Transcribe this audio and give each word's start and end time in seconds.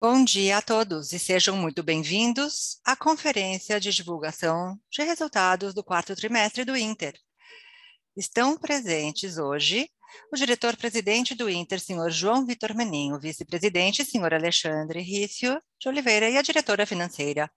Bom 0.00 0.22
dia 0.22 0.58
a 0.58 0.62
todos 0.62 1.12
e 1.12 1.18
sejam 1.18 1.56
muito 1.56 1.82
bem-vindos 1.82 2.78
à 2.84 2.94
conferência 2.94 3.80
de 3.80 3.90
divulgação 3.90 4.78
de 4.88 5.02
resultados 5.02 5.74
do 5.74 5.82
quarto 5.82 6.14
trimestre 6.14 6.64
do 6.64 6.76
Inter. 6.76 7.18
Estão 8.16 8.56
presentes 8.56 9.38
hoje 9.38 9.90
o 10.32 10.36
diretor-presidente 10.36 11.34
do 11.34 11.50
Inter, 11.50 11.80
senhor 11.80 12.12
João 12.12 12.46
Vitor 12.46 12.76
Menin, 12.76 13.10
o 13.12 13.18
vice-presidente, 13.18 14.04
senhor 14.04 14.32
Alexandre 14.32 15.00
Rício 15.00 15.60
de 15.80 15.88
Oliveira 15.88 16.30
e 16.30 16.38
a 16.38 16.42
diretora 16.42 16.86
financeira 16.86 17.50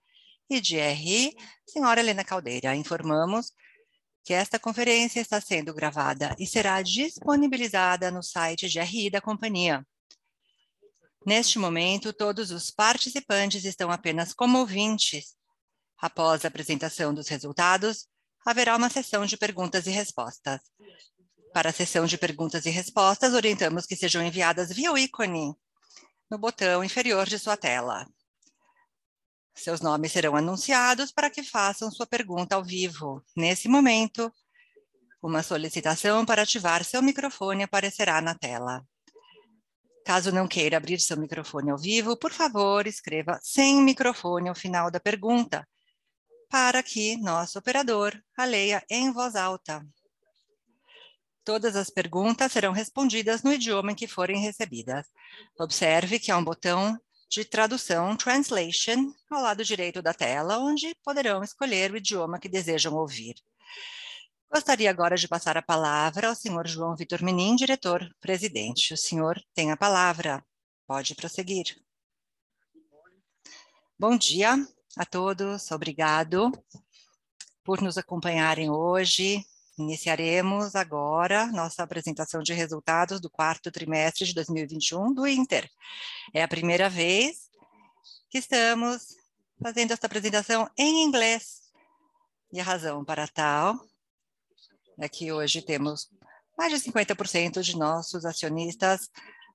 e 0.49 0.59
de 0.59 0.79
RI, 0.79 1.35
senhora 1.63 1.99
Helena 1.99 2.23
Caldeira. 2.23 2.75
Informamos 2.75 3.51
que 4.23 4.33
esta 4.33 4.57
conferência 4.57 5.21
está 5.21 5.39
sendo 5.39 5.75
gravada 5.75 6.35
e 6.39 6.47
será 6.47 6.81
disponibilizada 6.81 8.09
no 8.09 8.23
site 8.23 8.67
de 8.67 8.79
RI 8.79 9.11
da 9.11 9.21
companhia 9.21 9.85
Neste 11.25 11.59
momento, 11.59 12.11
todos 12.11 12.49
os 12.51 12.71
participantes 12.71 13.63
estão 13.63 13.91
apenas 13.91 14.33
como 14.33 14.57
ouvintes. 14.57 15.35
Após 15.99 16.43
a 16.43 16.47
apresentação 16.47 17.13
dos 17.13 17.27
resultados, 17.27 18.07
haverá 18.45 18.75
uma 18.75 18.89
sessão 18.89 19.25
de 19.25 19.37
perguntas 19.37 19.85
e 19.85 19.91
respostas. 19.91 20.61
Para 21.53 21.69
a 21.69 21.73
sessão 21.73 22.05
de 22.05 22.17
perguntas 22.17 22.65
e 22.65 22.69
respostas, 22.69 23.33
orientamos 23.33 23.85
que 23.85 23.95
sejam 23.95 24.23
enviadas 24.23 24.71
via 24.71 24.91
o 24.91 24.97
ícone 24.97 25.53
no 26.29 26.37
botão 26.39 26.83
inferior 26.83 27.27
de 27.27 27.37
sua 27.37 27.57
tela. 27.57 28.07
Seus 29.53 29.81
nomes 29.81 30.11
serão 30.11 30.35
anunciados 30.35 31.11
para 31.11 31.29
que 31.29 31.43
façam 31.43 31.91
sua 31.91 32.07
pergunta 32.07 32.55
ao 32.55 32.63
vivo. 32.63 33.23
Nesse 33.35 33.67
momento, 33.67 34.33
uma 35.21 35.43
solicitação 35.43 36.25
para 36.25 36.41
ativar 36.41 36.83
seu 36.83 37.01
microfone 37.01 37.63
aparecerá 37.63 38.21
na 38.21 38.33
tela. 38.33 38.83
Caso 40.05 40.31
não 40.31 40.47
queira 40.47 40.77
abrir 40.77 40.99
seu 40.99 41.15
microfone 41.17 41.71
ao 41.71 41.77
vivo, 41.77 42.17
por 42.17 42.31
favor, 42.31 42.87
escreva 42.87 43.39
sem 43.41 43.81
microfone 43.81 44.49
ao 44.49 44.55
final 44.55 44.89
da 44.89 44.99
pergunta, 44.99 45.67
para 46.49 46.81
que 46.81 47.17
nosso 47.17 47.59
operador 47.59 48.19
a 48.37 48.45
leia 48.45 48.83
em 48.89 49.11
voz 49.11 49.35
alta. 49.35 49.85
Todas 51.43 51.75
as 51.75 51.89
perguntas 51.89 52.51
serão 52.51 52.71
respondidas 52.71 53.41
no 53.41 53.53
idioma 53.53 53.91
em 53.91 53.95
que 53.95 54.07
forem 54.07 54.41
recebidas. 54.41 55.07
Observe 55.59 56.19
que 56.19 56.31
há 56.31 56.37
um 56.37 56.43
botão 56.43 56.99
de 57.29 57.45
tradução 57.45 58.15
Translation 58.15 59.13
ao 59.29 59.41
lado 59.41 59.63
direito 59.63 60.01
da 60.01 60.13
tela, 60.13 60.59
onde 60.59 60.93
poderão 61.03 61.41
escolher 61.43 61.91
o 61.91 61.97
idioma 61.97 62.39
que 62.39 62.49
desejam 62.49 62.93
ouvir. 62.93 63.35
Gostaria 64.53 64.89
agora 64.89 65.15
de 65.15 65.29
passar 65.29 65.55
a 65.55 65.61
palavra 65.61 66.27
ao 66.27 66.35
senhor 66.35 66.67
João 66.67 66.93
Vitor 66.93 67.23
Menin, 67.23 67.55
diretor-presidente. 67.55 68.93
O 68.93 68.97
senhor 68.97 69.41
tem 69.53 69.71
a 69.71 69.77
palavra. 69.77 70.43
Pode 70.85 71.15
prosseguir. 71.15 71.81
Bom 73.97 74.17
dia 74.17 74.57
a 74.97 75.05
todos. 75.05 75.71
Obrigado 75.71 76.51
por 77.63 77.81
nos 77.81 77.97
acompanharem 77.97 78.69
hoje. 78.69 79.41
Iniciaremos 79.79 80.75
agora 80.75 81.47
nossa 81.47 81.81
apresentação 81.81 82.43
de 82.43 82.51
resultados 82.51 83.21
do 83.21 83.29
quarto 83.29 83.71
trimestre 83.71 84.25
de 84.25 84.33
2021 84.33 85.13
do 85.13 85.25
Inter. 85.25 85.71
É 86.33 86.43
a 86.43 86.47
primeira 86.47 86.89
vez 86.89 87.49
que 88.29 88.39
estamos 88.39 89.15
fazendo 89.63 89.93
esta 89.93 90.07
apresentação 90.07 90.69
em 90.77 91.05
inglês. 91.05 91.61
E 92.51 92.59
a 92.59 92.63
razão 92.65 93.05
para 93.05 93.29
tal 93.29 93.79
É 94.99 95.31
hoje 95.31 95.61
temos 95.61 96.09
mais 96.57 96.71
de 96.71 96.91
50% 96.91 97.61
de 97.61 97.77
nossos 97.77 98.25
acionistas 98.25 99.09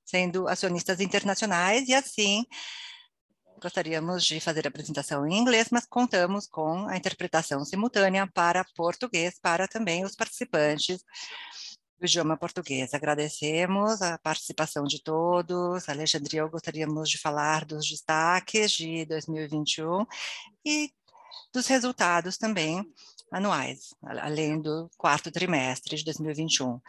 sendo 0.05 0.49
acionistas 0.49 1.01
internacionais 1.01 1.89
e 1.89 1.95
assim 1.95 2.45
gostaríamos 3.61 4.25
de 4.25 4.39
fazer 4.41 4.67
a 4.67 4.69
apresentação 4.69 5.27
em 5.27 5.37
inglês, 5.37 5.69
mas 5.71 5.87
contamos 5.87 6.47
com 6.47 6.87
a 6.89 6.97
interpretação 6.97 7.65
simultânea 7.65 8.27
para 8.33 8.65
português 8.77 9.39
para 9.41 9.67
também 9.67 10.05
os 10.05 10.15
participantes 10.15 11.03
do 11.99 12.07
idioma 12.07 12.37
português. 12.37 12.93
Agradecemos 12.93 14.03
a 14.03 14.19
participação 14.19 14.85
de 14.85 15.03
todos. 15.03 15.89
Alexandre, 15.89 16.37
eu 16.37 16.51
gostaríamos 16.51 17.09
de 17.09 17.19
falar 17.19 17.65
dos 17.65 17.89
destaques 17.89 18.73
de 18.73 19.07
2021 19.07 20.07
e 20.65 20.91
dos 21.53 21.67
resultados 21.67 22.37
também 22.37 22.85
anuais, 23.33 23.95
além 24.03 24.61
do 24.61 24.91
quarto 24.97 25.31
trimestre 25.31 25.97
de 25.97 26.05
2021. 26.05 26.81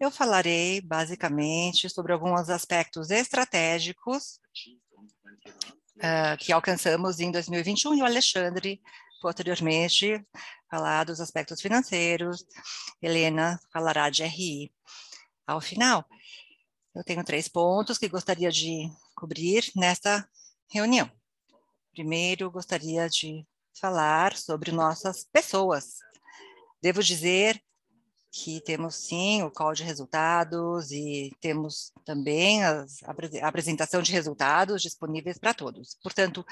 Eu 0.00 0.10
falarei 0.10 0.80
basicamente 0.80 1.88
sobre 1.88 2.12
alguns 2.12 2.48
aspectos 2.48 3.10
estratégicos 3.10 4.40
uh, 5.98 6.36
que 6.38 6.52
alcançamos 6.52 7.20
em 7.20 7.30
2021 7.30 7.94
e 7.94 8.02
o 8.02 8.04
Alexandre, 8.04 8.80
posteriormente, 9.20 10.24
falar 10.70 11.04
dos 11.04 11.20
aspectos 11.20 11.60
financeiros, 11.60 12.44
Helena 13.00 13.60
falará 13.72 14.10
de 14.10 14.24
RI. 14.24 14.72
Ao 15.46 15.60
final, 15.60 16.04
eu 16.94 17.04
tenho 17.04 17.22
três 17.24 17.46
pontos 17.46 17.98
que 17.98 18.08
gostaria 18.08 18.50
de 18.50 18.90
cobrir 19.14 19.70
nesta 19.76 20.28
reunião. 20.70 21.10
Primeiro, 21.92 22.50
gostaria 22.50 23.08
de 23.08 23.46
falar 23.80 24.36
sobre 24.36 24.72
nossas 24.72 25.24
pessoas. 25.24 25.98
Devo 26.80 27.02
dizer 27.02 27.62
que 28.32 28.60
temos 28.62 28.94
sim 28.94 29.42
o 29.42 29.50
call 29.50 29.74
de 29.74 29.82
resultados 29.82 30.90
e 30.90 31.30
temos 31.40 31.92
também 32.04 32.64
as, 32.64 33.02
a 33.02 33.46
apresentação 33.46 34.00
de 34.00 34.10
resultados 34.10 34.80
disponíveis 34.80 35.38
para 35.38 35.52
todos. 35.52 35.98
Portanto, 36.02 36.44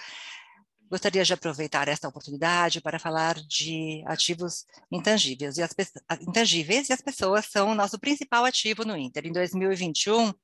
gostaria 0.91 1.25
de 1.25 1.33
aproveitar 1.33 1.89
esta 1.89 2.09
oportunidade 2.09 2.81
para 2.81 2.99
falar 2.99 3.37
de 3.37 4.03
ativos 4.07 4.67
intangíveis. 4.93 5.57
E 5.57 5.63
as, 5.63 5.75
intangíveis 6.21 6.91
e 6.91 6.93
as 6.93 7.01
pessoas 7.01 7.47
são 7.47 7.71
o 7.71 7.75
nosso 7.75 7.99
principal 7.99 8.45
ativo 8.45 8.85
no 8.85 8.97
Inter. 8.97 9.27
Em 9.27 9.33
2021, 9.33 10.35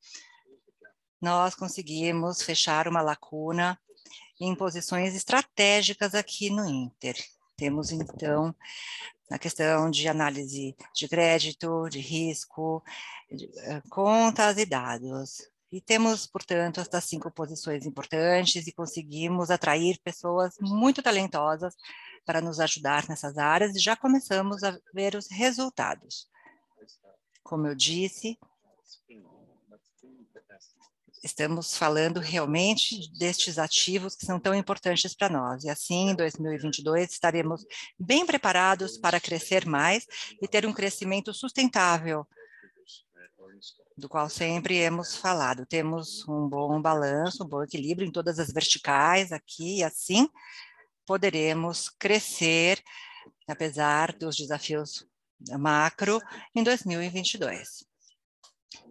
nós 1.21 1.55
conseguimos 1.55 2.41
fechar 2.41 2.89
uma 2.89 3.03
lacuna 3.03 3.79
em 4.41 4.55
posições 4.55 5.15
estratégicas 5.15 6.15
aqui 6.15 6.51
no 6.51 6.65
Inter. 6.67 7.17
Temos, 7.57 7.91
então, 7.91 8.55
a 9.31 9.39
questão 9.39 9.91
de 9.91 10.07
análise 10.09 10.77
de 10.95 11.09
crédito, 11.09 11.89
de 11.89 12.01
risco, 12.01 12.83
de, 13.31 13.47
uh, 13.47 13.89
contas 13.89 14.59
e 14.59 14.67
dados. 14.67 15.43
E 15.73 15.81
temos, 15.81 16.27
portanto, 16.27 16.81
estas 16.81 17.05
cinco 17.05 17.31
posições 17.31 17.87
importantes 17.87 18.67
e 18.67 18.73
conseguimos 18.73 19.51
atrair 19.51 19.99
pessoas 20.03 20.55
muito 20.61 21.03
talentosas 21.03 21.75
para 22.25 22.41
nos 22.41 22.61
ajudar 22.61 23.09
nessas 23.09 23.37
áreas 23.37 23.75
e 23.75 23.79
já 23.79 23.97
começamos 23.97 24.63
a 24.63 24.79
ver 24.93 25.17
os 25.17 25.29
resultados. 25.31 26.29
Como 27.43 27.67
eu 27.67 27.75
disse, 27.75 28.39
estamos 31.23 31.77
falando 31.77 32.21
realmente 32.21 33.11
destes 33.19 33.59
ativos 33.59 34.15
que 34.15 34.25
são 34.25 34.39
tão 34.39 34.55
importantes 34.55 35.15
para 35.15 35.29
nós. 35.29 35.65
E 35.65 35.69
assim, 35.69 36.11
em 36.11 36.15
2022, 36.15 37.13
estaremos 37.13 37.65
bem 37.99 38.27
preparados 38.27 38.97
para 38.99 39.21
crescer 39.21 39.67
mais 39.67 40.07
e 40.41 40.49
ter 40.49 40.67
um 40.67 40.73
crescimento 40.73 41.33
sustentável, 41.33 42.27
do 43.97 44.09
qual 44.09 44.29
sempre 44.29 44.77
hemos 44.77 45.17
falado. 45.17 45.67
Temos 45.67 46.27
um 46.29 46.49
bom 46.49 46.81
balanço, 46.81 47.45
um 47.45 47.49
bom 47.49 47.63
equilíbrio 47.63 48.07
em 48.07 48.13
todas 48.13 48.39
as 48.39 48.53
verticais 48.53 49.33
aqui, 49.33 49.79
e 49.79 49.85
assim 49.85 50.29
poderemos 51.07 51.89
crescer, 51.89 52.83
apesar 53.49 54.13
dos 54.13 54.37
desafios 54.37 55.07
macro, 55.59 56.21
em 56.55 56.63
2022 56.63 57.87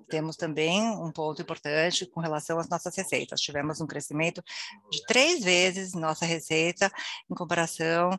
temos 0.06 0.36
também 0.36 0.82
um 0.82 1.12
ponto 1.12 1.42
importante 1.42 2.06
com 2.06 2.20
relação 2.20 2.60
às 2.60 2.70
nossas 2.70 2.96
receitas. 2.96 3.42
Tivemos 3.42 3.82
um 3.82 3.88
crescimento 3.88 4.44
de 4.92 5.04
três 5.06 5.44
vezes 5.44 5.94
nossa 5.94 6.26
receita 6.26 6.92
em 7.30 7.36
comparação 7.36 8.12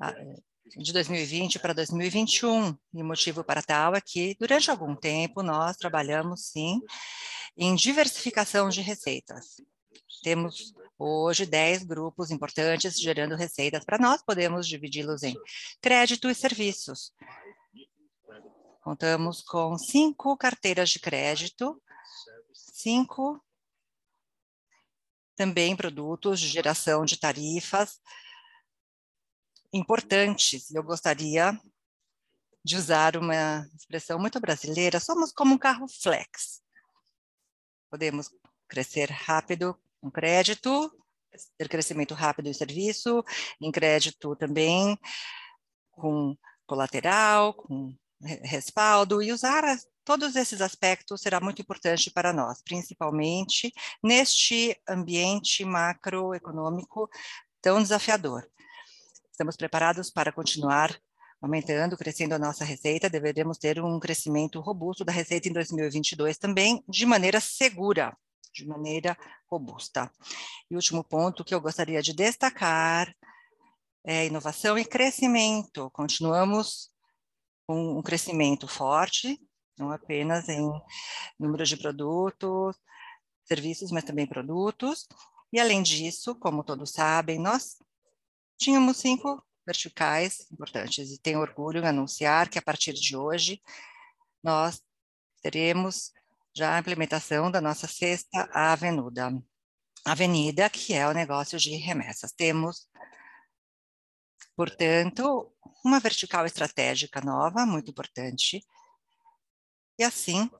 a, 0.00 0.14
de 0.76 0.92
2020 0.92 1.58
para 1.58 1.72
2021. 1.72 2.76
E 2.94 3.02
o 3.02 3.04
motivo 3.04 3.44
para 3.44 3.62
tal 3.62 3.94
é 3.94 4.00
que, 4.00 4.36
durante 4.38 4.70
algum 4.70 4.94
tempo, 4.94 5.42
nós 5.42 5.76
trabalhamos, 5.76 6.46
sim, 6.46 6.80
em 7.56 7.74
diversificação 7.74 8.68
de 8.68 8.80
receitas. 8.80 9.60
Temos 10.22 10.72
hoje 10.98 11.44
10 11.44 11.84
grupos 11.84 12.30
importantes 12.30 12.98
gerando 12.98 13.36
receitas. 13.36 13.84
Para 13.84 13.98
nós, 13.98 14.22
podemos 14.22 14.66
dividi-los 14.66 15.22
em 15.22 15.34
crédito 15.80 16.28
e 16.30 16.34
serviços. 16.34 17.12
Contamos 18.84 19.40
com 19.40 19.78
cinco 19.78 20.36
carteiras 20.36 20.90
de 20.90 21.00
crédito, 21.00 21.82
cinco 22.52 23.42
também 25.34 25.74
produtos 25.74 26.38
de 26.38 26.48
geração 26.48 27.02
de 27.02 27.18
tarifas 27.18 27.98
importantes. 29.72 30.70
Eu 30.70 30.82
gostaria 30.82 31.58
de 32.62 32.76
usar 32.76 33.16
uma 33.16 33.66
expressão 33.74 34.18
muito 34.18 34.38
brasileira, 34.38 35.00
somos 35.00 35.32
como 35.32 35.54
um 35.54 35.58
carro 35.58 35.88
flex. 35.88 36.62
Podemos 37.90 38.28
crescer 38.68 39.10
rápido 39.10 39.80
no 40.02 40.12
crédito, 40.12 40.94
ter 41.56 41.70
crescimento 41.70 42.12
rápido 42.12 42.50
em 42.50 42.52
serviço, 42.52 43.24
em 43.58 43.72
crédito 43.72 44.36
também 44.36 44.98
com 45.90 46.36
colateral, 46.66 47.54
com 47.54 47.96
respaldo, 48.42 49.22
e 49.22 49.32
usar 49.32 49.62
todos 50.04 50.36
esses 50.36 50.60
aspectos 50.60 51.20
será 51.20 51.40
muito 51.40 51.62
importante 51.62 52.10
para 52.10 52.32
nós, 52.32 52.62
principalmente 52.62 53.72
neste 54.02 54.76
ambiente 54.88 55.64
macroeconômico 55.64 57.08
tão 57.60 57.82
desafiador. 57.82 58.46
Estamos 59.30 59.56
preparados 59.56 60.10
para 60.10 60.30
continuar 60.30 60.96
aumentando, 61.40 61.96
crescendo 61.96 62.34
a 62.34 62.38
nossa 62.38 62.64
receita, 62.64 63.10
deveremos 63.10 63.58
ter 63.58 63.78
um 63.80 64.00
crescimento 64.00 64.60
robusto 64.60 65.04
da 65.04 65.12
receita 65.12 65.48
em 65.48 65.52
2022 65.52 66.38
também, 66.38 66.82
de 66.88 67.04
maneira 67.04 67.40
segura, 67.40 68.16
de 68.54 68.66
maneira 68.66 69.16
robusta. 69.50 70.10
E 70.70 70.76
último 70.76 71.04
ponto 71.04 71.44
que 71.44 71.54
eu 71.54 71.60
gostaria 71.60 72.00
de 72.00 72.14
destacar 72.14 73.14
é 74.06 74.26
inovação 74.26 74.78
e 74.78 74.84
crescimento. 74.84 75.90
Continuamos 75.90 76.93
com 77.66 77.98
um 77.98 78.02
crescimento 78.02 78.68
forte, 78.68 79.40
não 79.78 79.90
apenas 79.90 80.48
em 80.48 80.70
número 81.38 81.64
de 81.64 81.76
produtos, 81.76 82.76
serviços, 83.44 83.90
mas 83.90 84.04
também 84.04 84.26
produtos. 84.26 85.06
E 85.52 85.60
além 85.60 85.82
disso, 85.82 86.34
como 86.36 86.64
todos 86.64 86.90
sabem, 86.92 87.38
nós 87.38 87.76
tínhamos 88.58 88.96
cinco 88.96 89.42
verticais 89.66 90.46
importantes. 90.50 91.10
E 91.10 91.18
tenho 91.18 91.40
orgulho 91.40 91.82
em 91.82 91.86
anunciar 91.86 92.48
que 92.48 92.58
a 92.58 92.62
partir 92.62 92.92
de 92.92 93.16
hoje 93.16 93.60
nós 94.42 94.82
teremos 95.42 96.12
já 96.56 96.76
a 96.76 96.78
implementação 96.78 97.50
da 97.50 97.60
nossa 97.60 97.88
sexta 97.88 98.48
avenida, 98.52 99.32
avenida 100.04 100.70
que 100.70 100.94
é 100.94 101.06
o 101.08 101.12
negócio 101.12 101.58
de 101.58 101.76
remessas. 101.76 102.32
Temos, 102.32 102.88
portanto, 104.56 105.52
uma 105.84 106.00
vertical 106.00 106.46
estratégica 106.46 107.20
nova, 107.20 107.66
muito 107.66 107.90
importante, 107.90 108.64
e 109.98 110.04
assim 110.04 110.50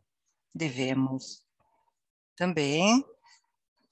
devemos 0.55 1.43
também 2.37 3.05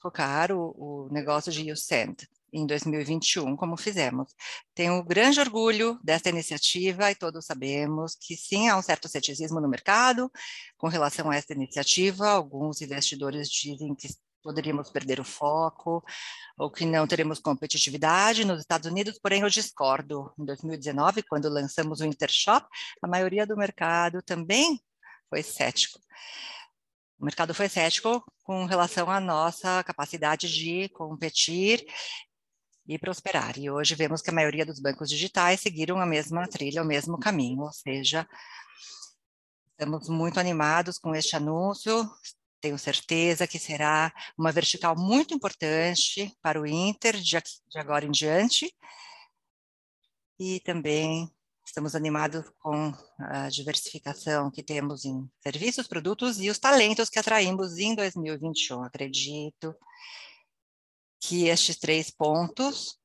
focar 0.00 0.52
o, 0.52 1.06
o 1.06 1.08
negócio 1.12 1.52
de 1.52 1.69
YouSend, 1.69 2.28
em 2.52 2.66
2021, 2.66 3.56
como 3.56 3.76
fizemos. 3.76 4.34
Tenho 4.75 5.02
grande 5.02 5.40
orgulho 5.40 5.99
dessa 6.04 6.28
iniciativa 6.28 7.10
e 7.10 7.14
todos 7.14 7.46
sabemos 7.46 8.14
que 8.14 8.37
sim, 8.37 8.69
há 8.69 8.76
um 8.76 8.82
certo 8.82 9.08
ceticismo 9.08 9.60
no 9.60 9.69
mercado 9.69 10.31
com 10.76 10.88
relação 10.88 11.31
a 11.31 11.37
essa 11.37 11.54
iniciativa. 11.54 12.28
Alguns 12.28 12.82
investidores 12.82 13.49
dizem 13.49 13.94
que 13.94 14.08
poderíamos 14.43 14.91
perder 14.91 15.21
o 15.21 15.25
foco 15.25 16.05
ou 16.59 16.71
que 16.71 16.85
não 16.85 17.06
teremos 17.06 17.39
competitividade 17.39 18.44
nos 18.44 18.61
Estados 18.61 18.91
Unidos, 18.91 19.19
porém 19.19 19.43
eu 19.43 19.49
discordo. 19.49 20.33
Em 20.39 20.44
2019, 20.44 21.23
quando 21.23 21.49
lançamos 21.49 22.00
o 22.00 22.05
Intershop, 22.05 22.67
a 23.03 23.09
maioria 23.09 23.47
do 23.47 23.56
mercado 23.56 24.23
também 24.23 24.81
foi 25.29 25.43
cético. 25.43 25.99
O 27.19 27.25
mercado 27.25 27.55
foi 27.55 27.69
cético 27.69 28.25
com 28.43 28.65
relação 28.65 29.09
à 29.09 29.21
nossa 29.21 29.83
capacidade 29.85 30.53
de 30.53 30.88
competir 30.88 31.87
e 32.87 32.99
prosperar. 32.99 33.59
E 33.59 33.71
hoje 33.71 33.95
vemos 33.95 34.21
que 34.21 34.31
a 34.31 34.33
maioria 34.33 34.67
dos 34.67 34.81
bancos 34.81 35.09
digitais 35.09 35.61
seguiram 35.61 36.00
a 36.00 36.06
mesma 36.06 36.47
trilha, 36.49 36.83
o 36.83 36.87
mesmo 36.87 37.19
caminho, 37.19 37.62
ou 37.62 37.73
seja, 37.73 38.29
estamos 39.71 40.09
muito 40.09 40.38
animados 40.38 40.99
com 40.99 41.15
este 41.15 41.37
anúncio. 41.37 42.11
Tenho 42.62 42.79
certeza 42.79 43.44
que 43.44 43.59
será 43.59 44.14
uma 44.38 44.53
vertical 44.53 44.97
muito 44.97 45.35
importante 45.35 46.32
para 46.41 46.61
o 46.61 46.64
Inter 46.64 47.17
de, 47.17 47.37
de 47.37 47.79
agora 47.79 48.06
em 48.06 48.11
diante. 48.12 48.73
E 50.38 50.61
também 50.61 51.29
estamos 51.67 51.97
animados 51.97 52.44
com 52.61 52.94
a 53.19 53.49
diversificação 53.49 54.49
que 54.49 54.62
temos 54.62 55.05
em 55.05 55.29
serviços, 55.41 55.88
produtos 55.88 56.38
e 56.38 56.50
os 56.50 56.59
talentos 56.61 57.09
que 57.09 57.19
atraímos 57.19 57.79
em 57.79 57.97
2021. 57.97 58.85
Acredito 58.85 59.75
que 61.19 61.49
estes 61.49 61.76
três 61.76 62.12
pontos 62.12 62.97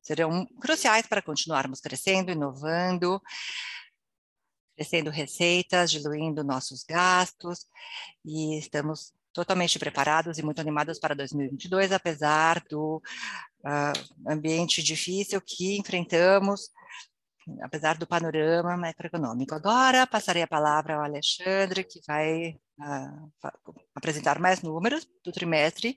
serão 0.00 0.46
cruciais 0.62 1.06
para 1.06 1.20
continuarmos 1.20 1.82
crescendo, 1.82 2.30
inovando, 2.30 3.20
crescendo 4.78 5.10
receitas, 5.10 5.90
diluindo 5.90 6.44
nossos 6.44 6.84
gastos, 6.84 7.66
e 8.24 8.56
estamos 8.56 9.12
totalmente 9.32 9.76
preparados 9.76 10.38
e 10.38 10.42
muito 10.42 10.60
animados 10.60 11.00
para 11.00 11.16
2022, 11.16 11.90
apesar 11.90 12.62
do 12.70 13.02
uh, 13.64 14.30
ambiente 14.30 14.80
difícil 14.80 15.40
que 15.44 15.76
enfrentamos, 15.76 16.70
apesar 17.60 17.98
do 17.98 18.06
panorama 18.06 18.76
macroeconômico. 18.76 19.52
Agora 19.52 20.06
passarei 20.06 20.42
a 20.42 20.46
palavra 20.46 20.94
ao 20.94 21.02
Alexandre, 21.02 21.82
que 21.82 22.00
vai 22.06 22.50
uh, 22.78 23.50
apresentar 23.96 24.38
mais 24.38 24.62
números 24.62 25.08
do 25.24 25.32
trimestre 25.32 25.96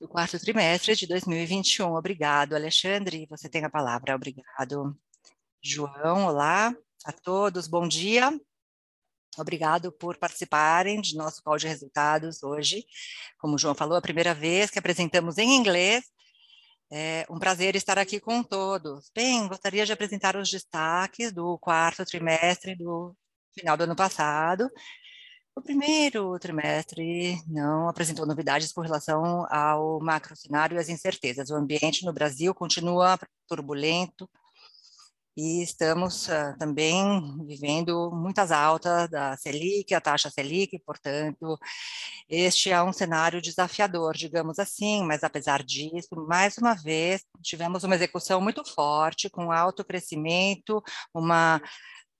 do 0.00 0.08
quarto 0.08 0.38
trimestre 0.40 0.96
de 0.96 1.06
2021. 1.06 1.94
Obrigado, 1.94 2.54
Alexandre. 2.54 3.26
Você 3.30 3.48
tem 3.48 3.64
a 3.64 3.70
palavra. 3.70 4.14
Obrigado, 4.14 4.96
João. 5.62 6.26
Olá 6.26 6.74
a 7.04 7.12
todos. 7.12 7.66
Bom 7.66 7.86
dia. 7.86 8.30
Obrigado 9.36 9.92
por 9.92 10.16
participarem 10.16 11.00
de 11.00 11.16
nosso 11.16 11.42
call 11.42 11.56
de 11.56 11.68
resultados 11.68 12.42
hoje. 12.42 12.84
Como 13.38 13.54
o 13.54 13.58
João 13.58 13.74
falou, 13.74 13.96
a 13.96 14.02
primeira 14.02 14.34
vez 14.34 14.70
que 14.70 14.78
apresentamos 14.78 15.38
em 15.38 15.56
inglês. 15.56 16.04
É 16.90 17.26
um 17.28 17.38
prazer 17.38 17.76
estar 17.76 17.98
aqui 17.98 18.18
com 18.18 18.42
todos. 18.42 19.10
Bem, 19.14 19.46
gostaria 19.46 19.84
de 19.84 19.92
apresentar 19.92 20.36
os 20.36 20.50
destaques 20.50 21.32
do 21.32 21.58
quarto 21.58 22.04
trimestre 22.04 22.74
do 22.74 23.14
final 23.54 23.76
do 23.76 23.84
ano 23.84 23.96
passado 23.96 24.70
o 25.58 25.60
primeiro 25.60 26.38
trimestre 26.38 27.42
não 27.48 27.88
apresentou 27.88 28.24
novidades 28.24 28.70
com 28.70 28.80
relação 28.80 29.44
ao 29.50 29.98
macro 30.00 30.36
cenário 30.36 30.76
e 30.76 30.78
as 30.78 30.88
incertezas. 30.88 31.50
O 31.50 31.56
ambiente 31.56 32.04
no 32.04 32.12
Brasil 32.12 32.54
continua 32.54 33.18
turbulento 33.48 34.30
e 35.38 35.62
estamos 35.62 36.26
uh, 36.26 36.58
também 36.58 37.00
vivendo 37.46 38.10
muitas 38.10 38.50
altas 38.50 39.08
da 39.08 39.36
Selic, 39.36 39.94
a 39.94 40.00
taxa 40.00 40.28
Selic, 40.28 40.80
portanto, 40.80 41.56
este 42.28 42.70
é 42.72 42.82
um 42.82 42.92
cenário 42.92 43.40
desafiador, 43.40 44.16
digamos 44.16 44.58
assim, 44.58 45.04
mas 45.04 45.22
apesar 45.22 45.62
disso, 45.62 46.08
mais 46.26 46.58
uma 46.58 46.74
vez, 46.74 47.24
tivemos 47.40 47.84
uma 47.84 47.94
execução 47.94 48.40
muito 48.40 48.64
forte, 48.64 49.30
com 49.30 49.52
alto 49.52 49.84
crescimento, 49.84 50.82
uma 51.14 51.62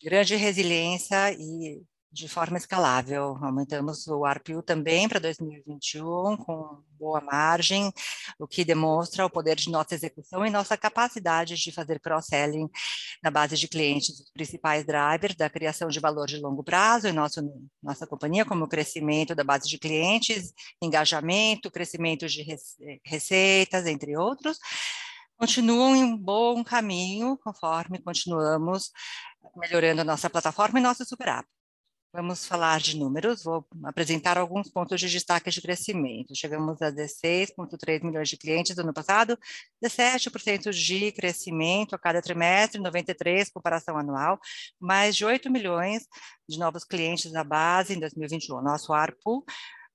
grande 0.00 0.36
resiliência 0.36 1.32
e 1.32 1.82
de 2.10 2.28
forma 2.28 2.56
escalável. 2.56 3.36
Aumentamos 3.42 4.06
o 4.06 4.24
ARPU 4.24 4.62
também 4.62 5.08
para 5.08 5.20
2021 5.20 6.36
com 6.36 6.82
boa 6.98 7.20
margem, 7.20 7.92
o 8.38 8.46
que 8.46 8.64
demonstra 8.64 9.24
o 9.24 9.30
poder 9.30 9.56
de 9.56 9.70
nossa 9.70 9.94
execução 9.94 10.44
e 10.44 10.50
nossa 10.50 10.76
capacidade 10.76 11.54
de 11.54 11.70
fazer 11.70 12.00
cross-selling 12.00 12.68
na 13.22 13.30
base 13.30 13.56
de 13.56 13.68
clientes, 13.68 14.20
os 14.20 14.30
principais 14.30 14.84
drivers 14.84 15.36
da 15.36 15.48
criação 15.48 15.88
de 15.88 16.00
valor 16.00 16.26
de 16.26 16.38
longo 16.38 16.64
prazo 16.64 17.06
em 17.06 17.12
nosso, 17.12 17.40
nossa 17.82 18.06
companhia, 18.06 18.44
como 18.44 18.64
o 18.64 18.68
crescimento 18.68 19.34
da 19.34 19.44
base 19.44 19.68
de 19.68 19.78
clientes, 19.78 20.52
engajamento, 20.82 21.70
crescimento 21.70 22.26
de 22.26 22.44
receitas, 23.04 23.86
entre 23.86 24.16
outros, 24.16 24.58
continuam 25.36 25.94
em 25.94 26.16
bom 26.16 26.64
caminho 26.64 27.38
conforme 27.38 28.02
continuamos 28.02 28.90
melhorando 29.56 30.00
a 30.00 30.04
nossa 30.04 30.28
plataforma 30.28 30.78
e 30.80 30.82
nossa 30.82 31.04
super 31.04 31.28
app. 31.28 31.57
Vamos 32.10 32.46
falar 32.46 32.80
de 32.80 32.96
números, 32.96 33.44
vou 33.44 33.66
apresentar 33.84 34.38
alguns 34.38 34.70
pontos 34.70 34.98
de 34.98 35.10
destaque 35.10 35.50
de 35.50 35.60
crescimento. 35.60 36.34
Chegamos 36.34 36.80
a 36.80 36.90
16,3 36.90 38.02
milhões 38.02 38.30
de 38.30 38.36
clientes 38.38 38.74
no 38.74 38.82
ano 38.82 38.94
passado, 38.94 39.38
17% 39.84 40.72
de 40.72 41.12
crescimento 41.12 41.94
a 41.94 41.98
cada 41.98 42.22
trimestre, 42.22 42.80
93% 42.80 43.52
comparação 43.52 43.98
anual, 43.98 44.40
mais 44.80 45.14
de 45.16 45.26
8 45.26 45.50
milhões 45.50 46.06
de 46.48 46.58
novos 46.58 46.82
clientes 46.82 47.30
na 47.30 47.44
base 47.44 47.94
em 47.94 48.00
2021. 48.00 48.62
Nosso 48.62 48.94
ARPU 48.94 49.44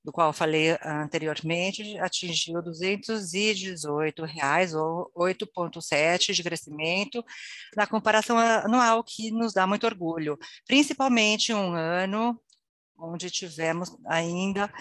do 0.04 0.12
qual 0.12 0.28
eu 0.30 0.34
falei 0.34 0.78
anteriormente, 0.84 1.98
atingiu 2.00 2.62
218 2.62 4.26
reais, 4.26 4.74
ou 4.74 5.12
8,7% 5.18 6.34
de 6.34 6.44
crescimento 6.44 7.24
na 7.76 7.88
comparação 7.88 8.38
anual, 8.38 9.04
que 9.04 9.32
nos 9.32 9.54
dá 9.54 9.66
muito 9.66 9.86
orgulho, 9.86 10.38
principalmente 10.68 11.54
um 11.54 11.74
ano 11.74 12.40
onde 12.98 13.30
tivemos 13.32 13.96
ainda 14.06 14.72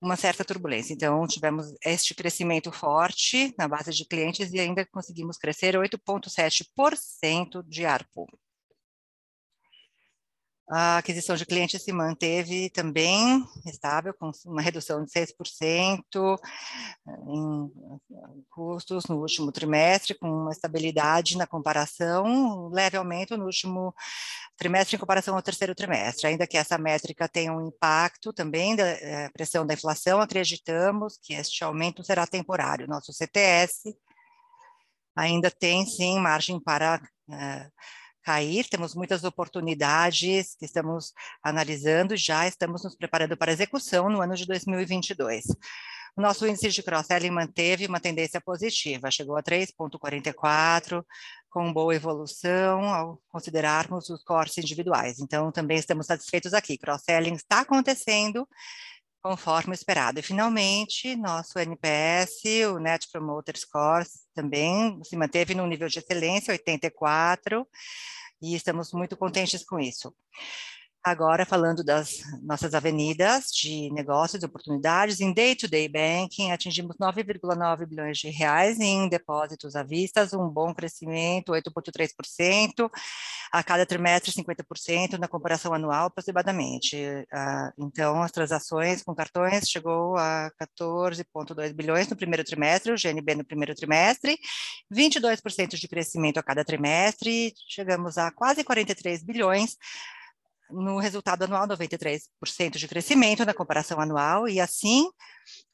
uma 0.00 0.16
certa 0.16 0.44
turbulência. 0.44 0.94
Então, 0.94 1.26
tivemos 1.26 1.66
este 1.84 2.14
crescimento 2.14 2.72
forte 2.72 3.54
na 3.58 3.68
base 3.68 3.92
de 3.92 4.06
clientes 4.06 4.52
e 4.52 4.58
ainda 4.58 4.86
conseguimos 4.86 5.36
crescer 5.36 5.74
8,7% 5.74 7.62
de 7.68 7.84
ARPU. 7.84 8.26
A 10.72 10.98
aquisição 10.98 11.34
de 11.34 11.44
clientes 11.44 11.82
se 11.82 11.92
manteve 11.92 12.70
também 12.70 13.44
estável, 13.66 14.14
com 14.14 14.30
uma 14.46 14.62
redução 14.62 15.04
de 15.04 15.10
6% 15.10 16.38
em 17.26 17.72
custos 18.48 19.06
no 19.06 19.16
último 19.16 19.50
trimestre, 19.50 20.14
com 20.14 20.30
uma 20.30 20.52
estabilidade 20.52 21.36
na 21.36 21.44
comparação, 21.44 22.68
leve 22.68 22.96
aumento 22.96 23.36
no 23.36 23.46
último 23.46 23.92
trimestre 24.56 24.94
em 24.94 25.00
comparação 25.00 25.34
ao 25.34 25.42
terceiro 25.42 25.74
trimestre. 25.74 26.28
Ainda 26.28 26.46
que 26.46 26.56
essa 26.56 26.78
métrica 26.78 27.28
tenha 27.28 27.52
um 27.52 27.66
impacto 27.66 28.32
também 28.32 28.76
da 28.76 28.86
é, 28.86 29.28
pressão 29.30 29.66
da 29.66 29.74
inflação, 29.74 30.20
acreditamos 30.20 31.18
que 31.20 31.34
este 31.34 31.64
aumento 31.64 32.04
será 32.04 32.28
temporário. 32.28 32.86
Nosso 32.86 33.12
CTS 33.12 33.92
ainda 35.16 35.50
tem, 35.50 35.84
sim, 35.84 36.20
margem 36.20 36.60
para 36.60 37.02
é, 37.28 37.68
cair, 38.22 38.68
temos 38.68 38.94
muitas 38.94 39.24
oportunidades 39.24 40.54
que 40.58 40.64
estamos 40.64 41.12
analisando, 41.42 42.16
já 42.16 42.46
estamos 42.46 42.84
nos 42.84 42.96
preparando 42.96 43.36
para 43.36 43.52
execução 43.52 44.08
no 44.08 44.20
ano 44.20 44.34
de 44.34 44.46
2022. 44.46 45.44
O 46.16 46.20
nosso 46.20 46.46
índice 46.46 46.68
de 46.70 46.82
cross-selling 46.82 47.30
manteve 47.30 47.86
uma 47.86 48.00
tendência 48.00 48.40
positiva, 48.40 49.10
chegou 49.10 49.36
a 49.36 49.42
3,44, 49.42 51.04
com 51.48 51.72
boa 51.72 51.94
evolução 51.94 52.82
ao 52.82 53.22
considerarmos 53.28 54.08
os 54.10 54.22
cortes 54.22 54.58
individuais. 54.58 55.18
Então, 55.20 55.50
também 55.50 55.78
estamos 55.78 56.06
satisfeitos 56.06 56.52
aqui. 56.52 56.76
Cross-selling 56.76 57.34
está 57.34 57.60
acontecendo 57.60 58.46
conforme 59.22 59.74
esperado. 59.74 60.18
E, 60.18 60.22
finalmente, 60.22 61.14
nosso 61.16 61.58
NPS, 61.58 62.42
o 62.72 62.78
Net 62.78 63.08
Promoter 63.12 63.56
Score, 63.58 64.04
também 64.40 64.98
se 65.04 65.16
manteve 65.16 65.54
no 65.54 65.66
nível 65.66 65.88
de 65.88 65.98
excelência, 65.98 66.52
84, 66.52 67.66
e 68.40 68.54
estamos 68.54 68.90
muito 68.92 69.16
contentes 69.16 69.62
com 69.64 69.78
isso. 69.78 70.14
Agora, 71.02 71.46
falando 71.46 71.82
das 71.82 72.18
nossas 72.42 72.74
avenidas 72.74 73.46
de 73.46 73.90
negócios 73.90 74.42
oportunidades, 74.42 75.18
em 75.18 75.32
day-to-day 75.32 75.88
-day 75.88 75.92
banking, 75.92 76.52
atingimos 76.52 76.94
9,9 76.98 77.86
bilhões 77.86 78.18
de 78.18 78.28
reais 78.28 78.78
em 78.78 79.08
depósitos 79.08 79.74
à 79.74 79.82
vista, 79.82 80.28
um 80.34 80.46
bom 80.46 80.74
crescimento, 80.74 81.52
8,3%, 81.52 82.90
a 83.50 83.62
cada 83.62 83.86
trimestre 83.86 84.30
50% 84.30 85.18
na 85.18 85.26
comparação 85.26 85.72
anual, 85.72 86.08
aproximadamente. 86.08 86.96
Ah, 87.32 87.72
então, 87.78 88.22
as 88.22 88.30
transações 88.30 89.02
com 89.02 89.14
cartões 89.14 89.70
chegou 89.70 90.18
a 90.18 90.50
14,2 90.58 91.72
bilhões 91.72 92.08
no 92.08 92.16
primeiro 92.16 92.44
trimestre, 92.44 92.92
o 92.92 92.96
GNB 92.96 93.36
no 93.36 93.44
primeiro 93.44 93.74
trimestre, 93.74 94.38
22% 94.92 95.76
de 95.78 95.88
crescimento 95.88 96.36
a 96.36 96.42
cada 96.42 96.62
trimestre, 96.62 97.54
chegamos 97.66 98.18
a 98.18 98.30
quase 98.30 98.62
43 98.62 99.22
bilhões, 99.22 99.78
no 100.72 100.98
resultado 100.98 101.44
anual, 101.44 101.66
93% 101.66 102.76
de 102.76 102.88
crescimento 102.88 103.44
na 103.44 103.54
comparação 103.54 104.00
anual, 104.00 104.48
e 104.48 104.60
assim 104.60 105.08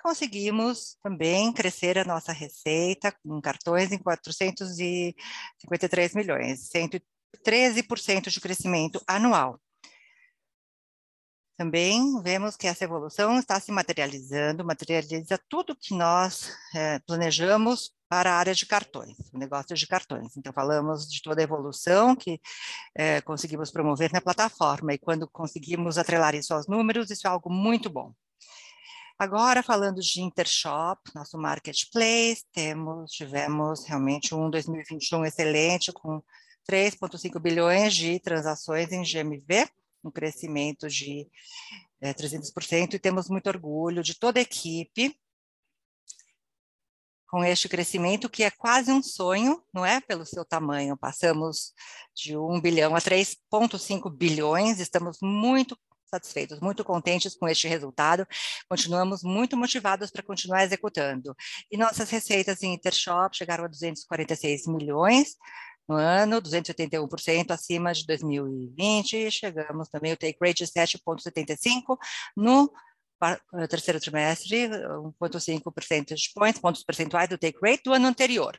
conseguimos 0.03 0.97
também 1.03 1.53
crescer 1.53 1.99
a 1.99 2.05
nossa 2.05 2.33
receita 2.33 3.13
com 3.23 3.41
cartões 3.41 3.93
em 3.93 3.99
453 3.99 6.15
milhões, 6.15 6.71
113% 6.71 8.31
de 8.31 8.41
crescimento 8.41 9.03
anual. 9.07 9.61
Também 11.57 12.21
vemos 12.23 12.55
que 12.55 12.67
essa 12.67 12.85
evolução 12.85 13.39
está 13.39 13.59
se 13.59 13.73
materializando, 13.73 14.65
materializa 14.65 15.41
tudo 15.49 15.75
que 15.75 15.95
nós 15.95 16.53
é, 16.75 16.99
planejamos 17.01 17.96
para 18.09 18.33
a 18.33 18.37
área 18.37 18.55
de 18.55 18.67
cartões, 18.67 19.17
o 19.33 19.39
negócio 19.39 19.75
de 19.75 19.87
cartões. 19.87 20.37
Então, 20.37 20.53
falamos 20.53 21.11
de 21.11 21.21
toda 21.23 21.41
a 21.41 21.45
evolução 21.45 22.15
que 22.15 22.41
é, 22.95 23.21
conseguimos 23.21 23.71
promover 23.71 24.13
na 24.13 24.21
plataforma, 24.21 24.95
e 24.95 24.99
quando 24.99 25.29
conseguimos 25.29 25.99
atrelar 25.99 26.35
isso 26.35 26.55
aos 26.55 26.67
números, 26.67 27.11
isso 27.11 27.27
é 27.27 27.31
algo 27.31 27.51
muito 27.51 27.91
bom. 27.91 28.13
Agora, 29.19 29.63
falando 29.63 30.01
de 30.01 30.21
Intershop, 30.21 31.01
nosso 31.15 31.39
marketplace, 31.39 32.45
temos, 32.53 33.11
tivemos 33.13 33.87
realmente 33.87 34.35
um 34.35 34.51
2021 34.51 35.25
excelente, 35.25 35.91
com 35.93 36.23
3,5 36.71 37.41
bilhões 37.41 37.95
de 37.95 38.21
transações 38.21 38.93
em 38.93 39.03
GMV, 39.03 39.69
um 40.05 40.11
crescimento 40.11 40.87
de 40.89 41.27
é, 42.01 42.13
300%, 42.13 42.95
e 42.95 42.99
temos 42.99 43.29
muito 43.29 43.47
orgulho 43.47 44.03
de 44.03 44.15
toda 44.19 44.39
a 44.39 44.43
equipe 44.43 45.17
com 47.37 47.45
este 47.45 47.69
crescimento, 47.69 48.31
que 48.31 48.45
é 48.45 48.51
quase 48.51 48.91
um 48.91 49.03
sonho, 49.03 49.63
não 49.71 49.85
é? 49.85 50.01
Pelo 50.01 50.25
seu 50.25 50.43
tamanho. 50.43 50.97
Passamos 50.97 51.75
de 52.15 52.35
1 52.35 52.63
bilhão 52.63 52.97
a 52.97 52.99
3,5 52.99 54.11
bilhões, 54.11 54.81
estamos 54.81 55.19
muito 55.21 55.79
satisfeitos, 56.07 56.61
muito 56.61 56.83
contentes 56.83 57.37
com 57.37 57.47
este 57.47 57.69
resultado, 57.69 58.27
continuamos 58.71 59.23
muito 59.23 59.55
motivados 59.55 60.11
para 60.11 60.23
continuar 60.23 60.65
executando. 60.65 61.37
E 61.71 61.77
nossas 61.77 62.09
receitas 62.09 62.63
em 62.63 62.73
Intershop 62.73 63.37
chegaram 63.37 63.67
a 63.67 63.69
246 63.69 64.67
milhões, 64.69 65.37
no 65.87 65.95
ano, 65.95 66.41
281% 66.41 67.51
acima 67.51 67.93
de 67.93 68.07
2020, 68.07 69.31
chegamos 69.31 69.91
também 69.91 70.15
o 70.15 70.17
take 70.17 70.39
rate 70.41 70.65
de 70.65 70.73
7,75 70.73 71.99
no 72.35 72.73
terceiro 73.69 74.01
trimestre, 74.01 74.69
1,5 74.69 75.73
percentage 75.73 76.31
points, 76.35 76.61
pontos 76.61 76.83
percentuais 76.83 77.29
do 77.29 77.39
take 77.39 77.59
rate 77.63 77.83
do 77.85 77.93
ano 77.93 78.07
anterior. 78.07 78.59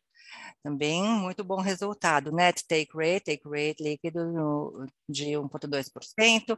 Também 0.64 1.04
muito 1.04 1.44
bom 1.44 1.62
resultado, 1.62 2.32
net 2.32 2.66
take 2.68 2.92
rate, 2.94 3.26
take 3.26 3.48
rate 3.48 3.82
líquido 3.82 4.86
de 5.08 5.26
1,2%. 5.32 6.58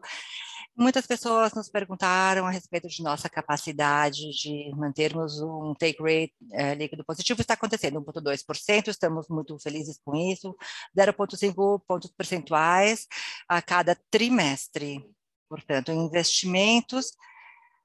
Muitas 0.76 1.06
pessoas 1.06 1.54
nos 1.54 1.70
perguntaram 1.70 2.46
a 2.46 2.50
respeito 2.50 2.88
de 2.88 3.04
nossa 3.04 3.30
capacidade 3.30 4.32
de 4.32 4.72
mantermos 4.76 5.40
um 5.42 5.74
take 5.76 6.02
rate 6.02 6.34
é, 6.54 6.74
líquido 6.74 7.04
positivo. 7.04 7.42
Está 7.42 7.54
acontecendo 7.54 8.02
1,2%, 8.02 8.88
estamos 8.88 9.28
muito 9.30 9.60
felizes 9.60 10.00
com 10.04 10.16
isso, 10.16 10.56
0,5 10.98 11.82
pontos 11.88 12.12
percentuais 12.12 13.08
a 13.48 13.62
cada 13.62 13.96
trimestre. 14.10 15.06
Portanto, 15.48 15.92
investimentos 15.92 17.12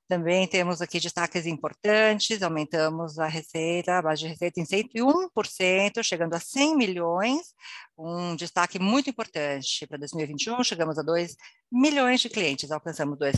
também 0.09 0.47
temos 0.47 0.83
aqui 0.83 1.01
destaques 1.01 1.47
importantes, 1.47 2.43
aumentamos 2.43 3.19
a 3.19 3.27
receita, 3.27 3.99
a 3.99 4.03
base 4.03 4.23
de 4.23 4.29
receita 4.29 4.61
em 4.61 4.65
101%, 4.65 6.03
chegando 6.03 6.35
a 6.35 6.41
100 6.41 6.77
milhões, 6.77 7.55
um 7.97 8.37
destaque 8.37 8.79
muito 8.79 9.09
importante 9.09 9.87
para 9.87 9.99
2021, 9.99 10.63
chegamos 10.63 10.99
a 10.99 11.03
2 11.03 11.37
milhões 11.73 12.21
de 12.21 12.29
clientes, 12.29 12.71
alcançamos 12.71 13.19
2 13.19 13.37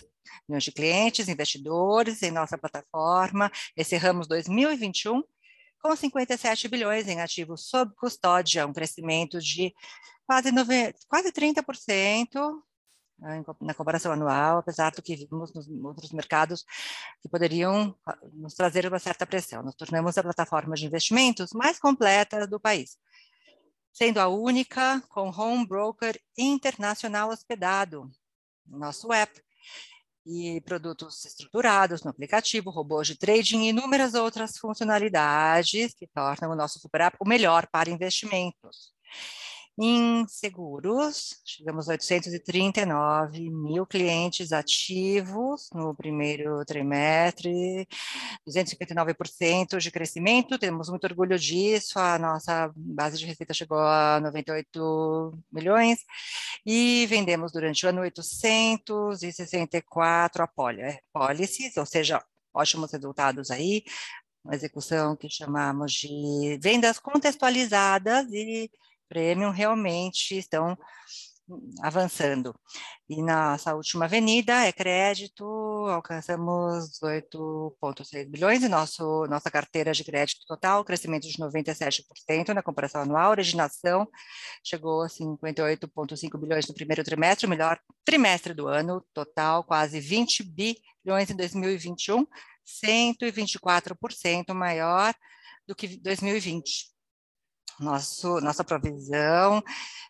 milhões 0.48 0.64
de 0.64 0.72
clientes, 0.72 1.28
investidores 1.28 2.22
em 2.22 2.30
nossa 2.30 2.58
plataforma, 2.58 3.50
encerramos 3.76 4.26
2021 4.26 5.22
com 5.80 5.94
57 5.94 6.68
bilhões 6.68 7.06
em 7.06 7.20
ativos 7.20 7.68
sob 7.68 7.94
custódia, 7.96 8.66
um 8.66 8.72
crescimento 8.72 9.38
de 9.38 9.72
quase, 10.26 10.50
9, 10.50 10.94
quase 11.08 11.30
30%, 11.30 12.34
né, 12.34 12.62
na 13.60 13.74
comparação 13.74 14.12
anual, 14.12 14.58
apesar 14.58 14.92
do 14.92 15.02
que 15.02 15.16
vimos 15.16 15.52
nos 15.54 15.68
outros 15.68 16.12
mercados 16.12 16.64
que 17.22 17.28
poderiam 17.28 17.96
ah, 18.06 18.18
nos 18.32 18.54
trazer 18.54 18.86
uma 18.86 18.98
certa 18.98 19.26
pressão. 19.26 19.62
Nós 19.62 19.74
tornamos 19.74 20.16
a 20.18 20.22
plataforma 20.22 20.76
de 20.76 20.86
investimentos 20.86 21.52
mais 21.52 21.78
completa 21.78 22.46
do 22.46 22.60
país, 22.60 22.98
sendo 23.92 24.18
a 24.18 24.28
única 24.28 25.02
com 25.08 25.30
home 25.30 25.66
broker 25.66 26.20
internacional 26.36 27.30
hospedado 27.30 28.10
no 28.66 28.78
nosso 28.78 29.12
app 29.12 29.42
e 30.26 30.60
produtos 30.62 31.24
estruturados 31.24 32.02
no 32.02 32.10
aplicativo, 32.10 32.70
robôs 32.70 33.06
de 33.06 33.16
trading 33.16 33.62
e 33.62 33.68
inúmeras 33.68 34.14
outras 34.14 34.58
funcionalidades 34.58 35.94
que 35.94 36.06
tornam 36.08 36.50
o 36.50 36.56
nosso 36.56 36.80
super 36.80 37.02
app 37.02 37.16
o 37.20 37.28
melhor 37.28 37.68
para 37.68 37.88
investimentos. 37.88 38.92
Em 39.78 40.26
seguros, 40.26 41.38
chegamos 41.44 41.90
a 41.90 41.92
839 41.92 43.50
mil 43.50 43.84
clientes 43.84 44.50
ativos 44.50 45.68
no 45.74 45.94
primeiro 45.94 46.64
trimestre, 46.64 47.86
259% 48.48 49.76
de 49.76 49.90
crescimento, 49.90 50.58
temos 50.58 50.88
muito 50.88 51.04
orgulho 51.04 51.38
disso, 51.38 51.98
a 51.98 52.18
nossa 52.18 52.72
base 52.74 53.18
de 53.18 53.26
receita 53.26 53.52
chegou 53.52 53.78
a 53.78 54.18
98 54.22 55.38
milhões, 55.52 55.98
e 56.64 57.04
vendemos 57.10 57.52
durante 57.52 57.84
o 57.84 57.90
ano 57.90 58.00
864 58.00 60.48
policies, 61.12 61.76
ou 61.76 61.84
seja, 61.84 62.24
ótimos 62.54 62.92
resultados 62.92 63.50
aí, 63.50 63.84
uma 64.42 64.54
execução 64.54 65.14
que 65.14 65.28
chamamos 65.28 65.92
de 65.92 66.58
vendas 66.62 66.98
contextualizadas 66.98 68.26
e 68.32 68.70
premium 69.08 69.50
realmente 69.50 70.36
estão 70.38 70.76
avançando. 71.80 72.54
E 73.08 73.22
nossa 73.22 73.74
última 73.74 74.06
avenida 74.06 74.66
é 74.66 74.72
crédito, 74.72 75.44
alcançamos 75.88 76.98
8,6 77.00 78.28
bilhões 78.28 78.62
e 78.64 78.68
nosso, 78.68 79.26
nossa 79.26 79.48
carteira 79.50 79.92
de 79.92 80.02
crédito 80.02 80.44
total, 80.46 80.84
crescimento 80.84 81.28
de 81.28 81.38
97% 81.38 82.48
na 82.48 82.62
comparação 82.62 83.02
anual, 83.02 83.30
originação 83.30 84.08
chegou 84.64 85.02
a 85.02 85.06
58,5 85.08 86.40
bilhões 86.40 86.66
no 86.66 86.74
primeiro 86.74 87.04
trimestre, 87.04 87.46
o 87.46 87.50
melhor 87.50 87.78
trimestre 88.04 88.52
do 88.52 88.66
ano, 88.66 89.04
total 89.14 89.62
quase 89.62 90.00
20 90.00 90.42
bilhões 90.42 91.30
em 91.30 91.36
2021, 91.36 92.26
124% 92.66 94.52
maior 94.52 95.14
do 95.64 95.76
que 95.76 95.96
2020. 95.96 96.95
Nosso, 97.78 98.40
nossa 98.40 98.64
provisão 98.64 99.62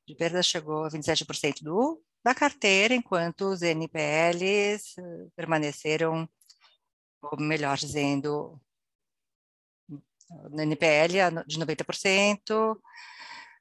de 0.06 0.14
perda 0.14 0.42
chegou 0.42 0.84
a 0.84 0.88
27% 0.88 1.62
do, 1.62 2.00
da 2.24 2.34
carteira, 2.34 2.94
enquanto 2.94 3.42
os 3.52 3.62
NPLs 3.62 5.00
eh, 5.00 5.26
permaneceram, 5.34 6.28
ou 7.22 7.40
melhor 7.40 7.76
dizendo, 7.76 8.60
no 10.50 10.60
NPL 10.60 11.44
de 11.46 11.58
90%, 11.58 12.76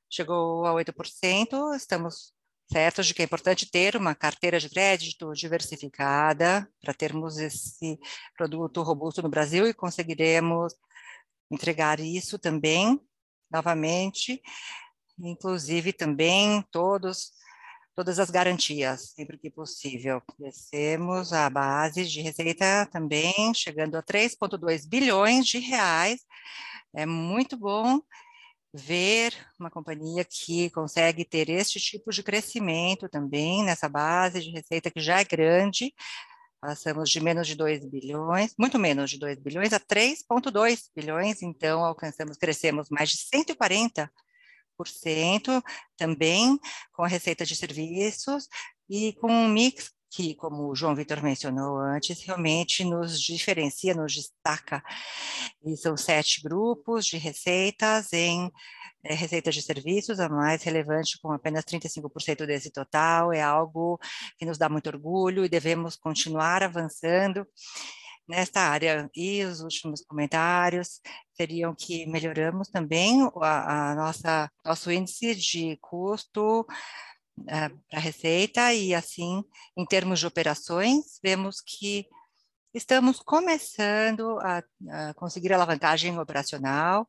chegou 0.10 0.66
a 0.66 0.74
8%, 0.74 1.76
estamos 1.76 2.34
certos 2.72 3.06
de 3.06 3.14
que 3.14 3.22
é 3.22 3.26
importante 3.26 3.70
ter 3.70 3.96
uma 3.96 4.16
carteira 4.16 4.60
de 4.60 4.70
crédito 4.70 5.32
diversificada 5.34 6.68
para 6.82 6.94
termos 6.94 7.38
esse 7.38 8.00
produto 8.36 8.82
robusto 8.82 9.22
no 9.22 9.30
Brasil 9.30 9.68
e 9.68 9.74
conseguiremos 9.74 10.74
entregar 11.52 12.00
isso 12.00 12.40
também 12.40 13.00
novamente, 13.52 14.42
inclusive 15.20 15.94
também 15.94 16.64
todos 16.72 17.32
todas 17.96 18.20
as 18.20 18.30
garantias, 18.30 19.14
sempre 19.16 19.38
que 19.38 19.50
possível. 19.50 20.22
Crescemos 20.38 21.32
a 21.32 21.50
base 21.50 22.06
de 22.06 22.22
receita 22.22 22.86
também, 22.92 23.54
chegando 23.54 23.96
a 23.96 24.04
3,2 24.04 24.86
bilhões 24.88 25.46
de 25.48 25.60
reais. 25.60 26.20
É 26.94 27.06
muito 27.06 27.58
bom 27.58 28.02
ver 28.74 29.34
uma 29.58 29.72
companhia 29.72 30.26
que 30.26 30.70
consegue 30.72 31.24
ter 31.24 31.50
este 31.50 31.80
tipo 31.80 32.12
de 32.12 32.22
crescimento 32.22 33.08
também 33.08 33.64
nessa 33.64 33.88
base 33.88 34.42
de 34.42 34.52
receita 34.52 34.92
que 34.92 35.00
já 35.00 35.22
é 35.22 35.24
grande. 35.24 35.94
Passamos 36.60 37.10
de 37.10 37.20
menos 37.22 37.48
de 37.48 37.56
2 37.56 37.86
bilhões, 37.86 38.54
muito 38.58 38.80
menos 38.80 39.12
de 39.12 39.20
2 39.20 39.40
bilhões, 39.40 39.74
a 39.74 39.80
3,2 39.80 40.90
bilhões, 40.96 41.42
então 41.42 41.84
alcançamos, 41.84 42.38
crescemos 42.38 42.90
mais 42.90 43.10
de 43.10 43.18
140% 43.18 44.10
também 45.96 46.60
com 46.92 47.04
a 47.04 47.08
receita 47.08 47.46
de 47.46 47.56
serviços 47.56 48.48
e 48.90 49.14
com 49.14 49.32
um 49.32 49.48
mix 49.48 49.92
que, 50.16 50.34
como 50.36 50.70
o 50.70 50.76
João 50.76 50.96
Vitor 50.96 51.22
mencionou 51.22 51.78
antes, 51.78 52.22
realmente 52.24 52.86
nos 52.86 53.20
diferencia, 53.22 53.94
nos 53.94 54.14
destaca. 54.14 54.82
E 55.66 55.76
são 55.76 55.98
sete 55.98 56.42
grupos 56.42 57.06
de 57.06 57.18
receitas 57.18 58.14
em 58.14 58.50
é, 59.04 59.14
receitas 59.14 59.54
de 59.54 59.62
serviços, 59.62 60.20
a 60.22 60.30
mais 60.30 60.64
relevante, 60.64 61.20
com 61.22 61.34
apenas 61.34 61.66
35% 61.66 62.46
desse 62.46 62.72
total, 62.72 63.34
é 63.34 63.42
algo 63.42 64.00
que 64.38 64.46
nos 64.46 64.58
dá 64.58 64.70
muito 64.70 64.88
orgulho 64.88 65.44
e 65.44 65.50
devemos 65.50 65.98
continuar 65.98 66.64
avançando 66.64 67.46
nesta 68.28 68.62
área. 68.62 69.10
E 69.14 69.44
os 69.44 69.60
últimos 69.60 70.02
comentários 70.02 71.02
seriam 71.34 71.76
que 71.76 72.08
melhoramos 72.08 72.70
também 72.70 73.20
a, 73.42 73.92
a 73.92 73.96
nossa 73.96 74.50
nosso 74.64 74.90
índice 74.90 75.36
de 75.36 75.78
custo 75.82 76.66
uh, 77.40 77.80
para 77.90 78.00
a 78.00 78.00
receita 78.00 78.74
e 78.74 78.94
assim, 78.94 79.44
em 79.78 79.86
termos 79.86 80.20
de 80.20 80.28
operações, 80.28 81.20
vemos 81.24 81.62
que 81.62 82.08
estamos 82.74 83.20
começando 83.20 84.38
a, 84.40 84.64
a 84.90 85.14
conseguir 85.14 85.54
alavancagem 85.54 86.18
operacional, 86.20 87.08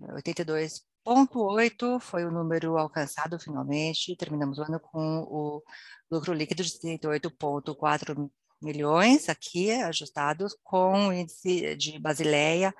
82,8 0.00 2.00
foi 2.00 2.24
o 2.24 2.30
número 2.30 2.76
alcançado 2.76 3.38
finalmente, 3.38 4.16
terminamos 4.16 4.58
o 4.58 4.62
ano 4.62 4.80
com 4.80 5.20
o 5.20 5.62
lucro 6.10 6.32
líquido 6.32 6.62
de 6.62 6.70
38,4 6.80 8.30
milhões 8.60 9.28
aqui 9.28 9.70
ajustados 9.70 10.56
com 10.62 11.08
o 11.08 11.12
índice 11.12 11.76
de 11.76 11.98
Basileia 11.98 12.74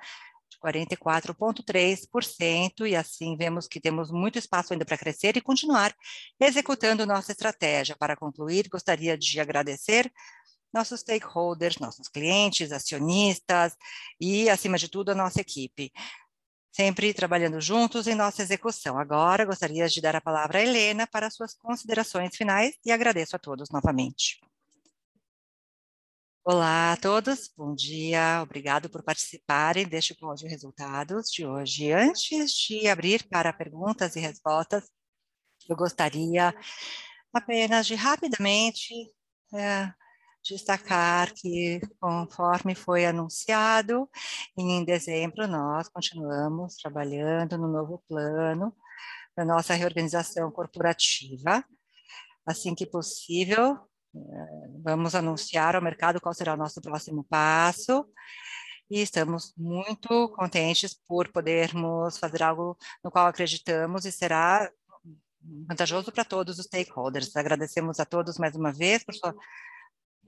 44,3%, 0.65 2.87
e 2.87 2.95
assim 2.95 3.37
vemos 3.37 3.67
que 3.67 3.79
temos 3.79 4.11
muito 4.11 4.39
espaço 4.39 4.73
ainda 4.73 4.85
para 4.85 4.97
crescer 4.97 5.37
e 5.37 5.41
continuar 5.41 5.93
executando 6.39 7.05
nossa 7.05 7.31
estratégia. 7.31 7.95
Para 7.95 8.15
concluir, 8.15 8.67
gostaria 8.69 9.17
de 9.17 9.39
agradecer 9.39 10.11
nossos 10.73 11.01
stakeholders, 11.01 11.77
nossos 11.77 12.07
clientes, 12.09 12.71
acionistas 12.71 13.75
e, 14.19 14.49
acima 14.49 14.77
de 14.77 14.89
tudo, 14.89 15.11
a 15.11 15.15
nossa 15.15 15.39
equipe. 15.39 15.91
Sempre 16.71 17.13
trabalhando 17.13 17.61
juntos 17.61 18.07
em 18.07 18.15
nossa 18.15 18.41
execução. 18.41 18.99
Agora, 18.99 19.45
gostaria 19.45 19.87
de 19.87 20.01
dar 20.01 20.15
a 20.15 20.21
palavra 20.21 20.59
a 20.59 20.61
Helena 20.61 21.07
para 21.07 21.29
suas 21.29 21.53
considerações 21.53 22.35
finais 22.35 22.75
e 22.83 22.91
agradeço 22.91 23.35
a 23.35 23.39
todos 23.39 23.69
novamente. 23.69 24.39
Olá 26.47 26.93
a 26.93 26.97
todos, 26.97 27.51
bom 27.57 27.73
dia, 27.73 28.39
obrigado 28.43 28.87
por 28.87 29.01
participarem 29.01 29.87
deste 29.87 30.13
call 30.13 30.35
de 30.35 30.47
resultados 30.47 31.31
de 31.31 31.43
hoje. 31.43 31.91
Antes 31.91 32.51
de 32.51 32.87
abrir 32.87 33.27
para 33.27 33.51
perguntas 33.51 34.15
e 34.15 34.19
respostas, 34.19 34.87
eu 35.67 35.75
gostaria 35.75 36.53
apenas 37.33 37.87
de 37.87 37.95
rapidamente 37.95 38.93
é, 39.55 39.91
destacar 40.43 41.33
que, 41.33 41.81
conforme 41.99 42.75
foi 42.75 43.07
anunciado, 43.07 44.07
em 44.55 44.85
dezembro 44.85 45.47
nós 45.47 45.89
continuamos 45.89 46.75
trabalhando 46.75 47.57
no 47.57 47.67
novo 47.67 48.03
plano 48.07 48.71
da 49.35 49.43
nossa 49.43 49.73
reorganização 49.73 50.51
corporativa. 50.51 51.65
Assim 52.45 52.75
que 52.75 52.85
possível, 52.85 53.79
Vamos 54.83 55.15
anunciar 55.15 55.75
ao 55.75 55.81
mercado 55.81 56.21
qual 56.21 56.33
será 56.33 56.53
o 56.53 56.57
nosso 56.57 56.81
próximo 56.81 57.23
passo 57.23 58.07
e 58.89 59.01
estamos 59.01 59.53
muito 59.57 60.29
contentes 60.29 60.93
por 61.07 61.31
podermos 61.31 62.17
fazer 62.17 62.43
algo 62.43 62.77
no 63.03 63.11
qual 63.11 63.27
acreditamos 63.27 64.05
e 64.05 64.11
será 64.11 64.69
vantajoso 65.67 66.11
para 66.11 66.25
todos 66.25 66.59
os 66.59 66.65
stakeholders. 66.65 67.35
Agradecemos 67.35 67.99
a 67.99 68.05
todos 68.05 68.37
mais 68.37 68.55
uma 68.55 68.71
vez 68.71 69.03
por 69.03 69.15
sua 69.15 69.35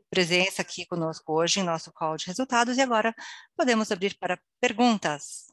presença 0.10 0.62
aqui 0.62 0.86
conosco 0.86 1.34
hoje 1.34 1.60
em 1.60 1.64
nosso 1.64 1.92
call 1.92 2.18
de 2.18 2.26
resultados 2.28 2.78
e 2.78 2.82
agora 2.82 3.14
podemos 3.56 3.92
abrir 3.92 4.18
para 4.18 4.40
perguntas. 4.60 5.48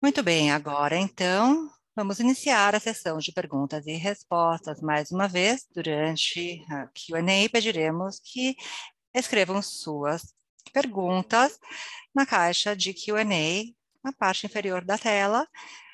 Muito 0.00 0.22
bem, 0.22 0.52
agora 0.52 0.96
então 0.96 1.70
Vamos 1.98 2.20
iniciar 2.20 2.76
a 2.76 2.78
sessão 2.78 3.18
de 3.18 3.32
perguntas 3.32 3.84
e 3.88 3.94
respostas. 3.94 4.80
Mais 4.80 5.10
uma 5.10 5.26
vez, 5.26 5.66
durante 5.74 6.64
a 6.70 6.86
Q&A, 6.86 7.50
pediremos 7.50 8.20
que 8.20 8.54
escrevam 9.12 9.60
suas 9.60 10.32
perguntas 10.72 11.58
na 12.14 12.24
caixa 12.24 12.76
de 12.76 12.94
Q&A, 12.94 13.24
na 14.04 14.12
parte 14.12 14.46
inferior 14.46 14.84
da 14.84 14.96
tela. 14.96 15.44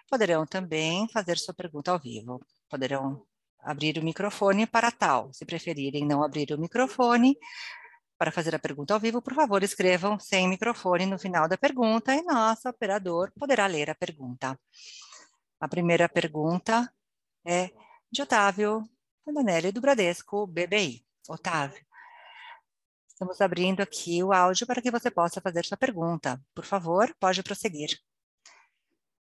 Poderão 0.06 0.44
também 0.44 1.08
fazer 1.08 1.38
sua 1.38 1.54
pergunta 1.54 1.90
ao 1.90 1.98
vivo. 1.98 2.38
Poderão 2.68 3.24
abrir 3.60 3.96
o 3.96 4.04
microfone 4.04 4.66
para 4.66 4.90
tal. 4.90 5.32
Se 5.32 5.46
preferirem 5.46 6.04
não 6.04 6.22
abrir 6.22 6.52
o 6.52 6.60
microfone, 6.60 7.34
para 8.18 8.30
fazer 8.30 8.54
a 8.54 8.58
pergunta 8.58 8.92
ao 8.92 9.00
vivo, 9.00 9.22
por 9.22 9.34
favor, 9.34 9.62
escrevam 9.62 10.18
sem 10.18 10.48
microfone 10.48 11.06
no 11.06 11.18
final 11.18 11.48
da 11.48 11.56
pergunta 11.56 12.14
e 12.14 12.22
nosso 12.22 12.68
operador 12.68 13.32
poderá 13.38 13.66
ler 13.66 13.88
a 13.88 13.94
pergunta. 13.94 14.58
A 15.60 15.68
primeira 15.68 16.08
pergunta 16.08 16.92
é 17.46 17.70
de 18.10 18.22
Otávio 18.22 18.88
Andanelli, 19.26 19.72
do 19.72 19.80
Bradesco 19.80 20.46
BBI. 20.46 21.04
Otávio, 21.28 21.84
estamos 23.08 23.40
abrindo 23.40 23.80
aqui 23.80 24.22
o 24.22 24.32
áudio 24.32 24.66
para 24.66 24.82
que 24.82 24.90
você 24.90 25.10
possa 25.10 25.40
fazer 25.40 25.64
sua 25.64 25.76
pergunta. 25.76 26.40
Por 26.54 26.64
favor, 26.64 27.14
pode 27.18 27.42
prosseguir. 27.42 27.98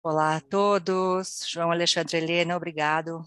Olá 0.03 0.37
a 0.37 0.41
todos, 0.41 1.45
João 1.49 1.71
Alexandre 1.71 2.17
Helena, 2.17 2.57
obrigado 2.57 3.25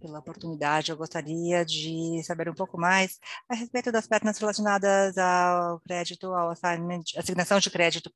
pela 0.00 0.18
oportunidade. 0.18 0.90
Eu 0.90 0.96
gostaria 0.96 1.64
de 1.64 2.22
saber 2.24 2.48
um 2.48 2.54
pouco 2.54 2.78
mais 2.78 3.18
a 3.48 3.54
respeito 3.54 3.90
das 3.92 4.06
pernas 4.06 4.38
relacionadas 4.38 5.16
ao 5.18 5.80
crédito, 5.80 6.32
ao 6.34 6.50
assignment, 6.50 7.02
assignação 7.16 7.58
de 7.58 7.70
crédito, 7.70 8.10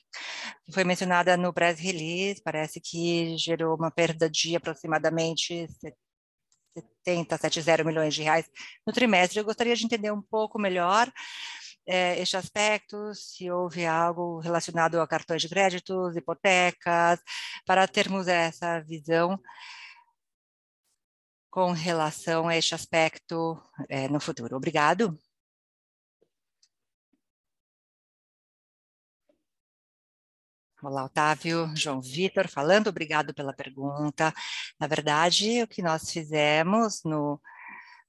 que 0.64 0.72
foi 0.72 0.84
mencionada 0.84 1.36
no 1.36 1.52
press 1.52 1.78
release. 1.78 2.42
Parece 2.42 2.80
que 2.80 3.36
gerou 3.36 3.76
uma 3.76 3.90
perda 3.90 4.28
de 4.28 4.56
aproximadamente 4.56 5.66
70, 7.04 7.38
70 7.38 7.84
milhões 7.84 8.14
de 8.14 8.22
reais 8.22 8.46
no 8.86 8.92
trimestre. 8.92 9.38
Eu 9.40 9.44
gostaria 9.44 9.74
de 9.74 9.84
entender 9.84 10.12
um 10.12 10.22
pouco 10.22 10.58
melhor 10.58 11.10
é, 11.86 12.20
este 12.20 12.36
aspecto, 12.36 13.12
se 13.14 13.50
houve 13.50 13.86
algo 13.86 14.38
relacionado 14.38 15.00
a 15.00 15.08
cartões 15.08 15.42
de 15.42 15.48
créditos, 15.48 16.16
hipotecas, 16.16 17.20
para 17.66 17.88
termos 17.88 18.28
essa 18.28 18.80
visão 18.80 19.40
com 21.50 21.72
relação 21.72 22.48
a 22.48 22.56
este 22.56 22.74
aspecto 22.74 23.60
é, 23.88 24.08
no 24.08 24.20
futuro. 24.20 24.56
Obrigado. 24.56 25.18
Olá, 30.82 31.04
Otávio, 31.04 31.70
João 31.76 32.00
Vitor 32.00 32.48
falando, 32.48 32.88
obrigado 32.88 33.34
pela 33.34 33.52
pergunta. 33.52 34.32
Na 34.78 34.86
verdade, 34.86 35.62
o 35.62 35.68
que 35.68 35.82
nós 35.82 36.10
fizemos 36.10 37.02
no 37.04 37.38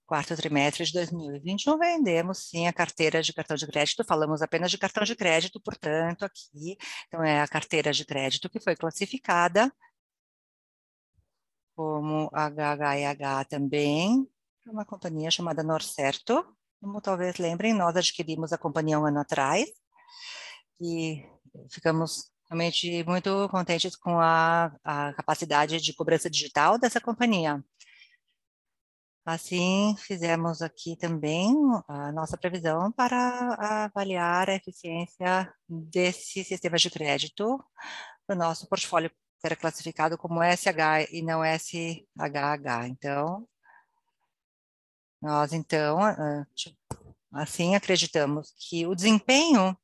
quarto 0.06 0.36
trimestre 0.36 0.86
de 0.86 0.94
2021, 0.94 1.78
vendemos 1.78 2.50
sim 2.50 2.68
a 2.68 2.74
carteira 2.74 3.22
de 3.22 3.34
cartão 3.34 3.58
de 3.58 3.68
crédito, 3.68 4.06
falamos 4.06 4.42
apenas 4.42 4.72
de 4.72 4.78
cartão 4.78 5.04
de 5.04 5.16
crédito, 5.16 5.60
portanto, 5.62 6.24
aqui, 6.24 6.78
então 7.08 7.24
é 7.24 7.42
a 7.42 7.48
carteira 7.48 7.92
de 7.92 8.06
crédito 8.06 8.50
que 8.50 8.60
foi 8.60 8.76
classificada 8.76 9.72
como 11.82 12.30
HHH 12.32 13.46
também, 13.50 14.28
uma 14.68 14.86
companhia 14.86 15.32
chamada 15.32 15.64
Norcerto, 15.64 16.46
como 16.80 17.02
talvez 17.02 17.38
lembrem, 17.38 17.74
nós 17.74 17.96
adquirimos 17.96 18.54
a 18.54 18.58
companhia 18.58 19.00
um 19.00 19.06
ano 19.06 19.20
atrás, 19.20 19.68
e 20.80 21.26
ficamos 21.72 22.32
realmente 22.48 23.04
muito 23.06 23.50
contentes 23.50 23.96
com 23.96 24.20
a, 24.20 24.72
a 24.84 25.14
capacidade 25.14 25.82
de 25.82 25.94
cobrança 25.94 26.30
digital 26.30 26.78
dessa 26.78 27.02
companhia. 27.02 27.64
Assim, 29.26 29.96
fizemos 29.98 30.62
aqui 30.62 30.96
também 30.96 31.56
a 31.88 32.12
nossa 32.12 32.38
previsão 32.38 32.92
para 32.92 33.86
avaliar 33.86 34.50
a 34.50 34.56
eficiência 34.56 35.52
desse 35.68 36.44
sistema 36.44 36.78
de 36.78 36.90
crédito 36.92 37.64
no 38.30 38.36
nosso 38.36 38.68
portfólio, 38.68 39.12
era 39.44 39.56
classificado 39.56 40.18
como 40.18 40.44
SH 40.44 41.10
e 41.12 41.22
não 41.22 41.44
SHH. 41.44 42.88
Então, 42.88 43.48
nós, 45.22 45.54
então, 45.54 45.98
assim, 47.32 47.76
acreditamos 47.76 48.54
que 48.58 48.86
o 48.88 48.96
desempenho 48.96 49.78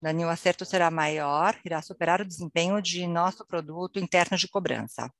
Daniel 0.00 0.30
Acerto 0.30 0.64
será 0.64 0.90
maior, 0.90 1.58
irá 1.64 1.82
superar 1.82 2.20
o 2.20 2.24
desempenho 2.24 2.80
de 2.80 3.06
nosso 3.06 3.44
produto 3.44 3.98
interno 3.98 4.36
de 4.36 4.46
cobrança. 4.46 5.12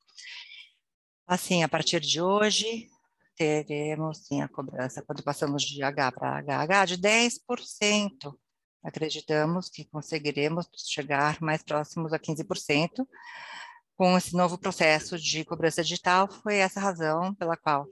Assim, 1.27 1.63
a 1.65 1.69
partir 1.69 2.01
de 2.01 2.23
hoje, 2.23 2.89
teremos 3.37 4.27
sim 4.27 4.41
a 4.41 4.49
cobrança, 4.49 5.03
quando 5.03 5.23
passamos 5.23 5.63
de 5.63 5.83
H 5.83 6.13
para 6.13 6.39
HH, 6.39 6.87
de 6.87 6.99
10%. 6.99 8.39
Acreditamos 8.83 9.69
que 9.69 9.85
conseguiremos 9.85 10.69
chegar 10.77 11.41
mais 11.41 11.63
próximos 11.63 12.13
a 12.13 12.19
15% 12.19 13.07
com 13.97 14.17
esse 14.17 14.35
novo 14.35 14.57
processo 14.57 15.19
de 15.19 15.45
cobrança 15.45 15.83
digital. 15.83 16.31
Foi 16.31 16.57
essa 16.57 16.79
a 16.79 16.83
razão 16.83 17.35
pela 17.35 17.57
qual 17.57 17.89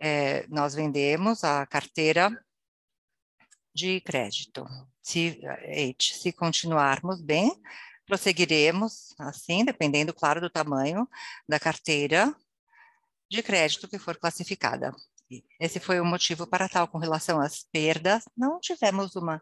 é, 0.00 0.46
nós 0.48 0.74
vendemos 0.74 1.42
a 1.42 1.66
carteira 1.66 2.30
de 3.74 4.00
crédito. 4.00 4.64
Se, 5.02 5.40
se 6.00 6.32
continuarmos 6.32 7.20
bem, 7.20 7.52
prosseguiremos 8.06 9.14
assim, 9.18 9.64
dependendo, 9.64 10.14
claro, 10.14 10.40
do 10.40 10.48
tamanho 10.48 11.08
da 11.48 11.58
carteira 11.58 12.34
de 13.28 13.42
crédito 13.42 13.88
que 13.88 13.98
for 13.98 14.16
classificada. 14.16 14.94
Esse 15.60 15.80
foi 15.80 16.00
o 16.00 16.04
motivo 16.04 16.46
para 16.46 16.68
tal 16.68 16.88
com 16.88 16.98
relação 16.98 17.40
às 17.40 17.64
perdas. 17.72 18.24
Não 18.36 18.60
tivemos 18.60 19.16
uma 19.16 19.40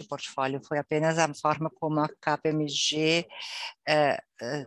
o 0.00 0.08
portfólio, 0.08 0.60
foi 0.64 0.78
apenas 0.78 1.18
a 1.18 1.32
forma 1.34 1.70
como 1.70 2.00
a 2.00 2.08
KPMG 2.08 3.26
eh, 3.86 4.18
eh, 4.42 4.66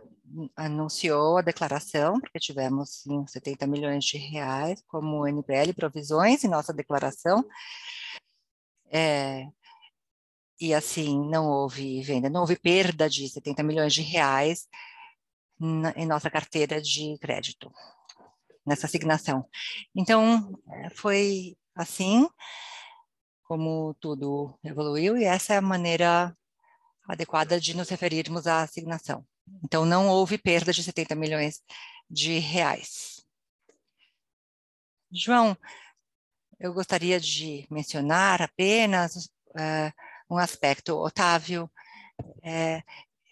anunciou 0.56 1.38
a 1.38 1.42
declaração, 1.42 2.20
porque 2.20 2.38
tivemos 2.38 3.02
sim 3.02 3.26
70 3.26 3.66
milhões 3.66 4.04
de 4.04 4.18
reais 4.18 4.82
como 4.88 5.26
NPL 5.26 5.72
provisões 5.74 6.44
em 6.44 6.48
nossa 6.48 6.72
declaração. 6.72 7.44
É, 8.90 9.46
e 10.60 10.74
assim, 10.74 11.28
não 11.28 11.46
houve 11.48 12.02
venda, 12.02 12.28
não 12.30 12.40
houve 12.40 12.56
perda 12.58 13.08
de 13.08 13.28
70 13.28 13.62
milhões 13.62 13.92
de 13.94 14.02
reais 14.02 14.66
na, 15.58 15.90
em 15.92 16.06
nossa 16.06 16.30
carteira 16.30 16.80
de 16.80 17.16
crédito, 17.20 17.72
nessa 18.68 18.86
asignação. 18.86 19.48
Então, 19.96 20.52
foi 20.94 21.56
assim, 21.74 22.28
como 23.44 23.94
tudo 23.94 24.56
evoluiu, 24.62 25.16
e 25.16 25.24
essa 25.24 25.54
é 25.54 25.56
a 25.56 25.62
maneira 25.62 26.36
adequada 27.08 27.58
de 27.58 27.74
nos 27.74 27.88
referirmos 27.88 28.46
à 28.46 28.60
asignação. 28.60 29.26
Então, 29.64 29.86
não 29.86 30.08
houve 30.08 30.36
perda 30.36 30.72
de 30.72 30.82
70 30.82 31.14
milhões 31.14 31.62
de 32.10 32.38
reais. 32.38 33.24
João, 35.10 35.56
eu 36.60 36.74
gostaria 36.74 37.18
de 37.18 37.66
mencionar 37.70 38.42
apenas 38.42 39.30
uh, 39.48 39.92
um 40.30 40.36
aspecto. 40.36 40.98
Otávio, 40.98 41.70
uh, 42.20 42.82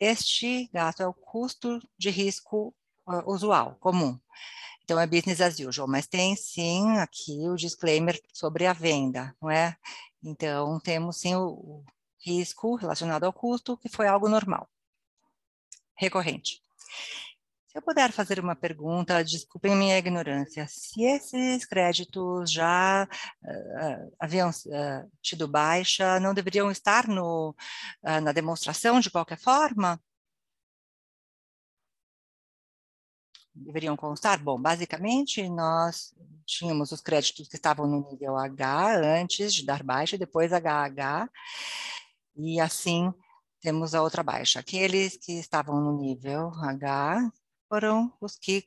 este 0.01 0.70
gasto 0.72 1.03
é 1.03 1.07
o 1.07 1.12
custo 1.12 1.81
de 1.99 2.09
risco 2.09 2.75
usual, 3.27 3.77
comum. 3.77 4.18
Então, 4.87 5.01
é 5.01 5.07
business 5.07 5.40
as 5.40 5.59
usual, 5.59 5.88
mas 5.88 6.07
tem 6.07 6.37
sim 6.37 6.96
aqui 6.99 7.49
o 7.49 7.57
disclaimer 7.57 8.20
sobre 8.33 8.66
a 8.66 8.72
venda, 8.72 9.35
não 9.42 9.51
é? 9.51 9.77
Então, 10.22 10.79
temos 10.79 11.16
sim 11.16 11.35
o, 11.35 11.49
o 11.49 11.85
risco 12.25 12.77
relacionado 12.77 13.25
ao 13.25 13.33
custo, 13.33 13.77
que 13.77 13.88
foi 13.88 14.07
algo 14.07 14.29
normal, 14.29 14.70
recorrente. 15.96 16.62
Se 17.66 17.79
eu 17.79 17.83
puder 17.83 18.12
fazer 18.12 18.38
uma 18.38 18.55
pergunta, 18.55 19.25
desculpem 19.25 19.75
minha 19.75 19.99
ignorância, 19.99 20.68
se 20.68 21.03
esses 21.03 21.66
créditos 21.66 22.53
já 22.53 23.09
uh, 23.42 24.16
haviam 24.20 24.51
uh, 24.51 25.11
tido 25.20 25.49
baixa, 25.49 26.20
não 26.20 26.33
deveriam 26.33 26.70
estar 26.70 27.09
no, 27.09 27.57
uh, 28.05 28.20
na 28.22 28.31
demonstração 28.31 29.01
de 29.01 29.11
qualquer 29.11 29.38
forma? 29.38 30.01
Deveriam 33.57 33.97
constar? 33.97 34.42
Bom, 34.42 34.61
basicamente, 34.61 35.49
nós 35.49 36.14
tínhamos 36.45 36.92
os 36.92 37.01
créditos 37.01 37.49
que 37.49 37.57
estavam 37.57 37.87
no 37.87 38.09
nível 38.11 38.37
H 38.37 38.97
antes 39.21 39.55
de 39.55 39.64
dar 39.64 39.83
baixa, 39.83 40.19
depois 40.19 40.53
HH, 40.53 41.29
e 42.37 42.61
assim 42.61 43.12
temos 43.61 43.95
a 43.95 44.03
outra 44.03 44.23
baixa. 44.23 44.61
Aqueles 44.61 45.16
que 45.16 45.33
estavam 45.33 45.81
no 45.81 45.99
nível 45.99 46.53
H 46.62 47.33
foram 47.69 48.12
os 48.21 48.37
que 48.37 48.64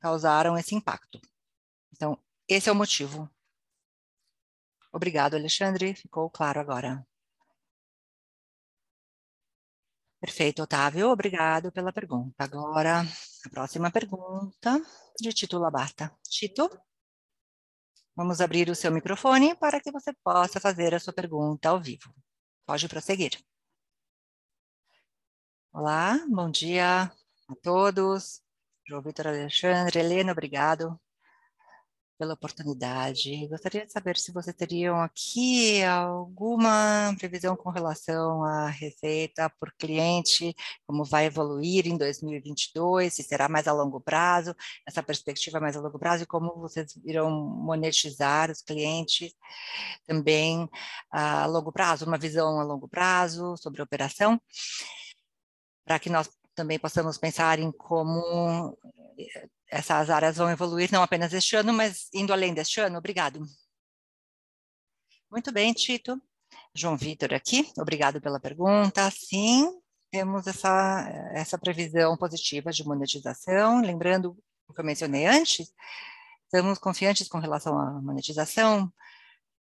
causaram 0.00 0.56
esse 0.58 0.74
impacto. 0.74 1.20
Então, 1.92 2.18
esse 2.48 2.68
é 2.68 2.72
o 2.72 2.74
motivo. 2.74 3.30
Obrigado, 4.92 5.34
Alexandre. 5.34 5.94
Ficou 5.94 6.28
claro 6.28 6.60
agora. 6.60 7.06
Perfeito, 10.22 10.62
Otávio. 10.62 11.10
Obrigado 11.10 11.72
pela 11.72 11.92
pergunta. 11.92 12.44
Agora, 12.44 13.00
a 13.00 13.48
próxima 13.50 13.90
pergunta 13.90 14.80
de 15.20 15.32
Tito 15.32 15.58
Labata. 15.58 16.16
Tito, 16.30 16.70
vamos 18.14 18.40
abrir 18.40 18.70
o 18.70 18.74
seu 18.76 18.92
microfone 18.92 19.56
para 19.56 19.80
que 19.80 19.90
você 19.90 20.12
possa 20.22 20.60
fazer 20.60 20.94
a 20.94 21.00
sua 21.00 21.12
pergunta 21.12 21.70
ao 21.70 21.82
vivo. 21.82 22.14
Pode 22.64 22.88
prosseguir. 22.88 23.36
Olá, 25.72 26.24
bom 26.28 26.48
dia 26.48 27.10
a 27.48 27.56
todos. 27.60 28.40
João 28.86 29.02
Vitor 29.02 29.26
Alexandre, 29.26 29.98
Helena, 29.98 30.30
obrigado 30.30 31.00
pela 32.18 32.34
oportunidade. 32.34 33.46
Gostaria 33.48 33.86
de 33.86 33.92
saber 33.92 34.16
se 34.16 34.32
vocês 34.32 34.54
teriam 34.54 35.00
aqui 35.00 35.82
alguma 35.82 37.14
previsão 37.18 37.56
com 37.56 37.70
relação 37.70 38.44
à 38.44 38.68
receita 38.68 39.50
por 39.58 39.72
cliente, 39.78 40.54
como 40.86 41.04
vai 41.04 41.26
evoluir 41.26 41.86
em 41.86 41.96
2022, 41.96 43.14
se 43.14 43.22
será 43.22 43.48
mais 43.48 43.66
a 43.66 43.72
longo 43.72 44.00
prazo, 44.00 44.54
essa 44.86 45.02
perspectiva 45.02 45.60
mais 45.60 45.76
a 45.76 45.80
longo 45.80 45.98
prazo, 45.98 46.24
e 46.24 46.26
como 46.26 46.54
vocês 46.60 46.96
irão 47.04 47.30
monetizar 47.30 48.50
os 48.50 48.62
clientes 48.62 49.32
também 50.06 50.68
a 51.10 51.46
longo 51.46 51.72
prazo, 51.72 52.06
uma 52.06 52.18
visão 52.18 52.60
a 52.60 52.64
longo 52.64 52.88
prazo 52.88 53.56
sobre 53.56 53.80
a 53.80 53.84
operação, 53.84 54.40
para 55.84 55.98
que 55.98 56.10
nós 56.10 56.30
também 56.54 56.78
possamos 56.78 57.18
pensar 57.18 57.58
em 57.58 57.72
como 57.72 58.78
essas 59.72 60.10
áreas 60.10 60.36
vão 60.36 60.50
evoluir 60.50 60.90
não 60.92 61.02
apenas 61.02 61.32
este 61.32 61.56
ano, 61.56 61.72
mas 61.72 62.08
indo 62.12 62.32
além 62.32 62.52
deste 62.52 62.80
ano. 62.80 62.98
Obrigado. 62.98 63.44
Muito 65.30 65.50
bem, 65.50 65.72
Tito. 65.72 66.20
João 66.74 66.96
Vitor 66.96 67.32
aqui, 67.34 67.70
obrigado 67.78 68.20
pela 68.20 68.38
pergunta. 68.38 69.10
Sim, 69.10 69.80
temos 70.10 70.46
essa, 70.46 71.08
essa 71.34 71.58
previsão 71.58 72.16
positiva 72.16 72.70
de 72.70 72.84
monetização. 72.84 73.80
Lembrando 73.80 74.36
o 74.68 74.74
que 74.74 74.80
eu 74.80 74.84
mencionei 74.84 75.26
antes, 75.26 75.72
Estamos 76.54 76.78
confiantes 76.78 77.28
com 77.28 77.38
relação 77.38 77.78
à 77.78 77.92
monetização, 78.02 78.92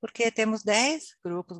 porque 0.01 0.31
temos 0.31 0.63
10 0.63 1.17
grupos, 1.25 1.59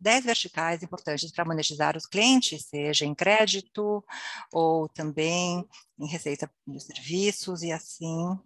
10 0.00 0.24
verticais 0.24 0.82
importantes 0.82 1.30
para 1.32 1.44
monetizar 1.44 1.96
os 1.96 2.06
clientes, 2.06 2.66
seja 2.66 3.04
em 3.04 3.14
crédito 3.14 4.04
ou 4.52 4.88
também 4.88 5.66
em 5.98 6.06
receita 6.06 6.50
de 6.66 6.80
serviços, 6.80 7.62
e 7.62 7.72
assim 7.72 8.38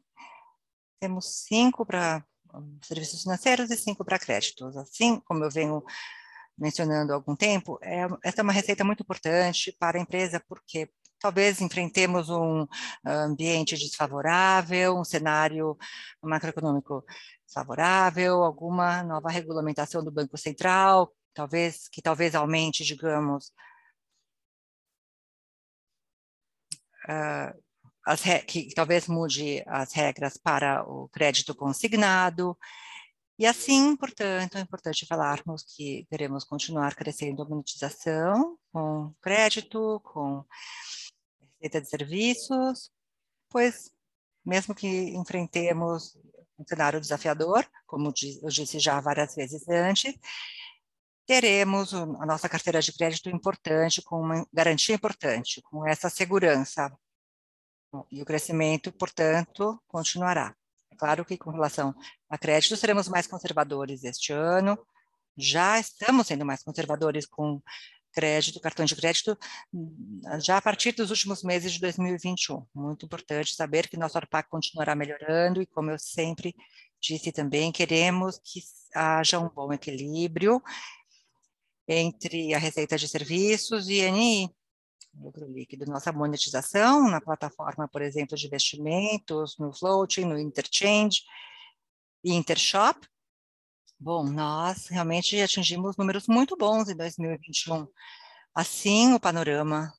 temos 0.98 1.44
cinco 1.46 1.84
para 1.84 2.24
serviços 2.82 3.22
financeiros 3.22 3.70
e 3.70 3.76
cinco 3.76 4.04
para 4.04 4.18
créditos. 4.18 4.76
Assim, 4.76 5.20
como 5.20 5.44
eu 5.44 5.50
venho 5.50 5.84
mencionando 6.56 7.12
há 7.12 7.16
algum 7.16 7.36
tempo, 7.36 7.78
é, 7.82 8.06
essa 8.22 8.40
é 8.40 8.42
uma 8.42 8.52
receita 8.52 8.84
muito 8.84 9.02
importante 9.02 9.72
para 9.78 9.98
a 9.98 10.00
empresa, 10.00 10.42
porque 10.48 10.88
talvez 11.24 11.62
enfrentemos 11.62 12.28
um 12.28 12.66
ambiente 13.02 13.76
desfavorável, 13.76 14.98
um 14.98 15.04
cenário 15.04 15.74
macroeconômico 16.22 17.02
favorável, 17.50 18.42
alguma 18.42 19.02
nova 19.02 19.30
regulamentação 19.30 20.04
do 20.04 20.10
Banco 20.12 20.36
Central, 20.36 21.10
talvez 21.32 21.88
que 21.88 22.02
talvez 22.02 22.34
aumente, 22.34 22.84
digamos, 22.84 23.50
uh, 27.08 27.58
as 28.04 28.20
que 28.46 28.74
talvez 28.74 29.08
mude 29.08 29.62
as 29.66 29.94
regras 29.94 30.36
para 30.36 30.84
o 30.86 31.08
crédito 31.08 31.54
consignado. 31.54 32.54
E 33.38 33.46
assim, 33.46 33.96
portanto, 33.96 34.58
é 34.58 34.60
importante 34.60 35.06
falarmos 35.06 35.62
que 35.74 36.06
queremos 36.10 36.44
continuar 36.44 36.94
crescendo 36.94 37.42
a 37.42 37.48
monetização 37.48 38.58
com 38.70 39.14
crédito, 39.22 40.00
com 40.04 40.44
receita 41.64 41.80
de 41.80 41.88
serviços, 41.88 42.90
pois 43.48 43.90
mesmo 44.44 44.74
que 44.74 45.16
enfrentemos 45.16 46.16
um 46.58 46.64
cenário 46.66 47.00
desafiador, 47.00 47.66
como 47.86 48.08
eu 48.08 48.48
disse 48.50 48.78
já 48.78 49.00
várias 49.00 49.34
vezes 49.34 49.66
antes, 49.68 50.14
teremos 51.26 51.94
a 51.94 52.26
nossa 52.26 52.48
carteira 52.48 52.80
de 52.80 52.92
crédito 52.92 53.30
importante, 53.30 54.02
com 54.02 54.20
uma 54.20 54.46
garantia 54.52 54.94
importante, 54.94 55.62
com 55.62 55.86
essa 55.86 56.10
segurança. 56.10 56.92
E 58.10 58.20
o 58.22 58.26
crescimento, 58.26 58.92
portanto, 58.92 59.80
continuará. 59.88 60.54
É 60.92 60.96
claro 60.96 61.24
que 61.24 61.38
com 61.38 61.50
relação 61.50 61.94
a 62.28 62.36
crédito, 62.36 62.76
seremos 62.76 63.08
mais 63.08 63.26
conservadores 63.26 64.04
este 64.04 64.32
ano, 64.32 64.78
já 65.36 65.80
estamos 65.80 66.26
sendo 66.26 66.44
mais 66.44 66.62
conservadores 66.62 67.26
com 67.26 67.60
crédito, 68.14 68.60
cartão 68.60 68.84
de 68.84 68.94
crédito, 68.94 69.36
já 70.40 70.56
a 70.56 70.62
partir 70.62 70.92
dos 70.92 71.10
últimos 71.10 71.42
meses 71.42 71.72
de 71.72 71.80
2021. 71.80 72.64
Muito 72.74 73.06
importante 73.06 73.54
saber 73.54 73.88
que 73.88 73.96
nosso 73.96 74.16
ARPAC 74.16 74.48
continuará 74.48 74.94
melhorando 74.94 75.60
e, 75.60 75.66
como 75.66 75.90
eu 75.90 75.98
sempre 75.98 76.54
disse 77.00 77.32
também, 77.32 77.72
queremos 77.72 78.40
que 78.42 78.62
haja 78.94 79.38
um 79.38 79.48
bom 79.48 79.72
equilíbrio 79.72 80.62
entre 81.86 82.54
a 82.54 82.58
receita 82.58 82.96
de 82.96 83.08
serviços 83.08 83.88
e 83.88 84.00
NI, 84.10 84.48
lucro 85.14 85.46
líquido, 85.46 85.84
nossa 85.86 86.12
monetização 86.12 87.10
na 87.10 87.20
plataforma, 87.20 87.88
por 87.88 88.00
exemplo, 88.00 88.36
de 88.36 88.46
investimentos, 88.46 89.56
no 89.58 89.72
floating, 89.72 90.24
no 90.24 90.38
interchange 90.38 91.22
e 92.24 92.32
intershop, 92.32 93.06
Bom, 93.98 94.24
nós 94.24 94.88
realmente 94.88 95.40
atingimos 95.40 95.96
números 95.96 96.26
muito 96.26 96.56
bons 96.56 96.88
em 96.88 96.96
2021. 96.96 97.86
Assim, 98.54 99.14
o 99.14 99.20
panorama, 99.20 99.92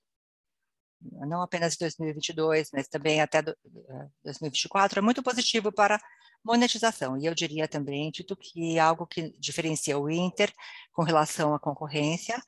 não 1.02 1.42
apenas 1.42 1.74
de 1.74 1.80
2022, 1.80 2.70
mas 2.74 2.88
também 2.88 3.22
até 3.22 3.42
2024, 4.24 5.00
é, 5.00 5.02
é 5.02 5.02
muito 5.02 5.24
positivo 5.24 5.72
para 5.72 6.00
monetização. 6.44 7.18
E 7.18 7.26
eu 7.26 7.34
diria 7.34 7.68
também, 7.68 8.12
Tito, 8.12 8.36
que 8.36 8.78
algo 8.78 9.08
que 9.08 9.34
diferencia 9.40 9.98
o 9.98 10.10
Inter 10.10 10.54
com 10.92 11.04
relação 11.04 11.54
à 11.56 11.60
concorrência 11.60 12.42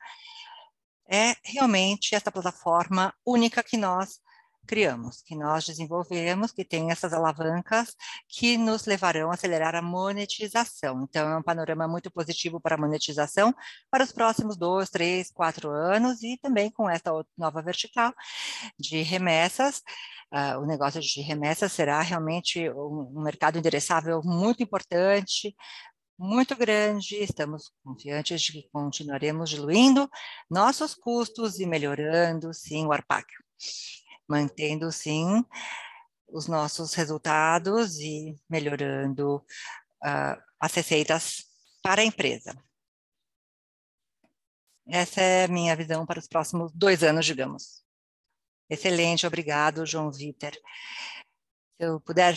é 1.10 1.36
realmente 1.44 2.14
essa 2.14 2.32
plataforma 2.32 3.14
única 3.26 3.64
que 3.64 3.78
nós 3.78 4.20
criamos, 4.68 5.22
que 5.24 5.36
nós 5.36 5.66
desenvolvemos, 5.66 6.52
que 6.52 6.64
tem 6.66 6.92
essas 6.92 7.14
alavancas 7.14 7.96
que 8.28 8.58
nos 8.58 8.86
levarão 8.86 9.32
a 9.32 9.34
acelerar 9.34 9.74
a 9.76 9.82
monetização. 9.82 11.04
Então, 11.04 11.30
é 11.30 11.38
um 11.38 11.42
panorama 11.44 11.88
muito 11.88 12.12
positivo 12.12 12.60
para 12.60 12.76
a 12.76 12.78
monetização 12.78 13.56
para 13.90 14.04
os 14.04 14.12
próximos 14.12 14.58
dois, 14.58 14.90
três, 14.90 15.32
quatro 15.32 15.70
anos 15.70 16.22
e 16.22 16.38
também 16.38 16.70
com 16.70 16.90
essa 16.90 17.12
nova 17.38 17.62
vertical 17.62 18.14
de 18.78 19.02
remessas. 19.02 19.82
Uh, 20.32 20.60
o 20.62 20.66
negócio 20.66 21.00
de 21.02 21.22
remessas 21.22 21.72
será 21.72 22.02
realmente 22.02 22.70
um, 22.70 23.14
um 23.16 23.24
mercado 23.24 23.58
endereçável 23.58 24.22
muito 24.24 24.62
importante, 24.62 25.56
muito 26.20 26.56
grande, 26.56 27.16
estamos 27.16 27.72
confiantes 27.84 28.42
de 28.42 28.52
que 28.54 28.70
continuaremos 28.72 29.50
diluindo 29.50 30.10
nossos 30.50 30.96
custos 30.96 31.60
e 31.60 31.66
melhorando, 31.66 32.54
sim, 32.54 32.86
o 32.86 32.92
ARPAC 32.92 33.26
mantendo 34.28 34.92
sim 34.92 35.44
os 36.28 36.48
nossos 36.48 36.94
resultados 36.94 37.98
e 38.00 38.36
melhorando 38.50 39.38
uh, 40.04 40.42
as 40.60 40.74
receitas 40.74 41.46
para 41.82 42.02
a 42.02 42.06
empresa. 42.06 42.56
Essa 44.90 45.22
é 45.22 45.44
a 45.46 45.48
minha 45.48 45.76
visão 45.76 46.06
para 46.06 46.20
os 46.20 46.28
próximos 46.28 46.72
dois 46.74 47.04
anos, 47.04 47.26
digamos. 47.26 47.84
Excelente, 48.70 49.26
obrigado, 49.26 49.86
João 49.86 50.12
Vitor. 50.12 50.52
Se 50.52 51.86
eu 51.86 52.00
puder 52.02 52.36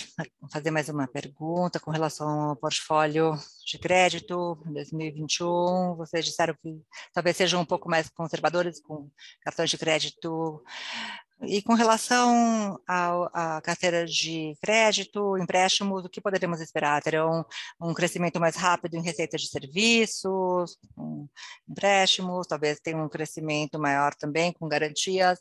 fazer 0.53 0.71
mais 0.71 0.89
uma 0.89 1.09
pergunta 1.09 1.81
com 1.81 1.91
relação 1.91 2.51
ao 2.51 2.57
portfólio 2.57 3.35
de 3.65 3.79
crédito 3.79 4.55
2021, 4.67 5.97
vocês 5.97 6.25
disseram 6.25 6.55
que 6.63 6.81
talvez 7.13 7.37
sejam 7.37 7.63
um 7.63 7.65
pouco 7.65 7.89
mais 7.89 8.09
conservadores 8.11 8.81
com 8.81 9.11
cartões 9.43 9.71
de 9.71 9.79
crédito 9.79 10.63
e 11.43 11.63
com 11.63 11.75
relação 11.75 12.79
à 12.87 13.61
carteira 13.63 14.05
de 14.07 14.55
crédito, 14.61 15.39
empréstimos, 15.39 16.05
o 16.05 16.09
que 16.09 16.21
poderemos 16.21 16.61
esperar? 16.61 17.03
Terão 17.03 17.45
um 17.81 17.95
crescimento 17.95 18.39
mais 18.39 18.57
rápido 18.57 18.95
em 18.97 19.03
receita 19.03 19.37
de 19.37 19.49
serviços, 19.49 20.77
um, 20.97 21.27
empréstimos, 21.69 22.47
talvez 22.47 22.79
tenha 22.81 22.99
um 22.99 23.09
crescimento 23.09 23.79
maior 23.79 24.15
também 24.15 24.53
com 24.53 24.69
garantias? 24.69 25.39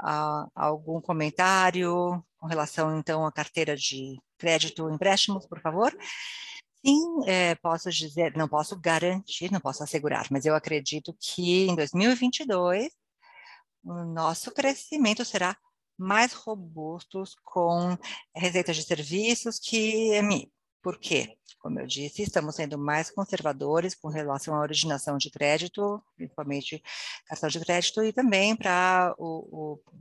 Ah, 0.00 0.46
algum 0.54 1.00
comentário 1.00 2.22
com 2.38 2.46
relação, 2.46 2.98
então, 2.98 3.26
à 3.26 3.32
carteira 3.32 3.76
de 3.76 4.16
crédito 4.38 4.88
empréstimos, 4.90 5.46
por 5.46 5.60
favor? 5.60 5.96
Sim, 6.84 7.22
é, 7.26 7.54
posso 7.56 7.90
dizer, 7.90 8.36
não 8.36 8.48
posso 8.48 8.78
garantir, 8.78 9.50
não 9.50 9.60
posso 9.60 9.82
assegurar, 9.82 10.26
mas 10.30 10.44
eu 10.46 10.54
acredito 10.54 11.16
que 11.20 11.66
em 11.66 11.74
2022 11.74 12.88
o 13.88 14.04
nosso 14.04 14.50
crescimento 14.52 15.24
será 15.24 15.56
mais 15.96 16.32
robusto 16.32 17.24
com 17.44 17.96
receitas 18.34 18.76
de 18.76 18.84
serviços 18.84 19.58
que 19.58 20.14
EMI. 20.14 20.52
Por 20.80 20.98
quê? 20.98 21.36
Como 21.58 21.80
eu 21.80 21.86
disse, 21.86 22.22
estamos 22.22 22.54
sendo 22.54 22.78
mais 22.78 23.10
conservadores 23.10 23.96
com 23.96 24.08
relação 24.08 24.54
à 24.54 24.60
originação 24.60 25.18
de 25.18 25.28
crédito, 25.28 26.00
principalmente 26.14 26.80
cartão 27.26 27.48
de 27.48 27.58
crédito, 27.60 28.04
e 28.04 28.12
também 28.12 28.54
para 28.54 29.14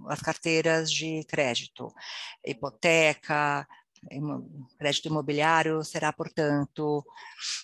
as 0.07 0.21
carteiras 0.21 0.91
de 0.91 1.23
crédito, 1.23 1.91
hipoteca, 2.45 3.67
crédito 4.77 5.07
imobiliário 5.07 5.83
será, 5.83 6.13
portanto, 6.13 7.03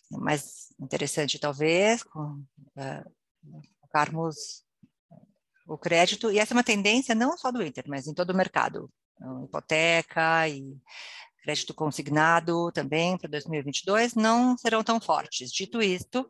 mais 0.10 0.74
interessante, 0.80 1.38
talvez, 1.38 2.02
com, 2.02 2.44
uh, 2.78 3.12
o 5.66 5.78
crédito, 5.78 6.32
e 6.32 6.40
essa 6.40 6.54
é 6.54 6.58
uma 6.58 6.64
tendência 6.64 7.16
não 7.16 7.38
só 7.38 7.52
do 7.52 7.64
Inter, 7.64 7.86
mas 7.88 8.08
em 8.08 8.14
todo 8.14 8.32
o 8.32 8.36
mercado, 8.36 8.90
então, 9.16 9.44
hipoteca 9.46 10.48
e 10.50 10.76
crédito 11.44 11.74
consignado 11.74 12.72
também 12.72 13.18
para 13.18 13.30
2022 13.30 14.16
não 14.16 14.58
serão 14.58 14.84
tão 14.84 15.00
fortes. 15.00 15.52
Dito 15.52 15.82
isto, 15.82 16.30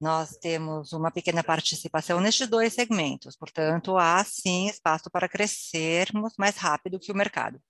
nós 0.00 0.36
temos 0.36 0.92
uma 0.92 1.10
pequena 1.10 1.42
participação 1.42 2.20
nestes 2.20 2.46
dois 2.46 2.72
segmentos, 2.72 3.36
portanto, 3.36 3.96
há 3.96 4.22
sim 4.24 4.68
espaço 4.68 5.10
para 5.10 5.28
crescermos 5.28 6.34
mais 6.38 6.56
rápido 6.56 7.00
que 7.00 7.10
o 7.10 7.16
mercado. 7.16 7.60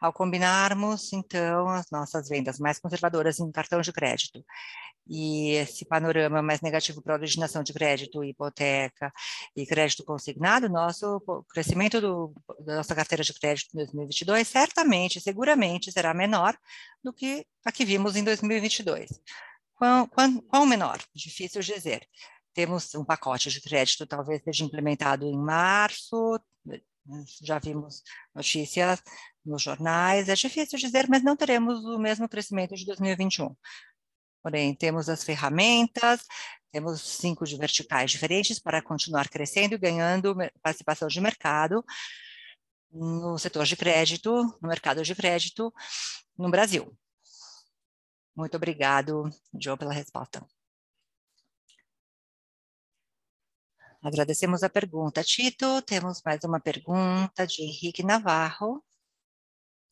Ao 0.00 0.12
combinarmos, 0.12 1.12
então, 1.12 1.68
as 1.68 1.90
nossas 1.90 2.28
vendas 2.28 2.58
mais 2.58 2.78
conservadoras 2.78 3.38
em 3.38 3.50
cartão 3.50 3.80
de 3.80 3.92
crédito 3.92 4.44
e 5.06 5.52
esse 5.52 5.84
panorama 5.84 6.40
mais 6.42 6.60
negativo 6.60 7.02
para 7.02 7.14
a 7.14 7.18
originação 7.18 7.62
de 7.62 7.72
crédito, 7.72 8.24
hipoteca 8.24 9.12
e 9.54 9.66
crédito 9.66 10.04
consignado, 10.04 10.68
nosso 10.68 11.20
crescimento 11.50 12.00
do, 12.00 12.34
da 12.60 12.76
nossa 12.76 12.94
carteira 12.94 13.22
de 13.22 13.34
crédito 13.34 13.74
em 13.74 13.78
2022 13.78 14.48
certamente, 14.48 15.20
seguramente 15.20 15.92
será 15.92 16.14
menor 16.14 16.56
do 17.02 17.12
que 17.12 17.46
a 17.64 17.72
que 17.72 17.84
vimos 17.84 18.16
em 18.16 18.24
2022. 18.24 19.10
Quão, 19.76 20.06
quão, 20.08 20.40
quão 20.40 20.66
menor? 20.66 21.00
Difícil 21.14 21.60
dizer. 21.60 22.06
Temos 22.52 22.94
um 22.94 23.04
pacote 23.04 23.50
de 23.50 23.60
crédito, 23.60 24.06
talvez 24.06 24.42
seja 24.42 24.64
implementado 24.64 25.26
em 25.26 25.36
março, 25.36 26.40
já 27.42 27.58
vimos 27.58 28.02
notícias 28.34 29.02
nos 29.44 29.62
jornais. 29.62 30.28
É 30.28 30.34
difícil 30.34 30.78
dizer, 30.78 31.08
mas 31.08 31.22
não 31.22 31.36
teremos 31.36 31.84
o 31.84 31.98
mesmo 31.98 32.28
crescimento 32.28 32.74
de 32.74 32.86
2021. 32.86 33.54
Porém, 34.42 34.74
temos 34.74 35.08
as 35.08 35.24
ferramentas, 35.24 36.22
temos 36.70 37.00
cinco 37.00 37.44
de 37.46 37.56
verticais 37.56 38.10
diferentes 38.10 38.58
para 38.58 38.82
continuar 38.82 39.28
crescendo 39.28 39.74
e 39.74 39.78
ganhando 39.78 40.36
participação 40.62 41.08
de 41.08 41.20
mercado 41.20 41.84
no 42.92 43.38
setor 43.38 43.64
de 43.64 43.76
crédito, 43.76 44.30
no 44.62 44.68
mercado 44.68 45.02
de 45.02 45.14
crédito 45.14 45.72
no 46.38 46.50
Brasil. 46.50 46.96
Muito 48.36 48.56
obrigado, 48.56 49.30
João, 49.60 49.76
pela 49.76 49.92
resposta. 49.92 50.44
Agradecemos 54.02 54.62
a 54.62 54.68
pergunta, 54.68 55.22
Tito. 55.22 55.80
Temos 55.82 56.20
mais 56.24 56.42
uma 56.44 56.60
pergunta 56.60 57.46
de 57.46 57.62
Henrique 57.62 58.02
Navarro, 58.02 58.84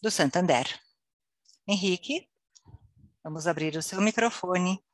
do 0.03 0.11
Santander. 0.11 0.67
Henrique, 1.67 2.29
vamos 3.23 3.47
abrir 3.47 3.77
o 3.77 3.83
seu 3.83 4.01
microfone 4.03 4.85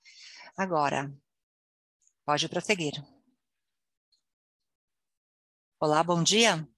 agora. 0.57 1.11
Pode 2.27 2.49
prosseguir. 2.49 3.03
Olá, 5.81 6.05
bom 6.05 6.23
dia. 6.23 6.69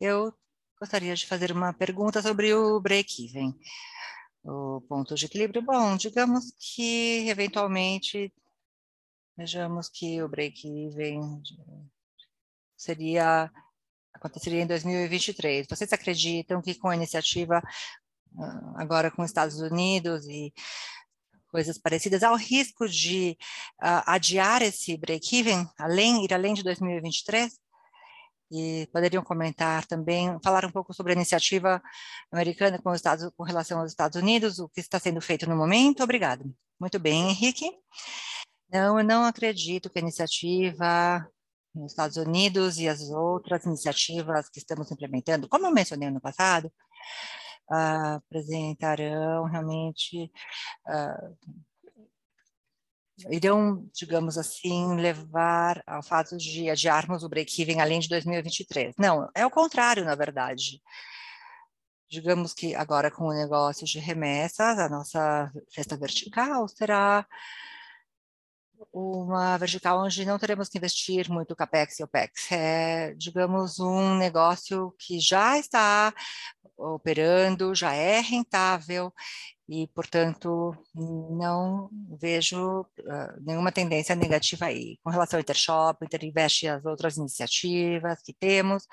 Eu 0.00 0.36
gostaria 0.80 1.14
de 1.14 1.26
fazer 1.26 1.52
uma 1.52 1.72
pergunta 1.72 2.20
sobre 2.20 2.52
o 2.52 2.80
break-even. 2.80 3.58
O 4.44 4.80
ponto 4.82 5.14
de 5.14 5.26
equilíbrio, 5.26 5.62
bom, 5.62 5.96
digamos 5.96 6.52
que 6.58 7.28
eventualmente 7.28 8.32
Vejamos 9.36 9.88
que 9.88 10.22
o 10.22 10.28
break-even 10.28 11.42
seria 12.76 13.50
aconteceria 14.12 14.62
em 14.62 14.66
2023. 14.66 15.66
Vocês 15.68 15.92
acreditam 15.92 16.62
que 16.62 16.76
com 16.76 16.88
a 16.88 16.94
iniciativa 16.94 17.60
ah, 18.38 18.74
agora 18.76 19.10
com 19.10 19.22
os 19.22 19.30
Estados 19.30 19.58
Unidos 19.58 20.26
e 20.28 20.54
coisas 21.48 21.78
parecidas, 21.78 22.22
há 22.22 22.32
o 22.32 22.36
risco 22.36 22.88
de 22.88 23.36
uh, 23.80 24.02
adiar 24.06 24.60
esse 24.60 24.96
break-even, 24.96 25.68
além, 25.78 26.24
ir 26.24 26.34
além 26.34 26.52
de 26.52 26.64
2023? 26.64 27.60
E 28.50 28.88
poderiam 28.92 29.22
comentar 29.22 29.86
também, 29.86 30.38
falar 30.42 30.64
um 30.64 30.70
pouco 30.70 30.92
sobre 30.92 31.12
a 31.12 31.16
iniciativa 31.16 31.82
americana 32.30 32.78
com, 32.78 32.94
Estados, 32.94 33.30
com 33.36 33.42
relação 33.42 33.80
aos 33.80 33.90
Estados 33.90 34.20
Unidos, 34.20 34.58
o 34.58 34.68
que 34.68 34.80
está 34.80 34.98
sendo 34.98 35.20
feito 35.20 35.48
no 35.48 35.56
momento? 35.56 36.02
Obrigado. 36.02 36.44
Muito 36.78 36.98
bem, 36.98 37.30
Henrique. 37.30 37.70
Não, 38.70 38.98
eu 38.98 39.04
não 39.04 39.24
acredito 39.24 39.88
que 39.88 39.98
a 39.98 40.02
iniciativa 40.02 41.28
nos 41.74 41.92
Estados 41.92 42.16
Unidos 42.16 42.78
e 42.78 42.88
as 42.88 43.00
outras 43.10 43.64
iniciativas 43.64 44.48
que 44.48 44.58
estamos 44.58 44.90
implementando, 44.90 45.48
como 45.48 45.66
eu 45.66 45.72
mencionei 45.72 46.10
no 46.10 46.20
passado, 46.20 46.72
uh, 47.70 48.16
apresentarão 48.16 49.44
realmente, 49.44 50.30
uh, 50.86 51.36
irão, 53.30 53.88
digamos 53.92 54.36
assim, 54.36 54.96
levar 54.96 55.82
ao 55.86 56.02
fato 56.02 56.36
de 56.36 56.68
adiarmos 56.68 57.22
o 57.22 57.28
break-even 57.28 57.80
além 57.80 58.00
de 58.00 58.08
2023. 58.08 58.94
Não, 58.98 59.28
é 59.34 59.46
o 59.46 59.50
contrário, 59.50 60.04
na 60.04 60.14
verdade. 60.14 60.80
Digamos 62.10 62.52
que 62.52 62.74
agora 62.74 63.10
com 63.10 63.24
o 63.24 63.34
negócio 63.34 63.86
de 63.86 63.98
remessas, 63.98 64.78
a 64.78 64.88
nossa 64.88 65.50
cesta 65.68 65.96
vertical 65.96 66.68
será 66.68 67.26
uma 68.92 69.56
vertical 69.56 70.04
onde 70.04 70.24
não 70.24 70.38
teremos 70.38 70.68
que 70.68 70.78
investir 70.78 71.28
muito 71.30 71.56
CAPEX 71.56 71.98
e 71.98 72.04
OPEX. 72.04 72.52
É, 72.52 73.14
digamos, 73.14 73.80
um 73.80 74.16
negócio 74.16 74.94
que 74.98 75.18
já 75.18 75.58
está 75.58 76.12
operando, 76.76 77.74
já 77.74 77.92
é 77.94 78.20
rentável 78.20 79.12
e, 79.68 79.88
portanto, 79.88 80.76
não 80.94 81.88
vejo 82.20 82.82
uh, 82.82 83.40
nenhuma 83.40 83.72
tendência 83.72 84.14
negativa 84.14 84.66
aí. 84.66 84.98
Com 85.02 85.10
relação 85.10 85.38
ao 85.38 85.42
Intershop, 85.42 86.04
Interinvest 86.04 86.64
e 86.64 86.68
as 86.68 86.84
outras 86.84 87.16
iniciativas 87.16 88.20
que 88.22 88.34
temos, 88.34 88.86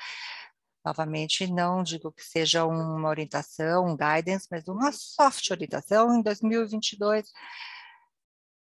novamente, 0.85 1.47
não 1.47 1.83
digo 1.83 2.11
que 2.11 2.23
seja 2.23 2.65
uma 2.65 3.09
orientação, 3.09 3.85
um 3.85 3.97
guidance, 3.97 4.47
mas 4.49 4.67
uma 4.67 4.91
soft 4.91 5.51
orientação 5.51 6.13
em 6.17 6.21
2022, 6.21 7.25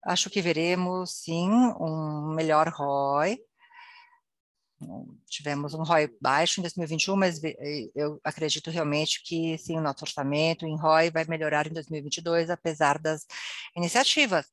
Acho 0.05 0.29
que 0.29 0.41
veremos, 0.41 1.11
sim, 1.11 1.49
um 1.79 2.33
melhor 2.35 2.67
ROI. 2.67 3.39
Tivemos 5.28 5.74
um 5.74 5.84
ROI 5.84 6.10
baixo 6.22 6.60
em 6.60 6.63
2021, 6.63 7.15
mas 7.15 7.41
eu 7.96 8.19
acredito 8.24 8.69
realmente 8.69 9.22
que, 9.24 9.58
sim, 9.58 9.78
o 9.78 9.82
nosso 9.82 10.04
orçamento 10.04 10.65
em 10.65 10.78
ROI 10.78 11.12
vai 11.12 11.26
melhorar 11.26 11.67
em 11.67 11.74
2022, 11.74 12.50
apesar 12.50 13.00
das 13.00 13.26
iniciativas. 13.76 14.46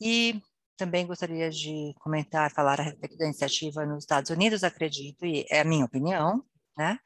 E 0.00 0.40
também 0.76 1.06
gostaria 1.06 1.50
de 1.50 1.94
comentar, 2.00 2.50
falar 2.52 2.80
a 2.80 2.84
respeito 2.84 3.16
da 3.18 3.26
iniciativa 3.26 3.84
nos 3.84 4.04
Estados 4.04 4.30
Unidos, 4.30 4.64
acredito, 4.64 5.26
e 5.26 5.44
é 5.50 5.60
a 5.60 5.64
minha 5.64 5.84
opinião, 5.84 6.42
né? 6.76 6.98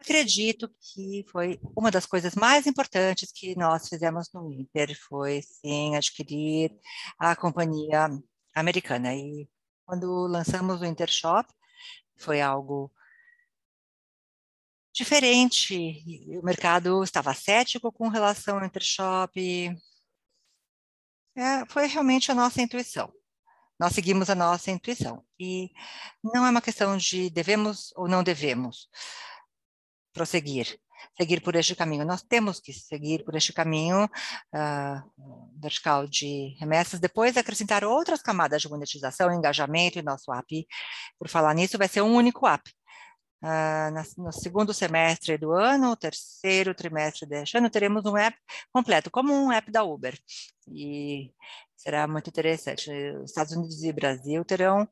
Acredito 0.00 0.70
que 0.80 1.24
foi 1.30 1.60
uma 1.76 1.90
das 1.90 2.06
coisas 2.06 2.34
mais 2.34 2.66
importantes 2.66 3.30
que 3.30 3.56
nós 3.56 3.88
fizemos 3.88 4.28
no 4.32 4.50
Inter, 4.52 4.98
foi 5.08 5.42
sim 5.42 5.94
adquirir 5.96 6.72
a 7.18 7.36
companhia 7.36 8.08
americana. 8.54 9.14
E 9.14 9.48
quando 9.84 10.26
lançamos 10.26 10.80
o 10.80 10.84
Intershop, 10.84 11.48
foi 12.18 12.40
algo 12.40 12.92
diferente. 14.92 16.02
O 16.40 16.44
mercado 16.44 17.02
estava 17.02 17.32
cético 17.32 17.92
com 17.92 18.08
relação 18.08 18.58
ao 18.58 18.64
Intershop. 18.64 19.70
É, 21.36 21.64
foi 21.66 21.86
realmente 21.86 22.30
a 22.30 22.34
nossa 22.34 22.60
intuição. 22.60 23.12
Nós 23.78 23.94
seguimos 23.94 24.28
a 24.28 24.34
nossa 24.34 24.70
intuição. 24.70 25.24
E 25.38 25.70
não 26.22 26.44
é 26.44 26.50
uma 26.50 26.60
questão 26.60 26.96
de 26.96 27.30
devemos 27.30 27.92
ou 27.94 28.08
não 28.08 28.24
devemos 28.24 28.88
prosseguir, 30.12 30.80
seguir 31.16 31.40
por 31.40 31.54
este 31.56 31.74
caminho. 31.74 32.04
Nós 32.04 32.22
temos 32.22 32.60
que 32.60 32.72
seguir 32.72 33.24
por 33.24 33.34
este 33.34 33.52
caminho 33.52 34.04
uh, 34.04 35.60
vertical 35.60 36.06
de 36.06 36.56
remessas, 36.58 37.00
depois 37.00 37.36
acrescentar 37.36 37.84
outras 37.84 38.22
camadas 38.22 38.62
de 38.62 38.68
monetização, 38.68 39.32
engajamento 39.32 39.98
e 39.98 40.02
nosso 40.02 40.32
app. 40.32 40.66
Por 41.18 41.28
falar 41.28 41.54
nisso, 41.54 41.78
vai 41.78 41.88
ser 41.88 42.02
um 42.02 42.14
único 42.14 42.46
app. 42.46 42.70
Uh, 43.40 44.20
no 44.20 44.32
segundo 44.32 44.74
semestre 44.74 45.38
do 45.38 45.52
ano, 45.52 45.94
terceiro 45.96 46.74
trimestre 46.74 47.24
deste 47.24 47.56
ano, 47.56 47.70
teremos 47.70 48.04
um 48.04 48.16
app 48.16 48.36
completo, 48.72 49.10
como 49.10 49.32
um 49.32 49.52
app 49.52 49.70
da 49.70 49.84
Uber. 49.84 50.18
E 50.66 51.32
será 51.76 52.08
muito 52.08 52.28
interessante. 52.28 52.90
Os 53.22 53.30
Estados 53.30 53.52
Unidos 53.52 53.82
e 53.84 53.92
Brasil 53.92 54.44
terão, 54.44 54.82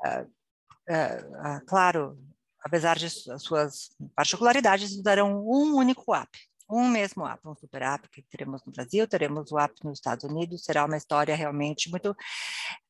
uh, 0.00 1.66
claro, 1.66 2.18
apesar 2.66 2.98
de 2.98 3.08
suas 3.08 3.90
particularidades, 4.16 5.00
darão 5.00 5.40
um 5.40 5.76
único 5.76 6.12
app, 6.12 6.36
um 6.68 6.88
mesmo 6.88 7.24
app, 7.24 7.46
um 7.46 7.54
super 7.54 7.80
app 7.82 8.08
que 8.08 8.22
teremos 8.22 8.60
no 8.66 8.72
Brasil, 8.72 9.06
teremos 9.06 9.52
o 9.52 9.58
app 9.58 9.72
nos 9.84 9.98
Estados 9.98 10.24
Unidos, 10.24 10.64
será 10.64 10.84
uma 10.84 10.96
história 10.96 11.36
realmente 11.36 11.88
muito 11.88 12.14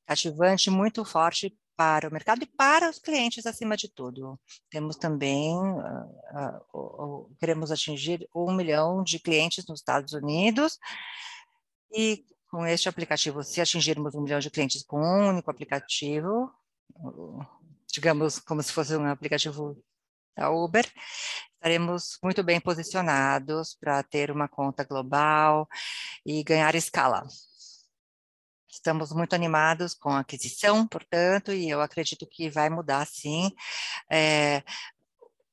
cativante, 0.07 0.71
muito 0.71 1.05
forte 1.05 1.55
para 1.77 2.09
o 2.09 2.11
mercado 2.11 2.43
e 2.43 2.47
para 2.47 2.89
os 2.89 2.99
clientes 2.99 3.45
acima 3.45 3.77
de 3.77 3.93
tudo. 3.93 4.41
Temos 4.71 4.97
também, 4.97 5.55
uh, 5.55 6.63
uh, 6.73 7.25
uh, 7.25 7.37
queremos 7.39 7.71
atingir 7.71 8.27
um 8.35 8.55
milhão 8.55 9.05
de 9.05 9.19
clientes 9.19 9.67
nos 9.67 9.81
Estados 9.81 10.15
Unidos 10.15 10.79
e 11.95 12.25
com 12.51 12.65
este 12.65 12.89
aplicativo, 12.89 13.45
se 13.45 13.61
atingirmos 13.61 14.15
um 14.15 14.23
milhão 14.23 14.41
de 14.41 14.49
clientes 14.49 14.83
com 14.83 14.99
um 14.99 15.29
único 15.29 15.51
aplicativo, 15.51 16.51
digamos, 17.93 18.39
como 18.39 18.63
se 18.63 18.73
fosse 18.73 18.97
um 18.97 19.07
aplicativo 19.07 19.83
da 20.37 20.51
Uber, 20.51 20.87
estaremos 21.55 22.19
muito 22.23 22.43
bem 22.43 22.61
posicionados 22.61 23.75
para 23.81 24.03
ter 24.03 24.31
uma 24.31 24.49
conta 24.49 24.85
global 24.85 25.69
e 26.25 26.45
ganhar 26.45 26.75
escala. 26.75 27.27
Estamos 28.69 29.11
muito 29.13 29.35
animados 29.35 29.95
com 29.95 30.11
a 30.11 30.21
aquisição, 30.21 30.87
portanto, 30.87 31.53
e 31.53 31.69
eu 31.71 31.81
acredito 31.81 32.27
que 32.31 32.51
vai 32.51 32.69
mudar, 32.69 33.07
sim, 33.07 33.51
é, 34.11 34.63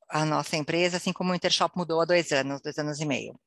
a 0.10 0.26
nossa 0.26 0.58
empresa, 0.58 0.98
assim 0.98 1.14
como 1.14 1.32
o 1.32 1.36
Intershop 1.36 1.76
mudou 1.78 2.02
há 2.02 2.06
dois 2.06 2.32
anos, 2.32 2.62
dois 2.62 2.78
anos 2.78 3.00
e 3.00 3.06
meio. 3.06 3.40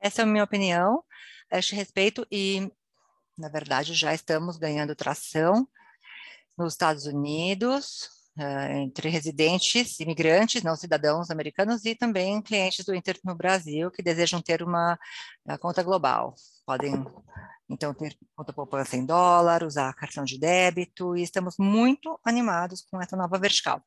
Essa 0.00 0.22
é 0.22 0.24
a 0.24 0.26
minha 0.26 0.44
opinião 0.44 1.04
a 1.50 1.58
este 1.58 1.74
respeito 1.74 2.26
e, 2.30 2.72
na 3.38 3.48
verdade, 3.48 3.94
já 3.94 4.12
estamos 4.14 4.56
ganhando 4.56 4.96
tração 4.96 5.68
nos 6.56 6.72
Estados 6.74 7.06
Unidos, 7.06 8.08
uh, 8.38 8.72
entre 8.76 9.08
residentes, 9.08 10.00
imigrantes, 10.00 10.62
não 10.62 10.76
cidadãos 10.76 11.30
americanos, 11.30 11.84
e 11.84 11.94
também 11.94 12.42
clientes 12.42 12.84
do 12.84 12.94
Inter 12.94 13.18
no 13.24 13.34
Brasil 13.34 13.90
que 13.90 14.02
desejam 14.02 14.40
ter 14.42 14.62
uma 14.62 14.98
conta 15.60 15.82
global. 15.82 16.34
Podem, 16.64 16.94
então, 17.68 17.94
ter 17.94 18.16
conta 18.34 18.52
poupança 18.52 18.96
em 18.96 19.04
dólar, 19.06 19.62
usar 19.62 19.92
cartão 19.94 20.24
de 20.24 20.38
débito, 20.38 21.16
e 21.16 21.22
estamos 21.22 21.56
muito 21.58 22.18
animados 22.24 22.82
com 22.90 23.00
essa 23.00 23.16
nova 23.16 23.38
vertical. 23.38 23.82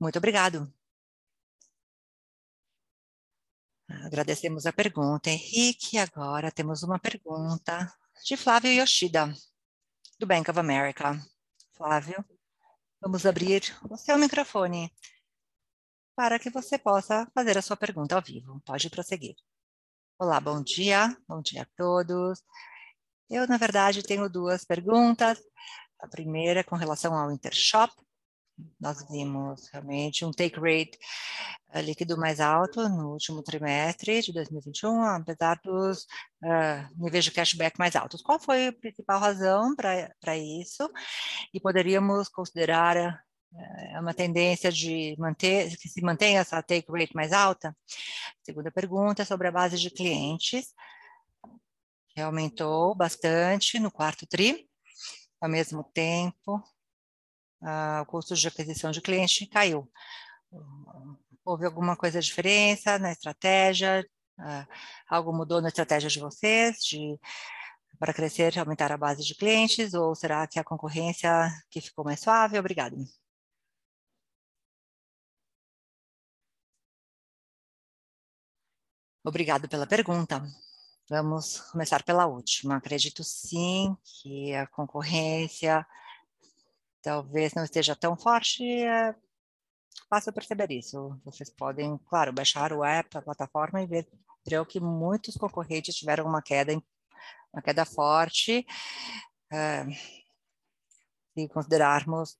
Muito 0.00 0.16
obrigado. 0.18 0.72
Agradecemos 4.04 4.66
a 4.66 4.72
pergunta, 4.72 5.30
Henrique. 5.30 5.96
Agora 5.98 6.52
temos 6.52 6.82
uma 6.82 6.98
pergunta 6.98 7.90
de 8.24 8.36
Flávio 8.36 8.70
Yoshida, 8.70 9.32
do 10.18 10.26
Bank 10.26 10.50
of 10.50 10.60
America. 10.60 11.18
Flávio, 11.78 12.24
vamos 13.00 13.24
abrir 13.24 13.62
o 13.88 13.96
seu 13.96 14.18
microfone 14.18 14.92
para 16.16 16.36
que 16.36 16.50
você 16.50 16.76
possa 16.76 17.30
fazer 17.32 17.56
a 17.56 17.62
sua 17.62 17.76
pergunta 17.76 18.16
ao 18.16 18.20
vivo. 18.20 18.60
Pode 18.66 18.90
prosseguir. 18.90 19.36
Olá, 20.18 20.40
bom 20.40 20.60
dia. 20.60 21.16
Bom 21.28 21.40
dia 21.40 21.62
a 21.62 21.68
todos. 21.76 22.42
Eu, 23.30 23.46
na 23.46 23.56
verdade, 23.56 24.02
tenho 24.02 24.28
duas 24.28 24.64
perguntas. 24.64 25.38
A 26.00 26.08
primeira 26.08 26.60
é 26.60 26.64
com 26.64 26.74
relação 26.74 27.14
ao 27.14 27.30
Intershop. 27.30 27.94
Nós 28.80 29.04
vimos 29.10 29.68
realmente 29.72 30.24
um 30.24 30.30
take 30.30 30.58
rate 30.58 30.98
uh, 31.74 31.80
líquido 31.80 32.16
mais 32.16 32.40
alto 32.40 32.88
no 32.88 33.12
último 33.12 33.42
trimestre 33.42 34.22
de 34.22 34.32
2021, 34.32 35.02
apesar 35.04 35.60
dos 35.62 36.04
uh, 36.42 37.02
níveis 37.02 37.24
de 37.24 37.30
cashback 37.30 37.78
mais 37.78 37.96
altos. 37.96 38.22
Qual 38.22 38.38
foi 38.38 38.68
a 38.68 38.72
principal 38.72 39.20
razão 39.20 39.74
para 39.74 40.36
isso? 40.36 40.90
E 41.52 41.60
poderíamos 41.60 42.28
considerar 42.28 43.22
é 43.54 43.98
uma 43.98 44.12
tendência 44.12 44.70
de 44.70 45.16
manter, 45.18 45.74
que 45.78 45.88
se 45.88 46.02
mantenha 46.02 46.40
essa 46.40 46.62
take 46.62 46.90
rate 46.90 47.14
mais 47.14 47.32
alta? 47.32 47.76
Segunda 48.42 48.70
pergunta, 48.70 49.24
sobre 49.24 49.48
a 49.48 49.52
base 49.52 49.78
de 49.78 49.90
clientes, 49.90 50.74
que 52.10 52.20
aumentou 52.20 52.94
bastante 52.94 53.78
no 53.78 53.90
quarto 53.90 54.26
TRI, 54.26 54.68
ao 55.40 55.48
mesmo 55.48 55.82
tempo, 55.94 56.62
o 57.60 58.06
custo 58.06 58.34
de 58.34 58.48
aquisição 58.48 58.90
de 58.90 59.00
cliente 59.00 59.46
caiu. 59.46 59.90
Houve 61.44 61.66
alguma 61.66 61.96
coisa 61.96 62.20
diferença 62.20 62.98
na 62.98 63.12
estratégia? 63.12 64.04
algo 65.08 65.32
mudou 65.32 65.60
na 65.60 65.68
estratégia 65.68 66.08
de 66.08 66.20
vocês 66.20 66.76
de 66.84 67.18
para 67.98 68.14
crescer, 68.14 68.58
aumentar 68.58 68.92
a 68.92 68.96
base 68.96 69.24
de 69.24 69.34
clientes, 69.34 69.94
ou 69.94 70.14
será 70.14 70.46
que 70.46 70.58
a 70.58 70.64
concorrência 70.64 71.50
que 71.70 71.80
ficou 71.80 72.04
mais 72.04 72.20
suave? 72.20 72.58
Obrigado. 72.58 72.96
Obrigado 79.24 79.68
pela 79.68 79.86
pergunta. 79.86 80.42
Vamos 81.10 81.60
começar 81.72 82.02
pela 82.02 82.26
última. 82.26 82.76
Acredito 82.76 83.24
sim 83.24 83.96
que 84.04 84.54
a 84.54 84.66
concorrência 84.66 85.86
talvez 87.02 87.54
não 87.54 87.64
esteja 87.64 87.96
tão 87.96 88.16
forte. 88.16 88.64
É 88.64 89.14
fácil 90.08 90.32
perceber 90.32 90.70
isso. 90.70 91.18
Vocês 91.24 91.50
podem, 91.50 91.98
claro, 92.08 92.32
baixar 92.32 92.72
o 92.72 92.84
app, 92.84 93.16
a 93.16 93.22
plataforma 93.22 93.82
e 93.82 93.86
ver 93.86 94.08
verão 94.44 94.64
que 94.64 94.80
muitos 94.80 95.36
concorrentes 95.36 95.94
tiveram 95.94 96.26
uma 96.26 96.42
queda, 96.42 96.72
uma 97.52 97.62
queda 97.62 97.84
forte. 97.84 98.66
É, 99.52 99.84
se 101.34 101.48
considerarmos 101.48 102.36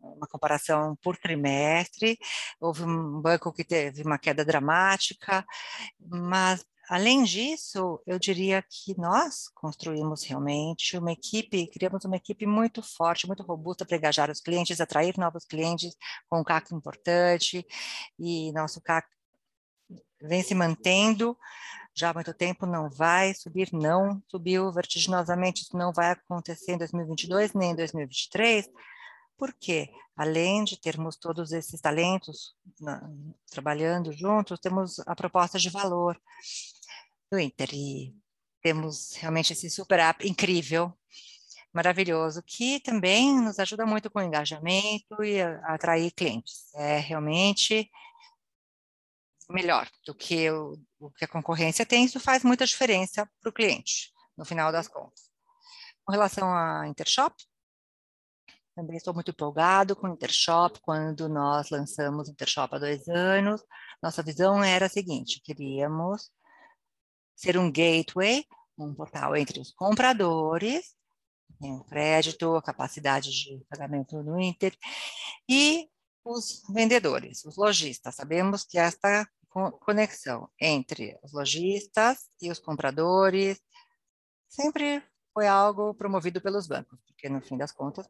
uma 0.00 0.26
comparação 0.28 0.96
por 1.02 1.16
trimestre, 1.16 2.18
houve 2.60 2.84
um 2.84 3.20
banco 3.20 3.52
que 3.52 3.64
teve 3.64 4.02
uma 4.02 4.18
queda 4.18 4.44
dramática, 4.44 5.44
mas 5.98 6.64
além 6.88 7.24
disso, 7.24 8.00
eu 8.06 8.18
diria 8.18 8.62
que 8.62 8.98
nós 8.98 9.48
construímos 9.54 10.22
realmente 10.24 10.96
uma 10.96 11.12
equipe, 11.12 11.66
criamos 11.68 12.04
uma 12.04 12.16
equipe 12.16 12.46
muito 12.46 12.82
forte, 12.82 13.26
muito 13.26 13.42
robusta 13.42 13.84
para 13.84 13.96
engajar 13.96 14.30
os 14.30 14.40
clientes, 14.40 14.80
atrair 14.80 15.18
novos 15.18 15.44
clientes 15.44 15.96
com 16.28 16.40
um 16.40 16.44
CAC 16.44 16.74
importante, 16.74 17.66
e 18.18 18.52
nosso 18.52 18.80
CAC 18.80 19.08
vem 20.22 20.42
se 20.42 20.54
mantendo 20.54 21.36
já 21.96 22.10
há 22.10 22.14
muito 22.14 22.34
tempo, 22.34 22.66
não 22.66 22.90
vai 22.90 23.32
subir, 23.32 23.70
não 23.72 24.22
subiu 24.28 24.70
vertiginosamente, 24.70 25.62
isso 25.62 25.76
não 25.76 25.92
vai 25.92 26.10
acontecer 26.10 26.72
em 26.72 26.78
2022 26.78 27.54
nem 27.54 27.70
em 27.70 27.74
2023, 27.74 28.68
porque, 29.38 29.90
além 30.14 30.62
de 30.62 30.78
termos 30.78 31.16
todos 31.16 31.52
esses 31.52 31.80
talentos 31.80 32.54
na, 32.78 33.10
trabalhando 33.50 34.12
juntos, 34.12 34.60
temos 34.60 34.98
a 35.06 35.16
proposta 35.16 35.58
de 35.58 35.70
valor 35.70 36.20
do 37.30 37.38
Inter 37.38 37.68
e 37.72 38.14
temos 38.62 39.14
realmente 39.16 39.52
esse 39.52 39.70
super 39.70 39.98
app 40.00 40.26
incrível, 40.28 40.92
maravilhoso, 41.72 42.42
que 42.42 42.80
também 42.80 43.40
nos 43.40 43.58
ajuda 43.58 43.86
muito 43.86 44.10
com 44.10 44.18
o 44.18 44.22
engajamento 44.22 45.22
e 45.22 45.40
a, 45.40 45.58
a 45.60 45.74
atrair 45.74 46.10
clientes. 46.12 46.74
É 46.74 46.98
realmente 46.98 47.90
melhor 49.48 49.88
do 50.04 50.14
que 50.14 50.50
o, 50.50 50.78
o 50.98 51.10
que 51.10 51.24
a 51.24 51.28
concorrência 51.28 51.86
tem, 51.86 52.04
isso 52.04 52.18
faz 52.18 52.42
muita 52.42 52.66
diferença 52.66 53.28
para 53.40 53.50
o 53.50 53.52
cliente, 53.52 54.12
no 54.36 54.44
final 54.44 54.72
das 54.72 54.88
contas. 54.88 55.30
Com 56.04 56.12
relação 56.12 56.52
à 56.52 56.86
Intershop, 56.88 57.34
também 58.74 58.96
estou 58.96 59.14
muito 59.14 59.30
empolgado 59.30 59.96
com 59.96 60.06
o 60.06 60.12
Intershop. 60.12 60.80
Quando 60.82 61.28
nós 61.28 61.70
lançamos 61.70 62.28
o 62.28 62.30
Intershop 62.30 62.74
há 62.74 62.78
dois 62.78 63.08
anos, 63.08 63.62
nossa 64.02 64.22
visão 64.22 64.62
era 64.62 64.86
a 64.86 64.88
seguinte: 64.88 65.40
queríamos 65.42 66.30
ser 67.36 67.58
um 67.58 67.70
gateway, 67.70 68.44
um 68.78 68.94
portal 68.94 69.36
entre 69.36 69.60
os 69.60 69.72
compradores, 69.72 70.96
o 71.60 71.84
crédito, 71.84 72.56
a 72.56 72.62
capacidade 72.62 73.30
de 73.30 73.64
pagamento 73.68 74.22
no 74.22 74.40
Inter, 74.40 74.76
e 75.48 75.88
os 76.24 76.62
vendedores, 76.68 77.44
os 77.44 77.56
lojistas. 77.56 78.14
Sabemos 78.14 78.64
que 78.64 78.78
esta 78.78 79.28
conexão 79.80 80.50
entre 80.60 81.18
os 81.22 81.32
lojistas 81.32 82.28
e 82.42 82.50
os 82.50 82.58
compradores 82.58 83.60
sempre 84.48 85.02
foi 85.32 85.46
algo 85.46 85.94
promovido 85.94 86.40
pelos 86.40 86.66
bancos, 86.66 86.98
porque 87.06 87.28
no 87.28 87.40
fim 87.40 87.56
das 87.56 87.72
contas 87.72 88.08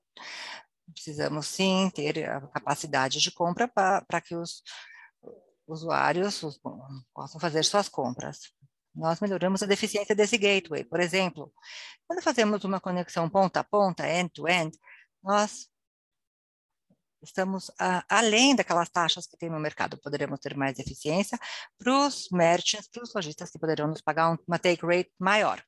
precisamos 0.92 1.46
sim 1.46 1.90
ter 1.94 2.28
a 2.28 2.40
capacidade 2.48 3.20
de 3.20 3.30
compra 3.30 3.68
para 3.68 4.20
que 4.20 4.34
os 4.34 4.62
usuários 5.66 6.42
os, 6.42 6.60
possam 7.12 7.40
fazer 7.40 7.64
suas 7.64 7.88
compras. 7.88 8.52
Nós 8.96 9.20
melhoramos 9.20 9.62
a 9.62 9.66
deficiência 9.66 10.14
desse 10.14 10.38
gateway. 10.38 10.84
Por 10.84 11.00
exemplo, 11.00 11.52
quando 12.06 12.22
fazemos 12.22 12.64
uma 12.64 12.80
conexão 12.80 13.28
ponta 13.28 13.60
a 13.60 13.64
ponta, 13.64 14.08
end-to-end, 14.08 14.74
-end, 14.74 14.80
nós 15.22 15.68
estamos 17.22 17.70
além 18.08 18.54
daquelas 18.54 18.88
taxas 18.88 19.26
que 19.26 19.36
tem 19.36 19.50
no 19.50 19.60
mercado. 19.60 19.98
Poderemos 19.98 20.40
ter 20.40 20.56
mais 20.56 20.78
eficiência 20.78 21.38
para 21.78 22.06
os 22.06 22.28
merchants, 22.30 22.88
para 22.88 23.02
os 23.02 23.12
lojistas 23.14 23.50
que 23.50 23.58
poderão 23.58 23.88
nos 23.88 24.00
pagar 24.00 24.38
uma 24.46 24.58
take 24.58 24.84
rate 24.86 25.12
maior 25.18 25.62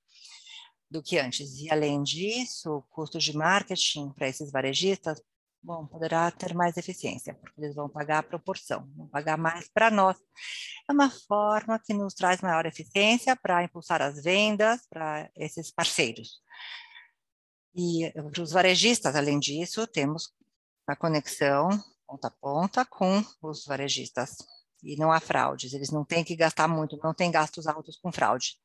do 0.90 1.02
que 1.02 1.18
antes. 1.18 1.58
E, 1.58 1.70
além 1.70 2.02
disso, 2.02 2.70
o 2.70 2.82
custo 2.82 3.18
de 3.18 3.36
marketing 3.36 4.10
para 4.12 4.28
esses 4.28 4.50
varejistas, 4.50 5.20
bom, 5.62 5.86
poderá 5.86 6.30
ter 6.30 6.54
mais 6.54 6.76
eficiência, 6.76 7.34
porque 7.34 7.60
eles 7.60 7.74
vão 7.74 7.88
pagar 7.88 8.18
a 8.18 8.22
proporção, 8.22 8.88
vão 8.96 9.08
pagar 9.08 9.36
mais 9.36 9.68
para 9.68 9.90
nós. 9.90 10.16
É 10.88 10.92
uma 10.92 11.10
forma 11.10 11.78
que 11.78 11.92
nos 11.92 12.14
traz 12.14 12.40
maior 12.40 12.66
eficiência 12.66 13.36
para 13.36 13.64
impulsar 13.64 14.00
as 14.02 14.22
vendas 14.22 14.86
para 14.88 15.30
esses 15.36 15.70
parceiros. 15.70 16.40
E 17.74 18.10
para 18.32 18.42
os 18.42 18.52
varejistas, 18.52 19.14
além 19.14 19.38
disso, 19.38 19.86
temos 19.86 20.32
a 20.86 20.96
conexão 20.96 21.68
ponta 22.08 22.28
a 22.28 22.30
ponta 22.30 22.84
com 22.86 23.22
os 23.42 23.66
varejistas. 23.66 24.36
E 24.82 24.96
não 24.96 25.12
há 25.12 25.20
fraudes, 25.20 25.74
eles 25.74 25.90
não 25.90 26.04
têm 26.04 26.24
que 26.24 26.36
gastar 26.36 26.68
muito, 26.68 26.98
não 27.02 27.12
tem 27.12 27.30
gastos 27.30 27.66
altos 27.66 27.96
com 27.96 28.12
fraude 28.12 28.56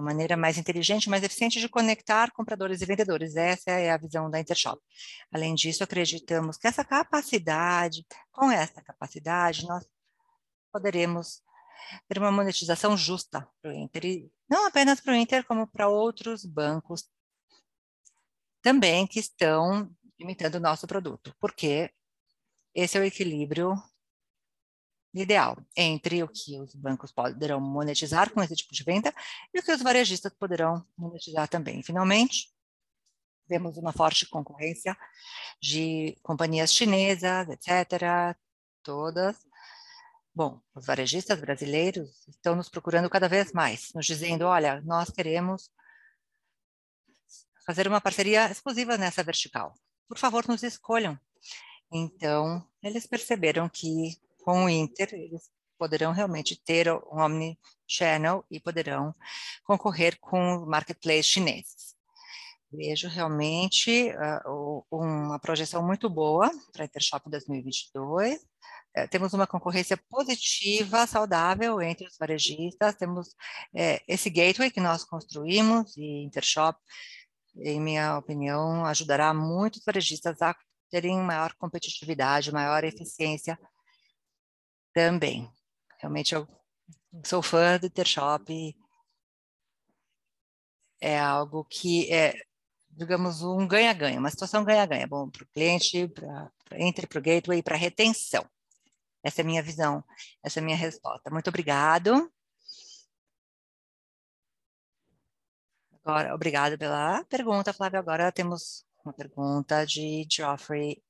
uma 0.00 0.06
maneira 0.06 0.36
mais 0.36 0.56
inteligente, 0.56 1.10
mais 1.10 1.22
eficiente 1.22 1.60
de 1.60 1.68
conectar 1.68 2.32
compradores 2.32 2.80
e 2.80 2.86
vendedores. 2.86 3.36
Essa 3.36 3.70
é 3.70 3.90
a 3.90 3.96
visão 3.98 4.30
da 4.30 4.40
Intershop. 4.40 4.80
Além 5.30 5.54
disso, 5.54 5.84
acreditamos 5.84 6.56
que 6.56 6.66
essa 6.66 6.84
capacidade, 6.84 8.04
com 8.32 8.50
essa 8.50 8.82
capacidade, 8.82 9.66
nós 9.66 9.86
poderemos 10.72 11.42
ter 12.08 12.18
uma 12.18 12.32
monetização 12.32 12.96
justa 12.96 13.46
para 13.60 13.72
o 13.72 13.74
Inter, 13.74 14.04
e 14.04 14.32
não 14.48 14.66
apenas 14.66 15.00
para 15.00 15.12
o 15.12 15.16
Inter, 15.16 15.44
como 15.44 15.66
para 15.66 15.88
outros 15.88 16.44
bancos 16.44 17.08
também 18.62 19.06
que 19.06 19.18
estão 19.18 19.90
imitando 20.18 20.56
o 20.56 20.60
nosso 20.60 20.86
produto, 20.86 21.34
porque 21.40 21.90
esse 22.74 22.96
é 22.96 23.00
o 23.00 23.04
equilíbrio 23.04 23.74
ideal 25.12 25.56
entre 25.76 26.22
o 26.22 26.28
que 26.28 26.60
os 26.60 26.74
bancos 26.74 27.10
poderão 27.10 27.60
monetizar 27.60 28.30
com 28.30 28.42
esse 28.42 28.54
tipo 28.54 28.72
de 28.72 28.84
venda 28.84 29.12
e 29.52 29.58
o 29.58 29.62
que 29.62 29.72
os 29.72 29.82
varejistas 29.82 30.32
poderão 30.34 30.86
monetizar 30.96 31.48
também. 31.48 31.82
Finalmente, 31.82 32.52
vemos 33.48 33.76
uma 33.76 33.92
forte 33.92 34.26
concorrência 34.26 34.96
de 35.60 36.16
companhias 36.22 36.72
chinesas, 36.72 37.48
etc., 37.48 38.36
todas. 38.82 39.36
Bom, 40.32 40.60
os 40.74 40.86
varejistas 40.86 41.40
brasileiros 41.40 42.26
estão 42.28 42.54
nos 42.54 42.68
procurando 42.68 43.10
cada 43.10 43.28
vez 43.28 43.52
mais, 43.52 43.92
nos 43.92 44.06
dizendo, 44.06 44.46
olha, 44.46 44.80
nós 44.82 45.10
queremos 45.10 45.70
fazer 47.66 47.88
uma 47.88 48.00
parceria 48.00 48.50
exclusiva 48.50 48.96
nessa 48.96 49.22
vertical. 49.22 49.74
Por 50.08 50.18
favor, 50.18 50.46
nos 50.46 50.62
escolham. 50.62 51.18
Então, 51.92 52.64
eles 52.82 53.06
perceberam 53.06 53.68
que 53.68 54.16
com 54.50 54.64
o 54.64 54.68
Inter, 54.68 55.08
eles 55.12 55.48
poderão 55.78 56.12
realmente 56.12 56.60
ter 56.60 56.92
um 56.92 57.20
omni-channel 57.20 58.44
e 58.50 58.58
poderão 58.58 59.14
concorrer 59.62 60.18
com 60.20 60.56
o 60.56 60.66
marketplace 60.66 61.22
chineses. 61.22 61.94
Vejo 62.72 63.08
realmente 63.08 64.10
uh, 64.10 64.84
uma 64.90 65.38
projeção 65.38 65.86
muito 65.86 66.10
boa 66.10 66.50
para 66.72 66.82
a 66.82 66.86
Intershop 66.86 67.30
2022. 67.30 68.40
É, 68.92 69.06
temos 69.06 69.32
uma 69.34 69.46
concorrência 69.46 69.96
positiva, 70.08 71.06
saudável 71.06 71.80
entre 71.80 72.08
os 72.08 72.16
varejistas. 72.18 72.96
Temos 72.96 73.36
é, 73.72 74.02
esse 74.08 74.28
gateway 74.28 74.68
que 74.70 74.80
nós 74.80 75.04
construímos 75.04 75.96
e 75.96 76.24
Intershop, 76.24 76.76
em 77.56 77.80
minha 77.80 78.18
opinião, 78.18 78.84
ajudará 78.84 79.32
muitos 79.32 79.82
varejistas 79.84 80.42
a 80.42 80.56
terem 80.90 81.16
maior 81.18 81.54
competitividade, 81.54 82.52
maior 82.52 82.82
eficiência 82.82 83.56
também. 84.92 85.50
Realmente 85.98 86.34
eu 86.34 86.46
sou 87.24 87.42
fã 87.42 87.78
do 87.78 87.86
Intershop. 87.86 88.76
É 91.00 91.18
algo 91.18 91.64
que 91.64 92.12
é, 92.12 92.34
digamos, 92.90 93.42
um 93.42 93.66
ganha-ganha, 93.66 94.18
uma 94.18 94.30
situação 94.30 94.64
ganha-ganha. 94.64 95.06
Bom 95.06 95.30
para 95.30 95.44
o 95.44 95.48
cliente, 95.48 96.08
pra, 96.08 96.50
entre 96.72 97.06
para 97.06 97.18
o 97.18 97.22
gateway 97.22 97.58
e 97.60 97.62
para 97.62 97.76
retenção. 97.76 98.44
Essa 99.22 99.42
é 99.42 99.44
a 99.44 99.46
minha 99.46 99.62
visão, 99.62 100.04
essa 100.42 100.60
é 100.60 100.62
a 100.62 100.64
minha 100.64 100.76
resposta. 100.76 101.30
Muito 101.30 101.48
obrigado. 101.48 102.30
Agora, 106.04 106.34
obrigado 106.34 106.78
pela 106.78 107.24
pergunta, 107.24 107.72
Flávia. 107.72 107.98
Agora 108.00 108.32
temos 108.32 108.84
uma 109.04 109.12
pergunta 109.12 109.84
de 109.86 110.26
Geoffrey. 110.30 111.02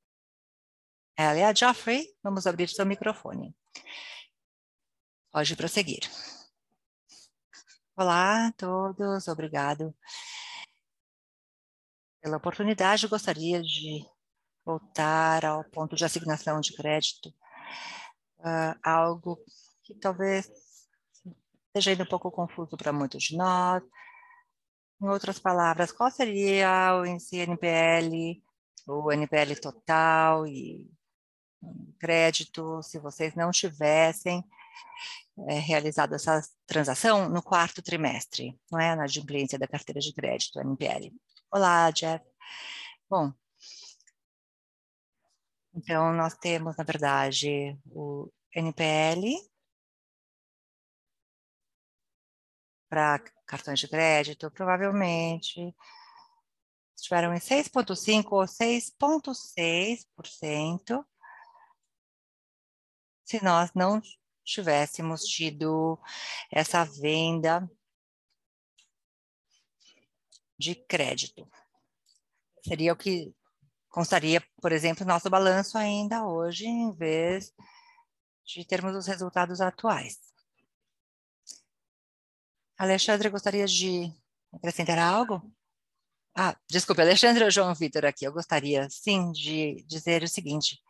Ela 1.17 1.55
Geoffrey, 1.55 2.07
vamos 2.23 2.47
abrir 2.47 2.69
seu 2.69 2.85
microfone. 2.85 3.55
Pode 5.33 5.55
prosseguir. 5.57 6.01
Olá 7.97 8.49
a 8.49 8.53
todos, 8.53 9.29
obrigado 9.29 9.95
pela 12.21 12.37
oportunidade. 12.37 13.07
Gostaria 13.07 13.63
de 13.63 14.05
voltar 14.65 15.45
ao 15.45 15.65
ponto 15.65 15.97
de 15.97 16.05
assignação 16.05 16.61
de 16.61 16.75
crédito, 16.75 17.29
uh, 18.41 18.79
algo 18.83 19.39
que 19.83 19.95
talvez 19.95 20.51
esteja 21.67 21.93
ainda 21.93 22.05
um 22.05 22.09
pouco 22.09 22.31
confuso 22.31 22.77
para 22.77 22.93
muitos 22.93 23.23
de 23.23 23.37
nós. 23.37 23.83
Em 25.03 25.09
outras 25.09 25.39
palavras, 25.39 25.93
qual 25.93 26.11
seria 26.11 26.97
o 27.01 27.07
NPL, 27.07 28.43
o 28.87 29.13
NPL 29.13 29.61
total 29.61 30.47
e 30.47 30.91
crédito, 31.99 32.83
se 32.83 32.99
vocês 32.99 33.35
não 33.35 33.51
tivessem 33.51 34.45
é, 35.49 35.59
realizado 35.59 36.15
essa 36.15 36.41
transação 36.67 37.29
no 37.29 37.43
quarto 37.43 37.83
trimestre, 37.83 38.59
não 38.71 38.81
é? 38.81 38.95
Na 38.95 39.05
adimplência 39.05 39.59
da 39.59 39.69
carteira 39.69 40.01
de 40.01 40.13
crédito, 40.13 40.61
NPL. 40.61 41.13
Olá, 41.51 41.91
Jeff. 41.91 42.25
Bom, 43.09 43.33
então 45.75 46.13
nós 46.13 46.37
temos, 46.37 46.77
na 46.77 46.85
verdade, 46.85 47.79
o 47.87 48.31
NPL 48.55 49.27
para 52.89 53.19
cartões 53.47 53.79
de 53.79 53.89
crédito, 53.89 54.51
provavelmente 54.51 55.75
estiveram 56.97 57.33
em 57.33 57.39
6,5% 57.39 58.33
ou 58.33 58.43
6,6% 58.43 61.07
se 63.31 63.45
nós 63.45 63.71
não 63.77 64.03
tivéssemos 64.45 65.23
tido 65.23 65.97
essa 66.51 66.85
venda 66.85 67.71
de 70.59 70.75
crédito. 70.75 71.49
Seria 72.67 72.93
o 72.93 72.97
que 72.97 73.33
constaria, 73.89 74.45
por 74.61 74.73
exemplo, 74.73 75.07
nosso 75.07 75.31
balanço 75.31 75.79
ainda 75.79 76.27
hoje, 76.27 76.67
em 76.67 76.93
vez 76.93 77.55
de 78.45 78.65
termos 78.65 78.97
os 78.97 79.07
resultados 79.07 79.61
atuais. 79.61 80.19
Alexandre, 82.77 83.29
gostaria 83.29 83.67
de 83.67 84.13
acrescentar 84.53 84.99
algo? 84.99 85.41
Ah, 86.37 86.59
desculpe, 86.69 87.01
Alexandre 87.01 87.45
ou 87.45 87.51
João 87.51 87.75
Vitor 87.77 88.05
aqui. 88.07 88.25
Eu 88.25 88.33
gostaria, 88.33 88.91
sim, 88.91 89.31
de 89.31 89.85
dizer 89.87 90.25
o 90.25 90.29
seguinte. 90.29 90.83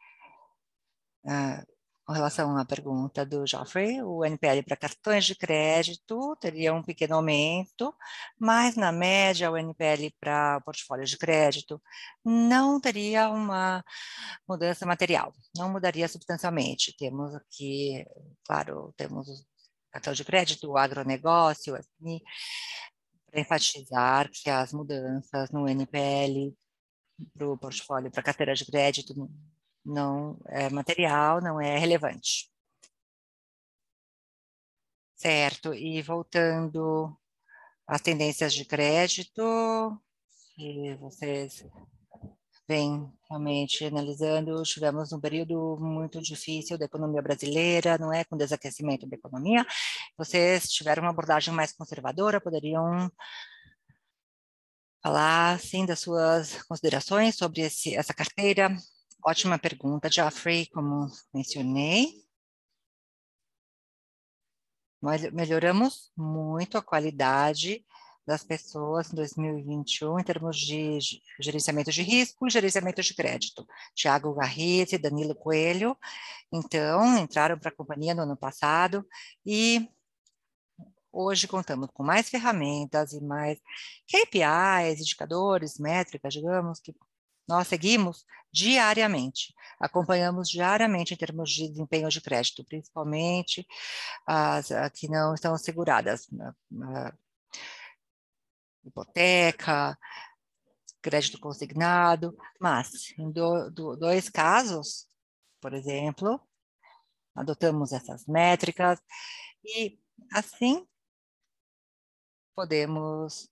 Uh, 1.23 1.80
com 2.05 2.13
relação 2.13 2.57
à 2.57 2.65
pergunta 2.65 3.25
do 3.25 3.47
Geoffrey, 3.47 4.03
o 4.03 4.25
NPL 4.25 4.63
para 4.65 4.77
cartões 4.77 5.25
de 5.25 5.35
crédito 5.35 6.37
teria 6.41 6.75
um 6.75 6.83
pequeno 6.83 7.15
aumento, 7.17 7.95
mas 8.39 8.77
na 8.77 8.91
média 8.91 9.51
o 9.51 9.57
NPL 9.57 10.13
para 10.19 10.61
portfólio 10.63 11.05
de 11.07 11.17
crédito 11.17 11.81
não 12.25 12.81
teria 12.81 13.29
uma 13.31 13.85
mudança 14.49 14.85
material, 14.85 15.33
não 15.57 15.71
mudaria 15.71 16.09
substancialmente. 16.09 16.97
Temos 16.97 17.35
aqui, 17.35 18.05
claro, 18.45 18.93
temos 18.97 19.29
cartão 19.93 20.13
de 20.13 20.25
crédito, 20.25 20.71
o 20.71 20.79
agronegócio, 20.79 21.77
assim, 21.77 22.21
para 23.31 23.41
enfatizar 23.41 24.31
que 24.33 24.51
as 24.51 24.73
mudanças 24.73 25.51
no 25.51 25.69
NPL 25.69 26.57
para 27.35 27.49
o 27.49 27.59
portfólio, 27.59 28.11
para 28.11 28.21
a 28.21 28.25
carteira 28.25 28.55
de 28.55 28.65
crédito, 28.65 29.15
não 29.85 30.39
é 30.47 30.69
material, 30.71 31.41
não 31.41 31.61
é 31.61 31.79
relevante. 31.79 32.51
Certo, 35.17 35.75
e 35.75 36.01
voltando 36.03 37.15
às 37.87 38.01
tendências 38.01 38.55
de 38.55 38.65
crédito, 38.65 39.43
que 40.55 40.95
vocês 40.97 41.67
vêm 42.67 43.13
realmente 43.29 43.85
analisando, 43.85 44.63
tivemos 44.63 45.13
um 45.13 45.21
período 45.21 45.77
muito 45.81 46.23
difícil 46.23 46.79
da 46.79 46.85
economia 46.85 47.21
brasileira, 47.21 47.99
não 47.99 48.13
é, 48.13 48.25
com 48.25 48.37
desaquecimento 48.37 49.07
da 49.07 49.17
economia. 49.17 49.67
Vocês 50.17 50.71
tiveram 50.71 51.03
uma 51.03 51.11
abordagem 51.11 51.53
mais 51.53 51.73
conservadora, 51.73 52.41
poderiam 52.41 53.11
falar, 55.03 55.59
sim, 55.61 55.85
das 55.85 56.01
suas 56.01 56.63
considerações 56.63 57.37
sobre 57.37 57.63
esse, 57.63 57.95
essa 57.97 58.15
carteira 58.15 58.75
Ótima 59.25 59.59
pergunta, 59.59 60.11
Geoffrey, 60.11 60.67
como 60.67 61.07
mencionei. 61.33 62.25
Nós 65.01 65.23
melhoramos 65.31 66.11
muito 66.17 66.79
a 66.79 66.83
qualidade 66.83 67.85
das 68.27 68.45
pessoas 68.45 69.13
em 69.13 69.17
2021 69.17 70.21
em 70.21 70.25
termos 70.25 70.57
de 70.57 70.99
gerenciamento 71.41 71.91
de 71.91 72.03
risco 72.03 72.47
e 72.47 72.51
gerenciamento 72.51 73.03
de 73.03 73.15
crédito. 73.15 73.67
Tiago 73.95 74.35
Garrete, 74.35 74.99
Danilo 74.99 75.35
Coelho, 75.35 75.97
então, 76.53 77.19
entraram 77.19 77.59
para 77.59 77.71
a 77.71 77.75
companhia 77.75 78.15
no 78.15 78.23
ano 78.23 78.37
passado 78.37 79.07
e 79.45 79.89
hoje 81.13 81.49
contamos 81.49 81.91
com 81.93 82.03
mais 82.03 82.29
ferramentas 82.29 83.13
e 83.13 83.21
mais 83.21 83.59
KPIs, 84.07 85.01
indicadores, 85.01 85.79
métricas, 85.79 86.33
digamos, 86.33 86.81
que 86.81 86.95
nós 87.51 87.69
seguimos 87.69 88.25
diariamente, 88.53 89.55
acompanhamos 89.79 90.49
diariamente 90.49 91.15
em 91.15 91.17
termos 91.17 91.51
de 91.51 91.69
desempenho 91.69 92.09
de 92.09 92.21
crédito, 92.21 92.65
principalmente 92.65 93.67
as 94.27 94.69
que 94.95 95.09
não 95.09 95.35
estão 95.35 95.57
seguradas, 95.57 96.29
na, 96.31 96.55
na 96.71 97.13
hipoteca, 98.85 99.99
crédito 101.03 101.39
consignado, 101.39 102.37
mas 102.59 103.13
em 103.19 103.31
do, 103.31 103.71
do, 103.71 103.97
dois 103.97 104.29
casos, 104.29 105.07
por 105.61 105.73
exemplo, 105.73 106.41
adotamos 107.35 107.93
essas 107.93 108.27
métricas 108.27 109.01
e 109.65 109.99
assim 110.33 110.87
podemos 112.55 113.49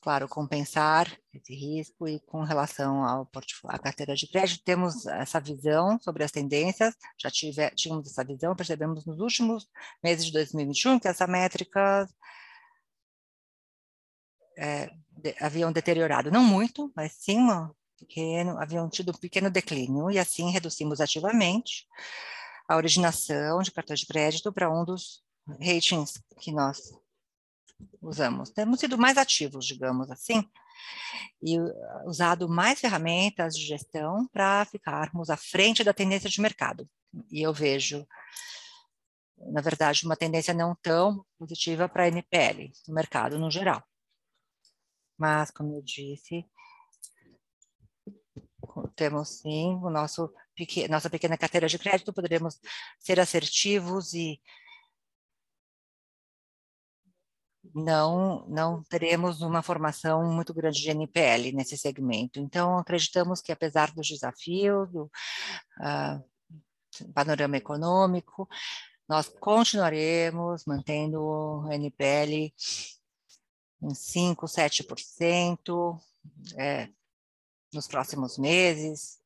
claro, 0.00 0.28
compensar 0.28 1.06
esse 1.32 1.54
risco 1.54 2.08
e 2.08 2.20
com 2.20 2.42
relação 2.42 3.04
ao 3.04 3.28
à 3.64 3.78
carteira 3.78 4.14
de 4.14 4.26
crédito, 4.26 4.64
temos 4.64 5.06
essa 5.06 5.40
visão 5.40 5.98
sobre 6.00 6.24
as 6.24 6.30
tendências, 6.30 6.94
já 7.18 7.30
tive, 7.30 7.70
tínhamos 7.72 8.06
essa 8.06 8.24
visão, 8.24 8.56
percebemos 8.56 9.04
nos 9.04 9.20
últimos 9.20 9.68
meses 10.02 10.24
de 10.26 10.32
2021 10.32 10.98
que 10.98 11.08
essa 11.08 11.26
métrica 11.26 12.08
é, 14.56 14.90
de, 15.10 15.34
haviam 15.40 15.72
deteriorado, 15.72 16.30
não 16.30 16.42
muito, 16.42 16.92
mas 16.96 17.12
sim 17.12 17.36
uma 17.38 17.74
pequeno, 17.98 18.58
haviam 18.58 18.88
tido 18.88 19.10
um 19.10 19.18
pequeno 19.18 19.50
declínio, 19.50 20.10
e 20.10 20.18
assim 20.18 20.50
reduzimos 20.50 21.00
ativamente 21.00 21.86
a 22.66 22.76
originação 22.76 23.60
de 23.60 23.70
cartões 23.70 24.00
de 24.00 24.06
crédito 24.06 24.52
para 24.52 24.70
um 24.70 24.84
dos 24.84 25.22
ratings 25.58 26.22
que 26.40 26.52
nós 26.52 26.78
usamos. 28.00 28.50
Temos 28.50 28.80
sido 28.80 28.98
mais 28.98 29.16
ativos, 29.16 29.66
digamos 29.66 30.10
assim, 30.10 30.48
e 31.42 31.56
usado 32.06 32.48
mais 32.48 32.80
ferramentas 32.80 33.54
de 33.54 33.66
gestão 33.66 34.26
para 34.28 34.64
ficarmos 34.64 35.30
à 35.30 35.36
frente 35.36 35.84
da 35.84 35.92
tendência 35.92 36.30
de 36.30 36.40
mercado. 36.40 36.88
E 37.30 37.42
eu 37.42 37.52
vejo 37.52 38.06
na 39.48 39.60
verdade, 39.60 40.04
uma 40.04 40.16
tendência 40.16 40.52
não 40.52 40.74
tão 40.82 41.24
positiva 41.38 41.88
para 41.88 42.04
a 42.04 42.08
NPL, 42.08 42.70
no 42.86 42.94
mercado 42.94 43.38
no 43.38 43.50
geral. 43.50 43.82
Mas, 45.16 45.50
como 45.50 45.74
eu 45.74 45.82
disse, 45.82 46.44
temos 48.94 49.40
sim 49.40 49.74
o 49.82 49.90
nosso 49.90 50.32
nossa 50.90 51.08
pequena 51.08 51.38
carteira 51.38 51.66
de 51.66 51.78
crédito, 51.78 52.12
poderemos 52.12 52.60
ser 52.98 53.18
assertivos 53.18 54.12
e 54.12 54.38
não, 57.74 58.46
não 58.48 58.82
teremos 58.84 59.42
uma 59.42 59.62
formação 59.62 60.24
muito 60.24 60.52
grande 60.52 60.80
de 60.80 60.90
NPL 60.90 61.52
nesse 61.52 61.76
segmento. 61.76 62.40
Então, 62.40 62.78
acreditamos 62.78 63.40
que, 63.40 63.52
apesar 63.52 63.92
dos 63.92 64.08
desafios, 64.08 64.90
do 64.90 65.04
uh, 65.04 67.12
panorama 67.14 67.56
econômico, 67.56 68.48
nós 69.08 69.28
continuaremos 69.28 70.64
mantendo 70.64 71.20
o 71.20 71.72
NPL 71.72 72.52
em 73.82 73.88
5%, 73.88 74.36
7% 74.36 76.00
é, 76.56 76.88
nos 77.72 77.88
próximos 77.88 78.38
meses, 78.38 79.18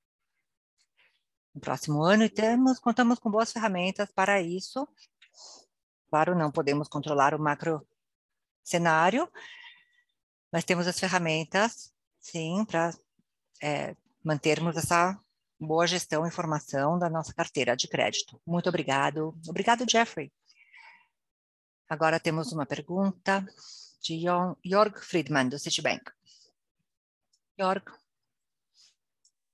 no 1.54 1.60
próximo 1.60 2.02
ano, 2.02 2.24
e 2.24 2.28
temos, 2.28 2.78
contamos 2.78 3.18
com 3.18 3.30
boas 3.30 3.52
ferramentas 3.52 4.10
para 4.10 4.40
isso. 4.40 4.88
Claro, 6.08 6.34
não 6.34 6.50
podemos 6.50 6.88
controlar 6.88 7.34
o 7.34 7.38
macro 7.38 7.86
cenário, 8.64 9.30
mas 10.52 10.64
temos 10.64 10.86
as 10.86 10.98
ferramentas, 10.98 11.92
sim, 12.18 12.64
para 12.64 12.90
é, 13.62 13.94
mantermos 14.24 14.76
essa 14.76 15.18
boa 15.60 15.86
gestão 15.86 16.26
e 16.26 16.30
formação 16.30 16.98
da 16.98 17.10
nossa 17.10 17.34
carteira 17.34 17.76
de 17.76 17.88
crédito. 17.88 18.40
Muito 18.46 18.68
obrigado. 18.68 19.38
Obrigado, 19.48 19.84
Jeffrey. 19.88 20.32
Agora 21.88 22.18
temos 22.18 22.52
uma 22.52 22.66
pergunta 22.66 23.46
de 24.00 24.22
Jorg 24.64 24.98
Friedman, 24.98 25.48
do 25.48 25.58
Citibank. 25.58 26.04
Jorg, 27.58 27.84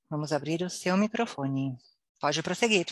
vamos 0.08 0.32
abrir 0.32 0.62
o 0.62 0.70
seu 0.70 0.96
microfone. 0.96 1.76
Pode 2.18 2.42
prosseguir. 2.42 2.86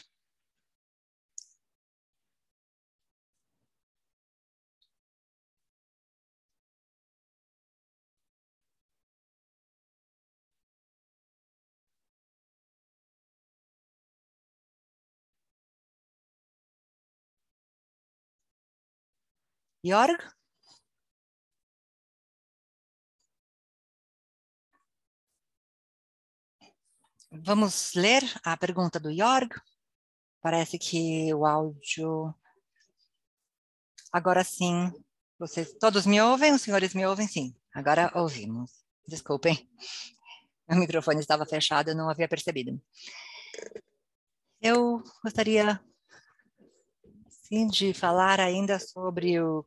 Jorg? 19.82 20.18
Vamos 27.30 27.92
ler 27.94 28.22
a 28.42 28.56
pergunta 28.56 28.98
do 28.98 29.14
Jorg. 29.14 29.50
Parece 30.40 30.78
que 30.78 31.32
o 31.34 31.46
áudio. 31.46 32.34
Agora 34.12 34.42
sim. 34.44 34.92
Vocês 35.38 35.72
todos 35.78 36.06
me 36.06 36.20
ouvem? 36.20 36.52
Os 36.52 36.62
senhores 36.62 36.94
me 36.94 37.06
ouvem? 37.06 37.28
Sim. 37.28 37.54
Agora 37.74 38.10
ouvimos. 38.14 38.84
Desculpem. 39.06 39.68
O 40.70 40.74
microfone 40.74 41.18
estava 41.18 41.46
fechado, 41.46 41.88
eu 41.88 41.94
não 41.94 42.10
havia 42.10 42.28
percebido. 42.28 42.78
Eu 44.60 45.02
gostaria 45.24 45.80
sim 47.48 47.66
de 47.66 47.94
falar 47.94 48.40
ainda 48.40 48.78
sobre 48.78 49.40
o 49.40 49.66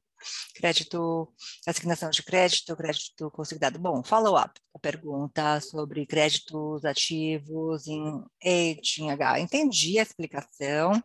crédito, 0.56 1.34
assignação 1.66 2.10
de 2.12 2.22
crédito, 2.24 2.76
crédito 2.76 3.32
consignado. 3.32 3.80
Bom, 3.80 4.04
follow-up, 4.04 4.60
a 4.74 4.80
pergunta 4.80 5.60
sobre 5.62 6.06
créditos 6.06 6.86
ativos 6.86 7.88
em 7.88 9.12
H. 9.12 9.40
Entendi 9.40 9.98
a 10.00 10.04
explicação. 10.04 11.02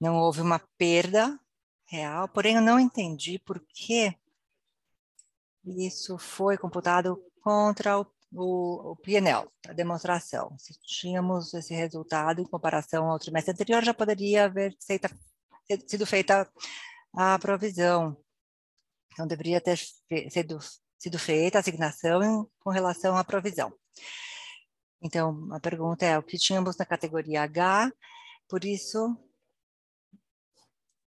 Não 0.00 0.18
houve 0.18 0.40
uma 0.40 0.58
perda 0.78 1.38
real, 1.86 2.28
porém 2.28 2.56
eu 2.56 2.62
não 2.62 2.80
entendi 2.80 3.38
por 3.38 3.60
que 3.68 4.14
isso 5.64 6.16
foi 6.18 6.56
computado 6.56 7.22
contra 7.42 7.98
o 7.98 8.06
o, 8.32 8.92
o 8.92 8.96
PNL, 8.96 9.48
a 9.68 9.72
demonstração. 9.72 10.56
Se 10.58 10.78
tínhamos 10.80 11.52
esse 11.54 11.74
resultado 11.74 12.40
em 12.40 12.44
comparação 12.44 13.10
ao 13.10 13.18
trimestre 13.18 13.52
anterior, 13.52 13.84
já 13.84 13.94
poderia 13.94 14.44
haver 14.44 14.76
feita, 14.84 15.10
sido 15.86 16.06
feita 16.06 16.50
a 17.14 17.38
provisão. 17.38 18.16
Então, 19.12 19.26
deveria 19.26 19.60
ter 19.60 19.78
sido, 20.30 20.58
sido 20.98 21.18
feita 21.18 21.58
a 21.58 21.60
asignação 21.60 22.22
em, 22.22 22.46
com 22.60 22.70
relação 22.70 23.16
à 23.16 23.24
provisão. 23.24 23.72
Então, 25.00 25.48
a 25.52 25.60
pergunta 25.60 26.04
é 26.04 26.18
o 26.18 26.22
que 26.22 26.38
tínhamos 26.38 26.76
na 26.76 26.84
categoria 26.84 27.42
H, 27.42 27.92
por 28.48 28.64
isso 28.64 29.16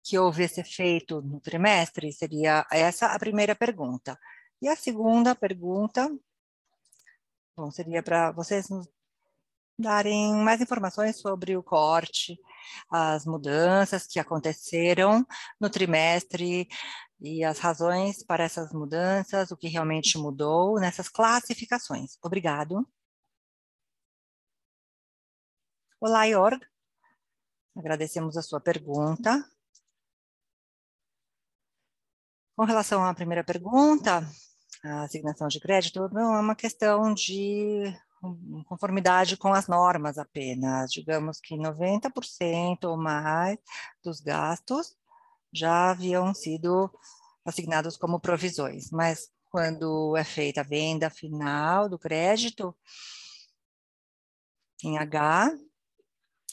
que 0.03 0.19
houve 0.19 0.45
esse 0.45 0.61
efeito 0.61 1.21
no 1.21 1.41
trimestre? 1.41 2.13
Seria 2.13 2.67
essa 2.71 3.09
a 3.09 3.19
primeira 3.19 3.55
pergunta. 3.55 4.19
E 4.61 4.69
a 4.69 4.75
segunda 4.75 5.35
pergunta 5.35 6.11
Bom, 7.59 7.73
seria 7.73 8.05
para 8.05 8.31
vocês 8.31 8.69
nos 8.69 8.87
darem 9.77 10.33
mais 10.45 10.61
informações 10.61 11.19
sobre 11.19 11.57
o 11.57 11.63
corte, 11.63 12.39
as 12.89 13.27
mudanças 13.27 14.07
que 14.07 14.21
aconteceram 14.21 15.27
no 15.61 15.69
trimestre 15.69 16.69
e 17.21 17.43
as 17.43 17.59
razões 17.59 18.23
para 18.25 18.45
essas 18.45 18.73
mudanças, 18.73 19.51
o 19.51 19.57
que 19.57 19.67
realmente 19.67 20.17
mudou 20.17 20.79
nessas 20.79 21.09
classificações. 21.09 22.17
Obrigado. 22.23 22.89
Olá, 26.01 26.31
Jorg. 26.31 26.65
Agradecemos 27.77 28.37
a 28.37 28.43
sua 28.43 28.61
pergunta. 28.61 29.45
Com 32.55 32.65
relação 32.65 33.05
à 33.05 33.13
primeira 33.13 33.43
pergunta, 33.43 34.23
a 34.85 35.03
asignação 35.03 35.49
de 35.49 35.61
crédito 35.61 36.09
não 36.13 36.35
é 36.35 36.41
uma 36.41 36.55
questão 36.55 37.13
de 37.13 37.95
conformidade 38.67 39.37
com 39.37 39.53
as 39.53 39.69
normas 39.69 40.19
apenas. 40.19 40.91
Digamos 40.93 41.41
que 41.41 41.57
90% 41.57 42.85
ou 42.85 42.97
mais 42.97 43.59
dos 44.03 44.21
gastos 44.21 44.97
já 45.53 45.91
haviam 45.91 46.35
sido 46.35 46.91
assignados 47.45 47.97
como 47.97 48.21
provisões, 48.21 48.91
mas 48.91 49.31
quando 49.51 50.17
é 50.17 50.25
feita 50.25 50.61
a 50.61 50.65
venda 50.65 51.09
final 51.09 51.89
do 51.89 51.99
crédito 51.99 52.77
em 54.85 54.99
H, 54.99 55.51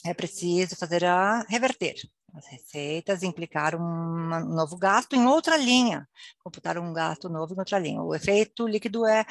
é 0.04 0.14
preciso 0.14 0.76
fazer 0.76 1.04
a 1.04 1.40
reverter. 1.48 1.96
As 2.36 2.46
receitas 2.48 3.22
implicaram 3.22 3.80
um 3.80 4.54
novo 4.54 4.76
gasto 4.76 5.16
em 5.16 5.26
outra 5.26 5.56
linha, 5.56 6.06
computar 6.38 6.76
um 6.76 6.92
gasto 6.92 7.30
novo 7.30 7.54
em 7.54 7.58
outra 7.58 7.78
linha. 7.78 8.02
O 8.02 8.14
efeito 8.14 8.68
líquido 8.68 9.06
é 9.06 9.24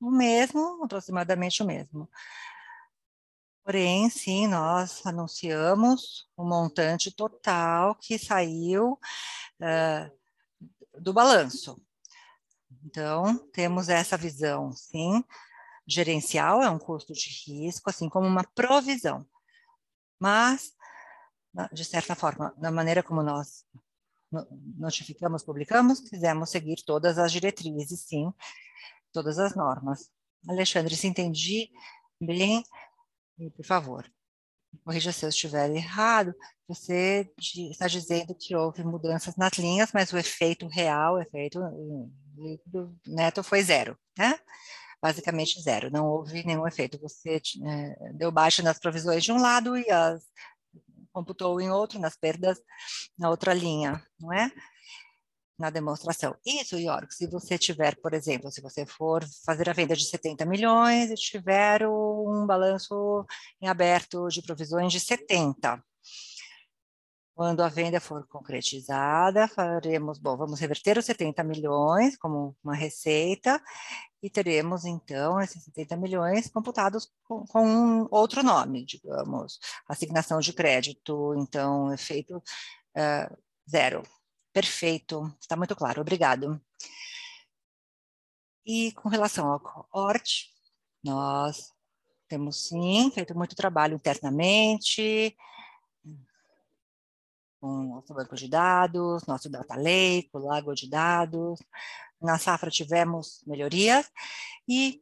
o 0.00 0.12
mesmo, 0.12 0.84
aproximadamente 0.84 1.60
o 1.60 1.66
mesmo. 1.66 2.08
Porém, 3.64 4.08
sim, 4.10 4.46
nós 4.46 5.04
anunciamos 5.04 6.28
o 6.36 6.44
montante 6.44 7.10
total 7.10 7.96
que 7.96 8.16
saiu 8.16 8.92
uh, 9.60 11.00
do 11.00 11.12
balanço. 11.12 11.80
Então, 12.84 13.38
temos 13.52 13.88
essa 13.88 14.16
visão, 14.16 14.72
sim, 14.72 15.24
gerencial, 15.84 16.62
é 16.62 16.70
um 16.70 16.78
custo 16.78 17.12
de 17.12 17.28
risco, 17.46 17.90
assim 17.90 18.08
como 18.08 18.26
uma 18.26 18.44
provisão. 18.54 19.26
Mas 20.18 20.72
de 21.72 21.84
certa 21.84 22.14
forma, 22.14 22.54
da 22.56 22.70
maneira 22.70 23.02
como 23.02 23.22
nós 23.22 23.64
notificamos, 24.78 25.42
publicamos, 25.42 26.00
quisemos 26.00 26.50
seguir 26.50 26.82
todas 26.86 27.18
as 27.18 27.30
diretrizes, 27.30 28.00
sim, 28.06 28.32
todas 29.12 29.38
as 29.38 29.54
normas. 29.54 30.10
Alexandre, 30.48 30.96
se 30.96 31.06
entendi 31.06 31.70
bem, 32.20 32.64
por 33.56 33.64
favor, 33.64 34.10
corrija 34.84 35.12
se 35.12 35.24
eu 35.24 35.28
estiver 35.28 35.70
errado, 35.70 36.34
você 36.66 37.30
está 37.70 37.86
dizendo 37.86 38.34
que 38.34 38.56
houve 38.56 38.82
mudanças 38.82 39.36
nas 39.36 39.52
linhas, 39.58 39.92
mas 39.92 40.12
o 40.12 40.18
efeito 40.18 40.66
real, 40.66 41.14
o 41.14 41.20
efeito 41.20 41.60
neto 43.06 43.42
foi 43.42 43.62
zero, 43.62 43.98
né? 44.16 44.38
Basicamente 45.00 45.60
zero, 45.60 45.90
não 45.90 46.06
houve 46.06 46.44
nenhum 46.44 46.66
efeito. 46.66 46.98
Você 47.00 47.42
é, 47.66 48.12
deu 48.14 48.30
baixa 48.30 48.62
nas 48.62 48.78
provisões 48.78 49.22
de 49.22 49.32
um 49.32 49.40
lado 49.40 49.76
e 49.76 49.90
as 49.90 50.22
computou 51.12 51.60
em 51.60 51.70
outro, 51.70 51.98
nas 51.98 52.16
perdas 52.16 52.58
na 53.18 53.30
outra 53.30 53.52
linha, 53.52 54.02
não 54.20 54.32
é? 54.32 54.50
Na 55.58 55.70
demonstração. 55.70 56.34
Isso, 56.44 56.78
York, 56.78 57.14
se 57.14 57.26
você 57.28 57.58
tiver, 57.58 57.96
por 58.00 58.14
exemplo, 58.14 58.50
se 58.50 58.60
você 58.60 58.84
for 58.86 59.24
fazer 59.44 59.68
a 59.68 59.72
venda 59.72 59.94
de 59.94 60.04
70 60.04 60.44
milhões 60.44 61.10
e 61.10 61.14
tiver 61.14 61.86
um 61.86 62.46
balanço 62.46 63.24
em 63.60 63.68
aberto 63.68 64.28
de 64.28 64.42
provisões 64.42 64.92
de 64.92 64.98
70, 64.98 65.82
Quando 67.42 67.60
a 67.60 67.68
venda 67.68 67.98
for 67.98 68.24
concretizada, 68.28 69.48
faremos, 69.48 70.16
bom, 70.16 70.36
vamos 70.36 70.60
reverter 70.60 70.96
os 70.96 71.04
70 71.04 71.42
milhões 71.42 72.16
como 72.16 72.56
uma 72.62 72.72
receita 72.72 73.60
e 74.22 74.30
teremos, 74.30 74.84
então, 74.84 75.40
esses 75.40 75.64
70 75.64 75.96
milhões 75.96 76.48
computados 76.48 77.12
com, 77.24 77.44
com 77.44 77.66
um 77.66 78.08
outro 78.12 78.44
nome, 78.44 78.84
digamos, 78.84 79.58
assignação 79.88 80.38
de 80.38 80.52
crédito, 80.52 81.34
então, 81.36 81.92
efeito 81.92 82.36
uh, 82.36 83.36
zero. 83.68 84.04
Perfeito, 84.52 85.34
está 85.40 85.56
muito 85.56 85.74
claro, 85.74 86.00
obrigado. 86.00 86.62
E 88.64 88.92
com 88.92 89.08
relação 89.08 89.50
ao 89.50 89.58
corte, 89.58 90.46
nós 91.02 91.72
temos 92.28 92.68
sim 92.68 93.10
feito 93.10 93.36
muito 93.36 93.56
trabalho 93.56 93.96
internamente, 93.96 95.36
com 97.62 97.84
nosso 97.84 98.12
banco 98.12 98.34
de 98.34 98.48
dados, 98.48 99.24
nosso 99.24 99.48
data 99.48 99.76
lake, 99.76 100.28
o 100.32 100.38
lago 100.38 100.74
de 100.74 100.90
dados. 100.90 101.60
Na 102.20 102.36
safra 102.36 102.70
tivemos 102.70 103.40
melhorias 103.46 104.10
e 104.68 105.00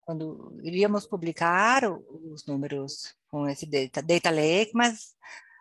quando 0.00 0.58
iríamos 0.62 1.06
publicar 1.06 1.84
os 1.84 2.46
números 2.46 3.14
com 3.28 3.46
esse 3.46 3.66
data, 3.66 4.02
data 4.02 4.30
lake, 4.30 4.72
mas 4.74 5.14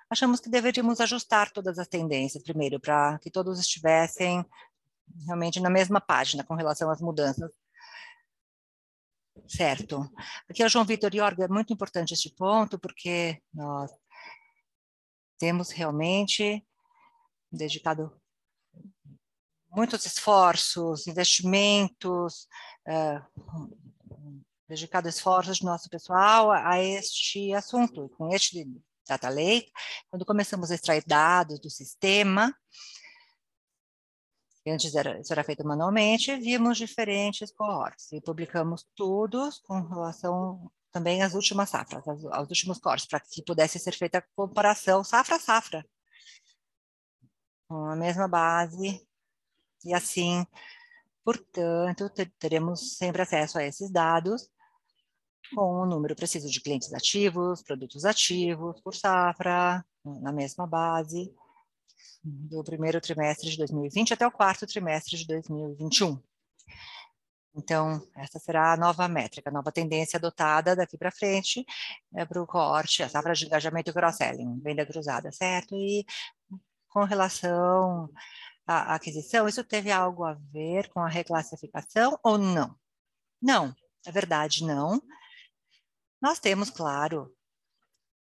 achamos 0.09 0.39
que 0.39 0.49
deveríamos 0.49 1.01
ajustar 1.01 1.51
todas 1.51 1.77
as 1.77 1.87
tendências 1.89 2.41
primeiro 2.41 2.79
para 2.79 3.19
que 3.19 3.29
todos 3.29 3.59
estivessem 3.59 4.45
realmente 5.25 5.59
na 5.59 5.69
mesma 5.69 5.99
página 5.99 6.43
com 6.43 6.55
relação 6.55 6.89
às 6.89 7.01
mudanças. 7.01 7.51
Certo. 9.47 10.09
Aqui 10.49 10.63
é 10.63 10.65
o 10.65 10.69
João 10.69 10.85
Vitor 10.85 11.13
Iorga, 11.13 11.45
é 11.45 11.47
muito 11.49 11.73
importante 11.73 12.13
este 12.13 12.33
ponto, 12.33 12.79
porque 12.79 13.41
nós 13.53 13.91
temos 15.41 15.71
realmente 15.71 16.63
dedicado 17.51 18.15
muitos 19.71 20.05
esforços, 20.05 21.07
investimentos, 21.07 22.47
uh, 22.87 23.75
dedicado 24.69 25.09
esforços 25.09 25.59
do 25.59 25.65
nosso 25.65 25.89
pessoal 25.89 26.51
a 26.51 26.79
este 26.79 27.51
assunto, 27.55 28.07
com 28.09 28.29
este 28.29 28.67
data 29.07 29.29
lake, 29.29 29.71
quando 30.11 30.27
começamos 30.27 30.69
a 30.69 30.75
extrair 30.75 31.03
dados 31.07 31.59
do 31.59 31.71
sistema, 31.71 32.55
Antes 34.67 34.93
era, 34.93 35.19
isso 35.19 35.33
era 35.33 35.43
feito 35.43 35.65
manualmente, 35.65 36.35
vimos 36.35 36.77
diferentes 36.77 37.51
cohorts 37.51 38.11
e 38.11 38.21
publicamos 38.21 38.87
todos 38.95 39.57
com 39.57 39.81
relação 39.81 40.71
também 40.91 41.23
às 41.23 41.33
últimas 41.33 41.69
safras, 41.69 42.07
aos, 42.07 42.25
aos 42.25 42.49
últimos 42.49 42.79
cohorts, 42.79 43.07
para 43.07 43.19
que 43.19 43.43
pudesse 43.43 43.79
ser 43.79 43.93
feita 43.93 44.19
a 44.19 44.23
comparação 44.35 45.03
safra 45.03 45.35
a 45.37 45.39
safra, 45.39 45.85
com 47.67 47.85
a 47.85 47.95
mesma 47.95 48.27
base, 48.27 49.05
e 49.85 49.93
assim, 49.93 50.45
portanto, 51.23 52.09
teremos 52.37 52.97
sempre 52.97 53.21
acesso 53.21 53.57
a 53.57 53.63
esses 53.63 53.89
dados 53.91 54.49
com 55.55 55.81
o 55.81 55.85
número 55.85 56.15
preciso 56.15 56.49
de 56.49 56.61
clientes 56.61 56.93
ativos, 56.93 57.61
produtos 57.61 58.05
ativos, 58.05 58.79
por 58.81 58.95
safra, 58.95 59.83
na 60.03 60.31
mesma 60.31 60.65
base, 60.65 61.33
do 62.23 62.63
primeiro 62.63 63.01
trimestre 63.01 63.49
de 63.49 63.57
2020 63.57 64.13
até 64.13 64.25
o 64.25 64.31
quarto 64.31 64.65
trimestre 64.65 65.17
de 65.17 65.27
2021. 65.27 66.21
Então, 67.53 68.01
essa 68.15 68.39
será 68.39 68.73
a 68.73 68.77
nova 68.77 69.07
métrica, 69.07 69.49
a 69.49 69.53
nova 69.53 69.71
tendência 69.71 70.17
adotada 70.17 70.75
daqui 70.75 70.97
para 70.97 71.11
frente 71.11 71.65
é 72.15 72.25
para 72.25 72.41
o 72.41 72.47
corte, 72.47 73.03
a 73.03 73.09
safra 73.09 73.33
de 73.33 73.45
engajamento 73.45 73.93
cross-selling, 73.93 74.59
venda 74.61 74.85
cruzada, 74.85 75.31
certo? 75.31 75.75
E 75.75 76.05
com 76.89 77.03
relação 77.03 78.09
à 78.65 78.95
aquisição, 78.95 79.47
isso 79.47 79.63
teve 79.63 79.91
algo 79.91 80.23
a 80.23 80.33
ver 80.33 80.89
com 80.91 81.01
a 81.01 81.09
reclassificação 81.09 82.17
ou 82.23 82.37
não? 82.37 82.75
Não, 83.41 83.73
é 84.05 84.11
verdade, 84.11 84.65
não. 84.65 85.01
Nós 86.21 86.39
temos, 86.39 86.69
claro, 86.69 87.35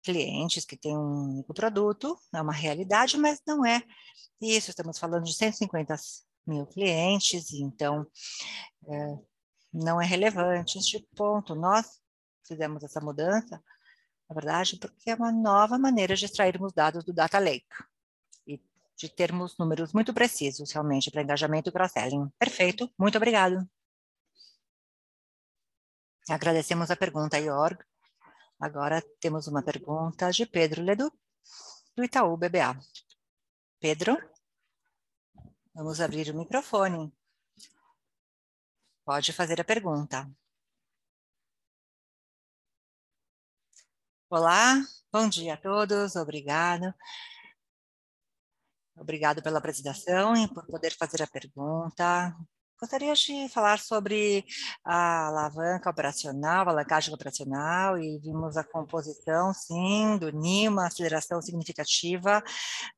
clientes 0.04 0.66
que 0.66 0.78
têm 0.78 0.98
um 0.98 1.34
único 1.36 1.54
produto, 1.54 2.18
é 2.34 2.42
uma 2.42 2.54
realidade, 2.54 3.18
mas 3.18 3.42
não 3.48 3.66
é 3.66 3.84
isso. 4.42 4.70
Estamos 4.70 5.00
falando 5.00 5.24
de 5.24 5.34
150 5.34 5.96
mil 6.46 6.66
clientes, 6.66 7.52
então 7.54 8.06
é, 8.88 9.18
não 9.74 10.02
é 10.02 10.06
relevante 10.06 10.78
este 10.78 11.00
ponto. 11.16 11.56
Nós 11.56 12.00
fizemos 12.46 12.84
essa 12.84 13.02
mudança, 13.02 13.62
na 14.30 14.36
verdade, 14.36 14.78
porque 14.78 15.10
é 15.10 15.16
uma 15.16 15.32
nova 15.32 15.78
maneira 15.78 16.16
de 16.16 16.26
extrairmos 16.26 16.74
dados 16.74 17.04
do 17.04 17.14
Data 17.14 17.40
Lake 17.40 17.66
e 18.48 18.62
de 18.98 19.10
termos 19.10 19.58
números 19.58 19.94
muito 19.94 20.14
precisos, 20.14 20.72
realmente, 20.72 21.10
para 21.12 21.22
engajamento 21.22 21.70
e 21.70 21.72
cross-selling. 21.72 22.30
Perfeito, 22.38 22.92
muito 22.98 23.18
obrigado. 23.18 23.68
Agradecemos 26.30 26.90
a 26.90 26.96
pergunta, 26.96 27.42
Jorg. 27.42 27.78
Agora 28.60 29.04
temos 29.20 29.48
uma 29.48 29.62
pergunta 29.62 30.32
de 30.32 30.46
Pedro 30.46 30.82
Ledu, 30.82 31.12
do 31.96 32.04
Itaú 32.04 32.38
BBA. 32.38 32.80
Pedro, 33.80 34.18
vamos 35.74 36.00
abrir 36.00 36.30
o 36.30 36.38
microfone. 36.38 37.12
Pode 39.06 39.34
fazer 39.34 39.60
a 39.60 39.64
pergunta. 39.64 40.30
Olá, 44.30 44.76
bom 45.12 45.30
dia 45.30 45.54
a 45.54 45.58
todos, 45.58 46.16
obrigado. 46.16 46.94
Obrigado 48.96 49.42
pela 49.42 49.60
apresentação 49.60 50.36
e 50.36 50.48
por 50.48 50.66
poder 50.66 50.96
fazer 50.96 51.22
a 51.22 51.28
pergunta. 51.28 52.36
Gostaria 52.84 53.14
de 53.14 53.48
falar 53.48 53.80
sobre 53.80 54.44
a 54.84 55.28
alavanca 55.28 55.90
operacional, 55.90 56.68
a 56.68 56.72
alavancagem 56.72 57.14
operacional, 57.14 57.98
e 57.98 58.20
vimos 58.20 58.58
a 58.58 58.64
composição, 58.66 59.54
sim, 59.54 60.18
do 60.18 60.30
NIM, 60.30 60.68
uma 60.68 60.88
aceleração 60.88 61.42
significativa 61.42 62.44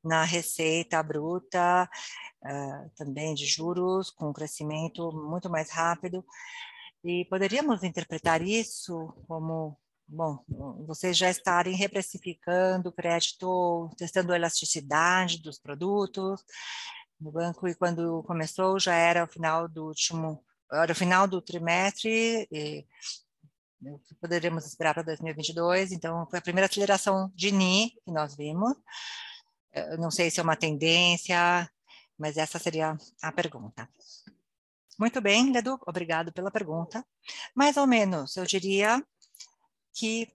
na 0.02 0.24
receita 0.24 1.00
bruta, 1.04 1.88
uh, 2.44 2.90
também 2.96 3.32
de 3.32 3.46
juros, 3.46 4.10
com 4.10 4.30
um 4.30 4.32
crescimento 4.32 5.12
muito 5.12 5.48
mais 5.48 5.70
rápido. 5.70 6.24
E 7.04 7.24
poderíamos 7.26 7.84
interpretar 7.84 8.42
isso 8.42 9.14
como 9.28 9.78
bom, 10.08 10.42
vocês 10.84 11.16
já 11.16 11.30
estarem 11.30 11.76
reprecificando 11.76 12.88
o 12.88 12.92
crédito, 12.92 13.88
testando 13.96 14.32
a 14.32 14.36
elasticidade 14.36 15.40
dos 15.40 15.60
produtos, 15.60 16.42
no 17.20 17.32
banco 17.32 17.66
e 17.68 17.74
quando 17.74 18.22
começou 18.24 18.78
já 18.78 18.94
era 18.94 19.24
o 19.24 19.28
final 19.28 19.68
do 19.68 19.86
último, 19.86 20.44
era 20.70 20.92
o 20.92 20.96
final 20.96 21.26
do 21.26 21.40
trimestre 21.40 22.48
e 22.50 22.86
o 23.82 23.98
que 24.00 24.14
poderíamos 24.14 24.66
esperar 24.66 24.94
para 24.94 25.02
2022, 25.02 25.92
então 25.92 26.26
foi 26.28 26.38
a 26.38 26.42
primeira 26.42 26.66
aceleração 26.66 27.30
de 27.34 27.50
NI 27.50 27.90
que 28.04 28.10
nós 28.10 28.34
vimos, 28.34 28.74
eu 29.72 29.98
não 29.98 30.10
sei 30.10 30.30
se 30.30 30.40
é 30.40 30.42
uma 30.42 30.56
tendência, 30.56 31.70
mas 32.18 32.36
essa 32.36 32.58
seria 32.58 32.96
a 33.22 33.30
pergunta. 33.30 33.88
Muito 34.98 35.20
bem, 35.20 35.52
Ledu, 35.52 35.78
obrigado 35.86 36.32
pela 36.32 36.50
pergunta. 36.50 37.06
Mais 37.54 37.76
ou 37.76 37.86
menos, 37.86 38.34
eu 38.36 38.46
diria 38.46 39.04
que 39.92 40.32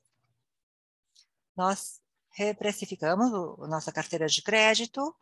nós 1.58 2.00
reprecificamos 2.34 3.34
a 3.34 3.68
nossa 3.68 3.92
carteira 3.92 4.28
de 4.28 4.42
crédito, 4.44 5.16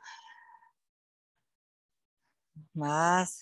mas 2.74 3.38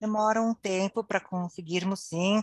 demora 0.00 0.40
um 0.40 0.54
tempo 0.54 1.02
para 1.04 1.20
conseguirmos 1.20 2.00
sim 2.08 2.42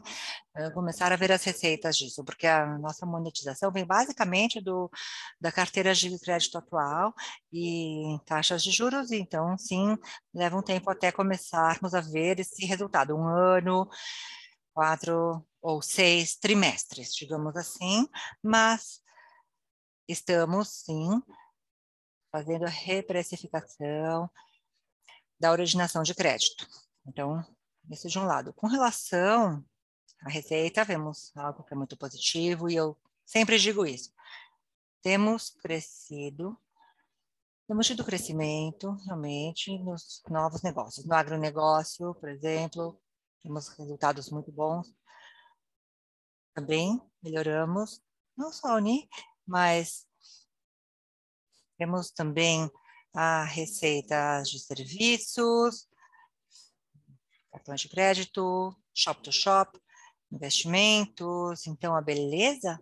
eh, 0.56 0.70
começar 0.72 1.12
a 1.12 1.16
ver 1.16 1.32
as 1.32 1.44
receitas 1.44 1.98
disso, 1.98 2.24
porque 2.24 2.48
a 2.48 2.78
nossa 2.78 3.06
monetização 3.06 3.72
vem 3.72 3.86
basicamente 3.86 4.62
do, 4.62 4.90
da 5.40 5.52
carteira 5.52 5.94
de 5.94 6.20
crédito 6.20 6.58
atual 6.58 7.14
e 7.52 8.18
taxas 8.26 8.64
de 8.64 8.72
juros, 8.72 9.12
então 9.12 9.58
sim, 9.58 9.98
leva 10.34 10.58
um 10.58 10.62
tempo 10.62 10.90
até 10.90 11.12
começarmos 11.12 11.94
a 11.94 12.02
ver 12.02 12.40
esse 12.40 12.66
resultado, 12.66 13.16
um 13.16 13.28
ano, 13.28 13.90
quatro 14.74 15.46
ou 15.62 15.82
seis 15.82 16.36
trimestres, 16.36 17.14
digamos 17.16 17.56
assim, 17.56 18.08
mas 18.44 19.02
estamos 20.08 20.70
sim 20.84 21.22
fazendo 22.32 22.66
a 22.66 22.70
reprecificação 22.70 24.30
da 25.40 25.52
originação 25.52 26.04
de 26.04 26.14
crédito. 26.16 26.68
Então, 27.06 27.44
isso 27.90 28.08
de 28.08 28.18
um 28.18 28.26
lado. 28.26 28.54
Com 28.54 28.68
relação 28.68 29.64
à 30.24 30.30
receita, 30.30 30.84
vemos 30.84 31.32
algo 31.36 31.64
que 31.64 31.74
é 31.74 31.78
muito 31.78 31.98
positivo 31.98 32.70
e 32.70 32.76
eu 32.76 32.98
sempre 33.26 33.58
digo 33.58 33.86
isso. 33.86 34.14
Temos 35.02 35.50
crescido, 35.50 36.58
temos 37.68 37.88
tido 37.88 38.04
crescimento 38.04 38.92
realmente 39.06 39.78
nos 39.80 40.22
novos 40.30 40.62
negócios. 40.62 41.06
No 41.06 41.16
agronegócio, 41.16 42.16
por 42.16 42.30
exemplo, 42.30 43.00
temos 43.42 43.68
resultados 43.70 44.30
muito 44.30 44.52
bons. 44.52 44.94
Também 46.54 47.00
melhoramos, 47.22 48.02
não 48.36 48.52
só 48.52 48.70
a 48.70 48.76
Uni, 48.76 49.10
mas 49.46 50.08
Temos 51.78 52.10
também 52.12 52.70
a 53.16 53.46
receita 53.46 54.42
de 54.44 54.60
serviços, 54.60 55.88
cartões 57.50 57.80
de 57.80 57.88
crédito, 57.88 58.76
shop 58.94 59.22
to 59.24 59.32
shop, 59.32 59.80
investimentos. 60.32 61.66
Então, 61.66 61.96
a 61.96 62.02
beleza 62.02 62.78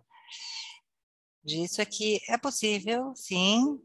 disso 1.44 1.80
é 1.80 1.84
que 1.84 2.20
é 2.28 2.36
possível, 2.36 3.14
sim, 3.14 3.80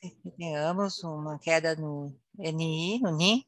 que 0.00 0.30
tenhamos 0.36 1.04
uma 1.04 1.38
queda 1.38 1.76
no 1.76 2.18
NI, 2.38 3.00
no 3.00 3.14
NI, 3.16 3.46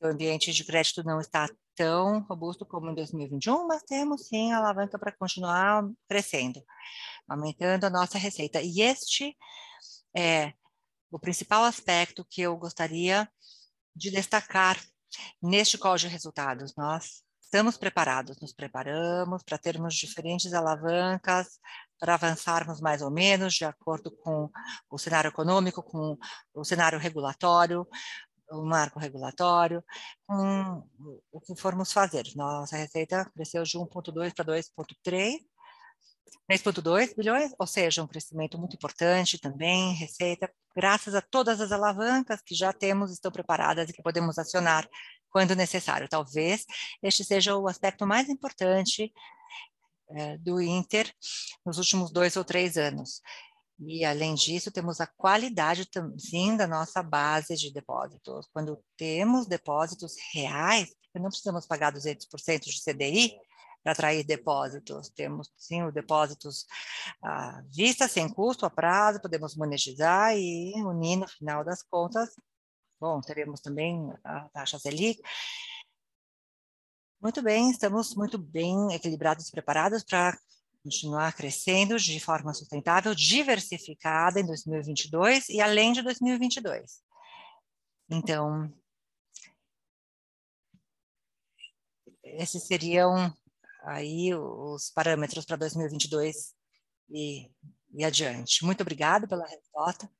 o 0.00 0.06
ambiente 0.06 0.52
de 0.52 0.64
crédito 0.64 1.04
não 1.04 1.20
está 1.20 1.48
tão 1.76 2.20
robusto 2.22 2.66
como 2.66 2.90
em 2.90 2.94
2021, 2.94 3.66
mas 3.66 3.82
temos 3.82 4.26
sim 4.26 4.52
a 4.52 4.58
alavanca 4.58 4.98
para 4.98 5.12
continuar 5.12 5.88
crescendo, 6.08 6.62
aumentando 7.28 7.84
a 7.84 7.90
nossa 7.90 8.18
receita. 8.18 8.60
E 8.60 8.80
este 8.80 9.36
é 10.14 10.54
o 11.14 11.18
principal 11.18 11.62
aspecto 11.62 12.26
que 12.28 12.42
eu 12.42 12.56
gostaria 12.56 13.30
de 13.94 14.10
destacar 14.10 14.76
neste 15.40 15.78
call 15.78 15.96
de 15.96 16.08
resultados. 16.08 16.74
Nós 16.76 17.22
estamos 17.40 17.76
preparados, 17.76 18.40
nos 18.40 18.52
preparamos 18.52 19.44
para 19.44 19.56
termos 19.56 19.94
diferentes 19.94 20.52
alavancas, 20.52 21.60
para 22.00 22.14
avançarmos 22.14 22.80
mais 22.80 23.00
ou 23.00 23.12
menos 23.12 23.54
de 23.54 23.64
acordo 23.64 24.10
com 24.10 24.50
o 24.90 24.98
cenário 24.98 25.28
econômico, 25.28 25.84
com 25.84 26.18
o 26.52 26.64
cenário 26.64 26.98
regulatório, 26.98 27.86
o 28.50 28.64
marco 28.64 28.98
regulatório, 28.98 29.84
com 30.26 30.82
o 31.30 31.40
que 31.40 31.54
formos 31.54 31.92
fazer. 31.92 32.24
Nossa 32.34 32.76
receita 32.76 33.30
cresceu 33.32 33.62
de 33.62 33.78
1,2 33.78 34.34
para 34.34 34.46
2,3, 34.46 35.38
3,2 36.50 37.14
bilhões, 37.16 37.52
ou 37.58 37.66
seja, 37.66 38.02
um 38.02 38.06
crescimento 38.06 38.58
muito 38.58 38.76
importante 38.76 39.38
também, 39.38 39.94
receita, 39.94 40.50
graças 40.76 41.14
a 41.14 41.22
todas 41.22 41.60
as 41.60 41.72
alavancas 41.72 42.42
que 42.42 42.54
já 42.54 42.72
temos, 42.72 43.10
estão 43.10 43.32
preparadas 43.32 43.88
e 43.88 43.92
que 43.92 44.02
podemos 44.02 44.38
acionar 44.38 44.88
quando 45.30 45.56
necessário. 45.56 46.08
Talvez 46.08 46.66
este 47.02 47.24
seja 47.24 47.56
o 47.56 47.66
aspecto 47.66 48.06
mais 48.06 48.28
importante 48.28 49.12
é, 50.10 50.36
do 50.38 50.60
Inter 50.60 51.12
nos 51.64 51.78
últimos 51.78 52.12
dois 52.12 52.36
ou 52.36 52.44
três 52.44 52.76
anos. 52.76 53.20
E, 53.80 54.04
além 54.04 54.34
disso, 54.34 54.70
temos 54.70 55.00
a 55.00 55.06
qualidade 55.06 55.86
também 55.86 56.56
da 56.56 56.66
nossa 56.66 57.02
base 57.02 57.56
de 57.56 57.72
depósitos. 57.72 58.46
Quando 58.52 58.78
temos 58.96 59.46
depósitos 59.46 60.14
reais, 60.32 60.94
não 61.14 61.28
precisamos 61.30 61.66
pagar 61.66 61.92
200% 61.92 62.60
de 62.60 62.82
CDI 62.82 63.36
atrair 63.84 64.24
depósitos. 64.24 65.08
Temos, 65.10 65.52
sim, 65.56 65.82
os 65.82 65.92
depósitos 65.92 66.66
à 67.22 67.62
vista, 67.70 68.08
sem 68.08 68.28
custo, 68.28 68.66
a 68.66 68.70
prazo, 68.70 69.20
podemos 69.20 69.56
monetizar 69.56 70.36
e 70.36 70.72
unir, 70.82 71.16
no 71.16 71.28
final 71.28 71.64
das 71.64 71.82
contas, 71.82 72.30
bom, 73.00 73.20
teremos 73.20 73.60
também 73.60 74.12
a 74.24 74.48
taxa 74.48 74.78
Selic. 74.78 75.20
Muito 77.20 77.42
bem, 77.42 77.70
estamos 77.70 78.14
muito 78.14 78.38
bem 78.38 78.92
equilibrados 78.94 79.48
e 79.48 79.50
preparados 79.50 80.02
para 80.04 80.38
continuar 80.82 81.34
crescendo 81.34 81.98
de 81.98 82.20
forma 82.20 82.52
sustentável, 82.52 83.14
diversificada 83.14 84.38
em 84.38 84.46
2022 84.46 85.48
e 85.48 85.60
além 85.60 85.92
de 85.92 86.02
2022. 86.02 87.02
Então, 88.10 88.70
esses 92.22 92.66
seriam 92.66 93.32
aí 93.84 94.34
os 94.34 94.90
parâmetros 94.90 95.44
para 95.44 95.56
2022 95.56 96.54
e, 97.10 97.50
e 97.94 98.04
adiante. 98.04 98.64
Muito 98.64 98.80
obrigada 98.82 99.26
pela 99.26 99.46
resposta. 99.46 100.10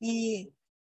E 0.00 0.52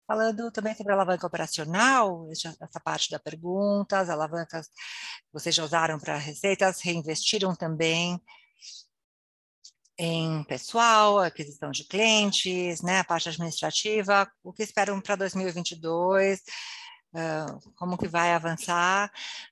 falando 0.08 0.52
também 0.52 0.76
sobre 0.76 0.92
a 0.94 0.96
alavanca 0.96 1.28
operacional, 1.28 2.28
essa 2.32 2.80
parte 2.84 3.10
da 3.10 3.20
pergunta, 3.20 4.00
as 4.00 4.10
alavancas 4.10 4.68
que 4.68 5.34
vocês 5.34 5.56
já 5.56 5.64
usaram 5.64 6.00
para 6.00 6.18
receitas, 6.18 6.82
reinvestiram 6.82 7.56
também 7.56 8.22
em 9.98 10.44
pessoal, 10.44 11.20
aquisição 11.20 11.72
de 11.72 11.86
clientes, 11.86 12.82
né, 12.82 13.00
a 13.00 13.04
parte 13.04 13.30
administrativa, 13.30 14.30
o 14.44 14.52
que 14.52 14.64
esperam 14.64 15.00
para 15.00 15.16
2022, 15.16 16.42
uh, 17.14 17.74
como 17.78 17.98
que 17.98 18.08
vai 18.08 18.34
avançar 18.34 19.10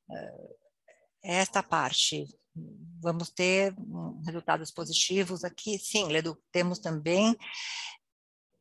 uh, 0.10 0.56
esta 1.24 1.64
parte. 1.64 2.28
Vamos 3.02 3.30
ter 3.30 3.76
resultados 4.26 4.72
positivos 4.72 5.44
aqui? 5.44 5.78
Sim, 5.78 6.08
Ledo, 6.08 6.42
temos 6.52 6.80
também 6.80 7.38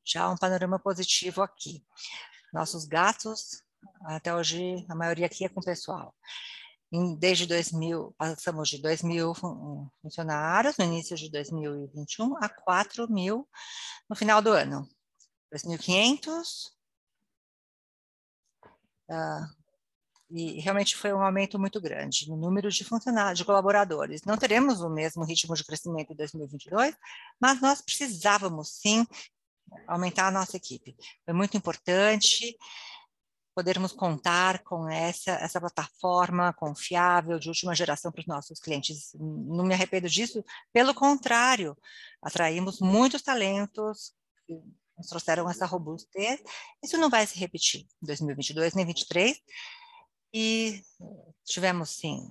já 0.04 0.28
um 0.28 0.36
panorama 0.36 0.78
positivo 0.78 1.42
aqui. 1.42 1.84
Nossos 2.52 2.84
gastos, 2.84 3.62
até 4.04 4.34
hoje, 4.34 4.84
a 4.88 4.94
maioria 4.94 5.26
aqui 5.26 5.44
é 5.44 5.48
com 5.48 5.60
pessoal 5.60 6.14
desde 7.18 7.46
2000, 7.46 8.14
passamos 8.18 8.68
de 8.68 8.78
2 8.78 9.02
mil 9.02 9.32
funcionários 10.02 10.76
no 10.76 10.84
início 10.84 11.16
de 11.16 11.30
2021 11.30 12.36
a 12.36 12.48
4 12.50 13.10
mil 13.10 13.48
no 14.08 14.14
final 14.14 14.42
do 14.42 14.50
ano. 14.50 14.86
2.500. 15.50 16.72
E 20.34 20.60
realmente 20.60 20.96
foi 20.96 21.12
um 21.12 21.20
aumento 21.20 21.58
muito 21.58 21.78
grande 21.78 22.26
no 22.26 22.36
número 22.36 22.70
de 22.70 22.84
funcionários, 22.84 23.38
de 23.38 23.44
colaboradores. 23.44 24.22
Não 24.24 24.38
teremos 24.38 24.80
o 24.80 24.88
mesmo 24.88 25.24
ritmo 25.24 25.54
de 25.54 25.62
crescimento 25.62 26.12
em 26.12 26.16
2022, 26.16 26.96
mas 27.38 27.60
nós 27.60 27.82
precisávamos 27.82 28.80
sim 28.80 29.06
aumentar 29.86 30.28
a 30.28 30.30
nossa 30.30 30.56
equipe. 30.56 30.96
Foi 31.26 31.34
muito 31.34 31.54
importante 31.56 32.56
podermos 33.54 33.92
contar 33.92 34.60
com 34.60 34.88
essa, 34.88 35.32
essa 35.32 35.60
plataforma 35.60 36.52
confiável 36.54 37.38
de 37.38 37.48
última 37.48 37.74
geração 37.74 38.10
para 38.10 38.22
os 38.22 38.26
nossos 38.26 38.58
clientes. 38.58 39.14
Não 39.14 39.64
me 39.64 39.74
arrependo 39.74 40.08
disso, 40.08 40.42
pelo 40.72 40.94
contrário, 40.94 41.76
atraímos 42.22 42.80
muitos 42.80 43.20
talentos 43.20 44.14
que 44.46 44.58
nos 44.96 45.08
trouxeram 45.08 45.50
essa 45.50 45.66
robustez. 45.66 46.42
Isso 46.82 46.96
não 46.96 47.10
vai 47.10 47.26
se 47.26 47.38
repetir 47.38 47.82
em 48.02 48.06
2022 48.06 48.72
nem 48.74 48.86
2023. 48.86 49.38
E 50.32 50.82
tivemos, 51.44 51.90
sim, 51.90 52.30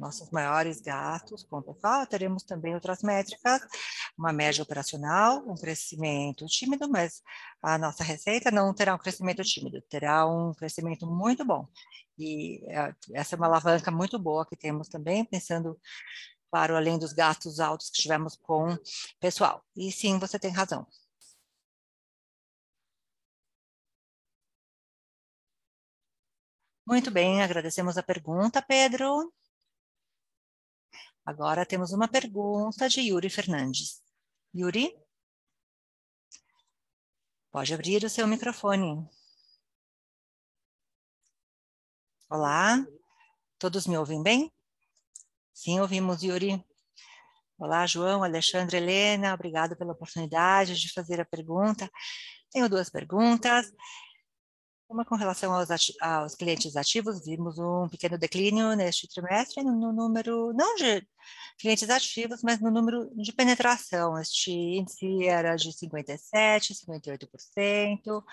nossos 0.00 0.30
maiores 0.30 0.80
gastos 0.80 1.44
com 1.44 1.62
pessoal, 1.62 2.06
teremos 2.06 2.42
também 2.42 2.74
outras 2.74 3.02
métricas, 3.02 3.60
uma 4.16 4.32
média 4.32 4.62
operacional, 4.62 5.44
um 5.46 5.54
crescimento 5.54 6.46
tímido, 6.46 6.88
mas 6.88 7.22
a 7.62 7.76
nossa 7.76 8.02
receita 8.02 8.50
não 8.50 8.74
terá 8.74 8.94
um 8.94 8.98
crescimento 8.98 9.42
tímido, 9.42 9.80
terá 9.82 10.26
um 10.26 10.54
crescimento 10.54 11.06
muito 11.06 11.44
bom. 11.44 11.68
E 12.18 12.64
é, 12.68 12.94
essa 13.14 13.34
é 13.34 13.36
uma 13.36 13.46
alavanca 13.46 13.90
muito 13.90 14.18
boa 14.18 14.46
que 14.46 14.56
temos 14.56 14.88
também, 14.88 15.24
pensando, 15.24 15.78
claro, 16.50 16.76
além 16.76 16.98
dos 16.98 17.12
gastos 17.12 17.60
altos 17.60 17.90
que 17.90 18.00
tivemos 18.00 18.36
com 18.36 18.76
pessoal. 19.20 19.62
E 19.76 19.92
sim, 19.92 20.18
você 20.18 20.38
tem 20.38 20.50
razão. 20.50 20.86
Muito 26.90 27.08
bem, 27.08 27.40
agradecemos 27.40 27.96
a 27.96 28.02
pergunta, 28.02 28.60
Pedro. 28.60 29.32
Agora 31.24 31.64
temos 31.64 31.92
uma 31.92 32.08
pergunta 32.08 32.88
de 32.88 33.00
Yuri 33.02 33.30
Fernandes. 33.30 34.02
Yuri? 34.52 34.92
Pode 37.52 37.72
abrir 37.72 38.02
o 38.02 38.10
seu 38.10 38.26
microfone. 38.26 39.08
Olá, 42.28 42.84
todos 43.56 43.86
me 43.86 43.96
ouvem 43.96 44.20
bem? 44.20 44.52
Sim, 45.54 45.78
ouvimos, 45.78 46.24
Yuri. 46.24 46.60
Olá, 47.56 47.86
João, 47.86 48.24
Alexandre, 48.24 48.78
Helena, 48.78 49.32
obrigado 49.32 49.76
pela 49.76 49.92
oportunidade 49.92 50.74
de 50.74 50.92
fazer 50.92 51.20
a 51.20 51.24
pergunta. 51.24 51.88
Tenho 52.50 52.68
duas 52.68 52.90
perguntas. 52.90 53.72
Uma 54.90 55.04
com 55.04 55.14
relação 55.14 55.54
aos, 55.54 55.68
aos, 56.00 56.34
clientes 56.34 56.74
ativos, 56.74 57.24
vimos 57.24 57.56
um 57.60 57.88
pequeno 57.88 58.18
declínio 58.18 58.74
neste 58.74 59.06
trimestre 59.06 59.62
no, 59.62 59.92
número, 59.92 60.52
não 60.52 60.74
de 60.74 61.06
clientes 61.60 61.88
ativos, 61.88 62.42
mas 62.42 62.60
no 62.60 62.72
número 62.72 63.08
de 63.14 63.32
penetração. 63.32 64.18
Este 64.18 64.50
índice 64.50 65.28
era 65.28 65.54
de 65.54 65.68
57%, 65.70 66.18
58%, 66.74 68.24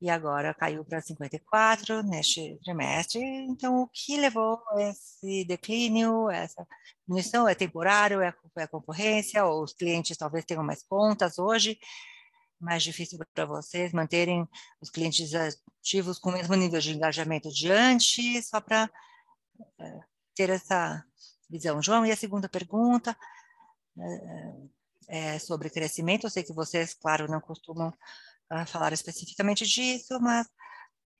e 0.00 0.08
agora 0.08 0.54
caiu 0.54 0.84
para 0.84 1.02
54% 1.02 2.04
neste 2.04 2.56
trimestre. 2.62 3.20
Então, 3.48 3.82
o 3.82 3.88
que 3.88 4.16
levou 4.16 4.62
esse 4.78 5.44
declínio, 5.44 6.30
essa 6.30 6.64
diminuição? 7.04 7.48
É 7.48 7.54
temporário, 7.56 8.20
é, 8.20 8.32
é 8.58 8.62
a 8.62 8.68
concorrência, 8.68 9.44
ou 9.44 9.64
os 9.64 9.72
clientes 9.72 10.16
talvez 10.16 10.44
tenham 10.44 10.62
mais 10.62 10.84
contas 10.84 11.36
hoje? 11.36 11.76
Mais 12.64 12.82
difícil 12.82 13.18
para 13.34 13.44
vocês 13.44 13.92
manterem 13.92 14.48
os 14.80 14.90
clientes 14.90 15.32
ativos 15.34 16.18
com 16.18 16.30
o 16.30 16.32
mesmo 16.32 16.54
nível 16.54 16.80
de 16.80 16.94
engajamento 16.94 17.50
de 17.50 17.70
antes, 17.70 18.48
só 18.48 18.60
para 18.60 18.90
é, 19.78 20.00
ter 20.34 20.50
essa 20.50 21.04
visão. 21.48 21.82
João, 21.82 22.06
e 22.06 22.10
a 22.10 22.16
segunda 22.16 22.48
pergunta, 22.48 23.16
é, 25.08 25.34
é 25.34 25.38
sobre 25.38 25.70
crescimento. 25.70 26.24
Eu 26.24 26.30
sei 26.30 26.42
que 26.42 26.52
vocês, 26.52 26.94
claro, 26.94 27.30
não 27.30 27.40
costumam 27.40 27.90
uh, 28.50 28.66
falar 28.66 28.92
especificamente 28.92 29.66
disso, 29.66 30.18
mas 30.20 30.48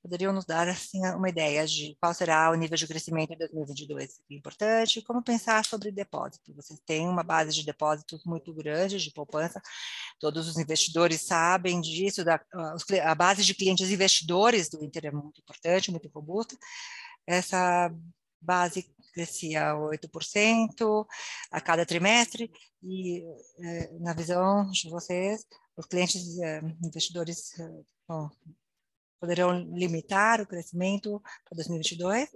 poderiam 0.05 0.35
nos 0.35 0.45
dar 0.45 0.69
assim, 0.69 1.01
uma 1.17 1.31
ideia 1.31 1.67
de 1.67 1.97
qual 1.99 2.13
será 2.13 2.51
o 2.51 2.55
nível 2.55 2.77
de 2.77 2.87
crescimento 2.87 3.33
em 3.33 3.39
2022. 3.39 4.21
É 4.31 4.35
importante, 4.35 5.01
como 5.01 5.23
pensar 5.23 5.65
sobre 5.65 5.91
depósito. 5.91 6.55
Vocês 6.55 6.79
têm 6.85 7.09
uma 7.09 7.23
base 7.23 7.53
de 7.53 7.65
depósitos 7.65 8.23
muito 8.27 8.53
grande 8.53 8.99
de 8.99 9.11
poupança, 9.11 9.63
todos 10.21 10.47
os 10.47 10.59
investidores 10.59 11.23
sabem 11.23 11.81
disso, 11.81 12.23
da, 12.23 12.39
a 13.03 13.15
base 13.15 13.43
de 13.43 13.55
clientes 13.55 13.91
investidores 13.91 14.69
do 14.69 14.85
Inter 14.85 15.07
é 15.07 15.11
muito 15.11 15.41
importante, 15.41 15.91
muito 15.91 16.11
robusta. 16.11 16.55
Essa 17.27 17.91
base 18.43 18.95
crescia 19.15 19.73
8% 19.73 21.07
a 21.51 21.61
cada 21.63 21.87
trimestre, 21.87 22.53
e 22.83 23.25
eh, 23.59 23.91
na 24.01 24.13
visão 24.13 24.71
de 24.71 24.91
vocês, 24.91 25.47
os 25.79 25.87
clientes 25.87 26.39
eh, 26.41 26.61
investidores 26.83 27.59
eh, 27.59 27.83
bom, 28.07 28.29
poderão 29.25 29.59
limitar 29.75 30.41
o 30.41 30.47
crescimento 30.47 31.19
para 31.45 31.57
2022. 31.57 32.29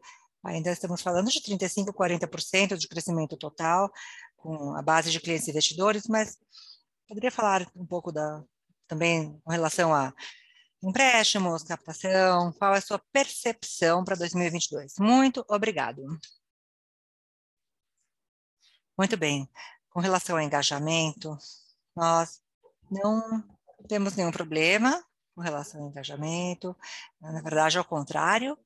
Ainda 0.42 0.70
estamos 0.72 1.02
falando 1.02 1.30
de 1.30 1.40
35%, 1.40 1.92
40% 1.92 2.76
de 2.78 2.88
crescimento 2.88 3.36
total, 3.36 3.92
com 4.36 4.74
a 4.74 4.80
base 4.80 5.10
de 5.10 5.20
clientes 5.20 5.46
investidores, 5.48 6.06
mas 6.08 6.38
poderia 7.06 7.30
falar 7.30 7.70
um 7.76 7.84
pouco 7.84 8.10
da, 8.10 8.42
também 8.86 9.38
com 9.44 9.50
relação 9.50 9.94
a 9.94 10.14
empréstimos, 10.82 11.62
captação, 11.62 12.52
qual 12.52 12.74
é 12.74 12.78
a 12.78 12.80
sua 12.80 12.98
percepção 13.12 14.02
para 14.02 14.16
2022? 14.16 14.94
Muito 14.98 15.44
obrigado. 15.48 16.02
Muito 18.96 19.16
bem. 19.16 19.46
Com 19.90 20.00
relação 20.00 20.36
ao 20.36 20.42
engajamento, 20.42 21.36
nós 21.94 22.40
não 22.90 23.44
temos 23.88 24.14
nenhum 24.16 24.30
problema 24.30 25.04
com 25.38 25.42
relação 25.42 25.80
ao 25.82 25.88
engajamento. 25.88 26.76
Na 27.20 27.40
verdade, 27.40 27.78
ao 27.78 27.84
contrário. 27.84 28.58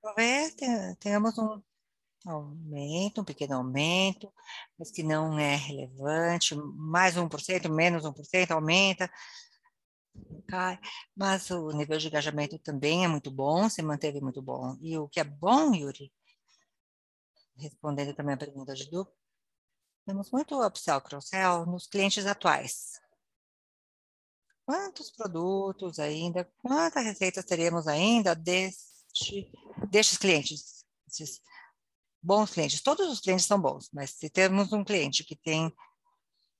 Talvez 0.00 0.54
tenhamos 1.00 1.36
um 1.36 1.60
aumento, 2.24 3.22
um 3.22 3.24
pequeno 3.24 3.56
aumento, 3.56 4.32
mas 4.78 4.92
que 4.92 5.02
não 5.02 5.36
é 5.36 5.56
relevante, 5.56 6.54
mais 6.54 7.16
1%, 7.16 7.68
menos 7.68 8.04
1%, 8.04 8.52
aumenta, 8.52 9.10
cai, 10.48 10.78
mas 11.14 11.50
o 11.50 11.70
nível 11.72 11.98
de 11.98 12.06
engajamento 12.06 12.58
também 12.60 13.04
é 13.04 13.08
muito 13.08 13.30
bom, 13.32 13.68
se 13.68 13.82
manteve 13.82 14.20
muito 14.20 14.40
bom. 14.40 14.76
E 14.80 14.96
o 14.96 15.08
que 15.08 15.18
é 15.18 15.24
bom, 15.24 15.74
Yuri, 15.74 16.12
respondendo 17.56 18.14
também 18.14 18.34
a 18.36 18.38
pergunta 18.38 18.74
de 18.74 18.88
Du, 18.88 19.06
temos 20.06 20.30
muito 20.30 20.64
upsell, 20.64 21.00
cross-sell 21.00 21.66
nos 21.66 21.86
clientes 21.88 22.24
atuais. 22.26 23.00
Quantos 24.70 25.10
produtos 25.10 25.98
ainda, 25.98 26.48
quantas 26.62 27.04
receitas 27.04 27.44
teremos 27.44 27.88
ainda 27.88 28.36
deste, 28.36 29.50
destes 29.90 30.16
clientes, 30.16 30.84
esses 31.08 31.40
bons 32.22 32.52
clientes? 32.52 32.80
Todos 32.80 33.10
os 33.10 33.18
clientes 33.18 33.46
são 33.46 33.60
bons, 33.60 33.90
mas 33.92 34.10
se 34.10 34.30
temos 34.30 34.72
um 34.72 34.84
cliente 34.84 35.24
que 35.24 35.34
tem 35.34 35.74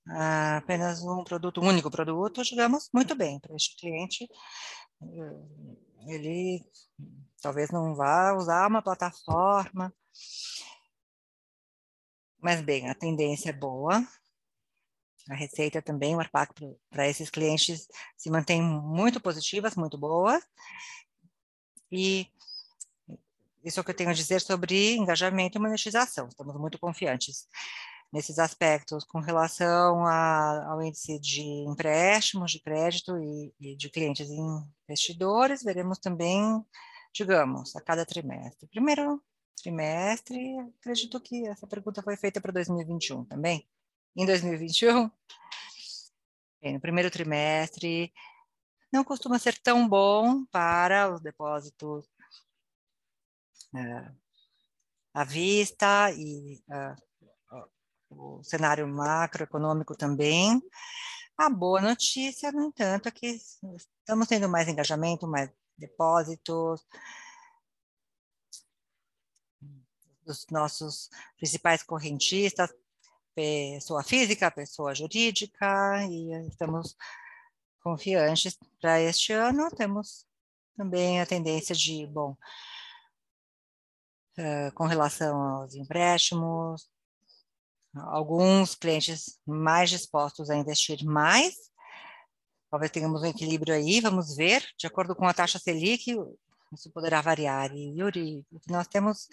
ah, 0.09 0.57
apenas 0.57 1.01
um 1.01 1.23
produto, 1.23 1.61
um 1.61 1.69
único 1.69 1.89
produto, 1.89 2.43
digamos, 2.43 2.89
muito 2.93 3.15
bem, 3.15 3.39
para 3.39 3.55
este 3.55 3.77
cliente, 3.77 4.27
eh, 5.01 6.13
ele 6.13 6.69
talvez 7.41 7.71
não 7.71 7.95
vá 7.95 8.33
usar 8.33 8.67
uma 8.67 8.81
plataforma, 8.81 9.93
mas 12.41 12.61
bem, 12.61 12.89
a 12.89 12.93
tendência 12.93 13.51
é 13.51 13.53
boa, 13.53 14.05
a 15.29 15.35
receita 15.35 15.81
também, 15.81 16.15
o 16.15 16.19
ARPAC 16.19 16.53
para 16.89 17.07
esses 17.07 17.29
clientes 17.29 17.87
se 18.17 18.29
mantém 18.29 18.61
muito 18.61 19.19
positivas, 19.19 19.75
muito 19.75 19.97
boas. 19.97 20.43
E 21.91 22.27
isso 23.63 23.79
é 23.79 23.81
o 23.81 23.83
que 23.83 23.91
eu 23.91 23.95
tenho 23.95 24.09
a 24.09 24.13
dizer 24.13 24.41
sobre 24.41 24.95
engajamento 24.95 25.57
e 25.57 25.61
monetização. 25.61 26.27
Estamos 26.27 26.55
muito 26.55 26.79
confiantes 26.79 27.47
nesses 28.11 28.39
aspectos 28.39 29.03
com 29.05 29.19
relação 29.19 30.05
a, 30.05 30.71
ao 30.71 30.81
índice 30.81 31.19
de 31.19 31.41
empréstimos, 31.41 32.51
de 32.51 32.61
crédito 32.61 33.17
e, 33.17 33.53
e 33.59 33.75
de 33.75 33.89
clientes 33.89 34.29
investidores. 34.89 35.63
Veremos 35.63 35.99
também, 35.99 36.41
digamos, 37.13 37.75
a 37.75 37.81
cada 37.81 38.05
trimestre. 38.05 38.67
Primeiro 38.67 39.21
trimestre, 39.61 40.57
acredito 40.79 41.19
que 41.21 41.47
essa 41.47 41.67
pergunta 41.67 42.01
foi 42.01 42.17
feita 42.17 42.41
para 42.41 42.51
2021 42.51 43.25
também 43.25 43.67
em 44.15 44.25
2021, 44.25 45.09
no 46.63 46.81
primeiro 46.81 47.09
trimestre, 47.09 48.13
não 48.91 49.03
costuma 49.03 49.39
ser 49.39 49.57
tão 49.59 49.87
bom 49.87 50.45
para 50.47 51.13
os 51.13 51.21
depósitos 51.21 52.05
é, 53.75 54.11
à 55.13 55.23
vista 55.23 56.11
e 56.11 56.61
é, 56.69 56.95
o 58.09 58.43
cenário 58.43 58.87
macroeconômico 58.87 59.95
também. 59.95 60.61
A 61.37 61.49
boa 61.49 61.81
notícia, 61.81 62.51
no 62.51 62.63
entanto, 62.63 63.07
é 63.07 63.11
que 63.11 63.27
estamos 63.27 64.27
tendo 64.27 64.49
mais 64.49 64.67
engajamento, 64.67 65.27
mais 65.27 65.49
depósitos, 65.77 66.85
dos 70.23 70.45
nossos 70.51 71.09
principais 71.37 71.81
correntistas 71.81 72.71
pessoa 73.35 74.03
física, 74.03 74.51
pessoa 74.51 74.93
jurídica, 74.93 76.05
e 76.09 76.31
estamos 76.47 76.95
confiantes 77.81 78.57
para 78.79 79.01
este 79.01 79.33
ano. 79.33 79.69
Temos 79.71 80.25
também 80.77 81.21
a 81.21 81.25
tendência 81.25 81.75
de, 81.75 82.07
bom, 82.07 82.35
uh, 84.37 84.73
com 84.73 84.85
relação 84.85 85.41
aos 85.41 85.75
empréstimos, 85.75 86.89
alguns 87.95 88.75
clientes 88.75 89.39
mais 89.45 89.89
dispostos 89.89 90.49
a 90.49 90.55
investir 90.55 91.03
mais, 91.03 91.55
talvez 92.69 92.89
tenhamos 92.89 93.21
um 93.21 93.25
equilíbrio 93.25 93.75
aí, 93.75 93.99
vamos 93.99 94.35
ver, 94.35 94.65
de 94.77 94.87
acordo 94.87 95.13
com 95.13 95.25
a 95.27 95.33
taxa 95.33 95.59
Selic, 95.59 96.15
isso 96.71 96.89
poderá 96.91 97.19
variar. 97.19 97.75
E, 97.75 97.99
Yuri, 97.99 98.45
nós 98.69 98.87
temos 98.87 99.27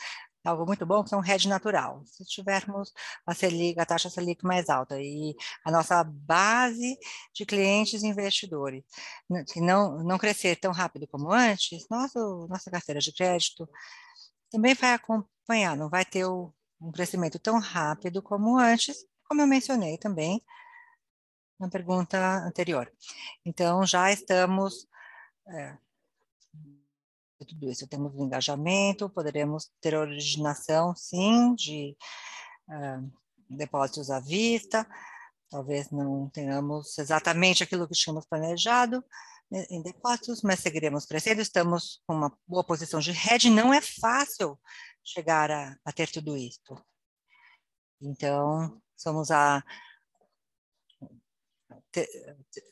algo 0.49 0.67
muito 0.67 0.85
bom, 0.87 1.05
que 1.05 1.15
é 1.15 1.17
um 1.17 1.25
hedge 1.25 1.49
natural. 1.49 2.03
Se 2.07 2.25
tivermos 2.25 2.93
a 3.27 3.35
Selic, 3.35 3.79
a 3.79 3.87
taxa 3.87 4.11
Selic 4.11 4.45
mais 4.45 4.69
alta 4.69 5.01
e 5.01 5.35
a 5.65 5.71
nossa 5.71 6.03
base 6.05 6.99
de 7.35 7.47
clientes 7.47 8.03
investidores 8.03 8.85
que 9.53 9.61
não, 9.61 10.03
não 10.03 10.19
crescer 10.19 10.57
tão 10.57 10.73
rápido 10.73 11.07
como 11.07 11.33
antes, 11.33 11.87
nosso, 11.91 12.47
nossa 12.49 12.71
carteira 12.71 13.01
de 13.01 13.13
crédito 13.13 13.69
também 14.51 14.75
vai 14.75 14.95
acompanhar, 14.95 15.77
não 15.77 15.89
vai 15.89 16.05
ter 16.05 16.25
o, 16.25 16.53
um 16.81 16.91
crescimento 16.93 17.39
tão 17.39 17.59
rápido 17.59 18.23
como 18.23 18.59
antes, 18.59 18.97
como 19.29 19.41
eu 19.43 19.47
mencionei 19.47 19.99
também 19.99 20.43
na 21.59 21.69
pergunta 21.69 22.19
anterior. 22.47 22.91
Então, 23.45 23.85
já 23.85 24.11
estamos 24.13 24.87
é, 25.49 25.77
tudo 27.49 27.71
isso. 27.71 27.89
Temos 27.89 28.15
engajamento, 28.15 29.11
poderemos 29.11 29.71
ter 29.81 29.95
originação, 29.95 30.95
sim, 30.95 31.55
de 31.55 31.97
uh, 32.69 33.13
depósitos 33.49 34.11
à 34.11 34.21
vista, 34.21 34.87
talvez 35.51 35.91
não 35.91 36.29
tenhamos 36.31 36.99
exatamente 36.99 37.63
aquilo 37.63 37.89
que 37.89 37.95
tínhamos 37.95 38.27
planejado 38.27 39.03
né, 39.51 39.67
em 39.71 39.83
depósitos, 39.83 40.43
mas 40.43 40.61
seguiremos 40.61 41.07
crescendo, 41.07 41.41
estamos 41.41 42.03
com 42.07 42.15
uma 42.15 42.37
boa 42.47 42.65
posição 42.65 43.01
de 43.01 43.13
rede, 43.13 43.51
não 43.51 43.73
é 43.73 43.81
fácil 43.81 44.59
chegar 45.03 45.51
a, 45.51 45.77
a 45.85 45.93
ter 45.93 46.11
tudo 46.11 46.37
isso. 46.37 46.77
Então, 48.01 48.81
somos 48.97 49.31
a 49.31 49.65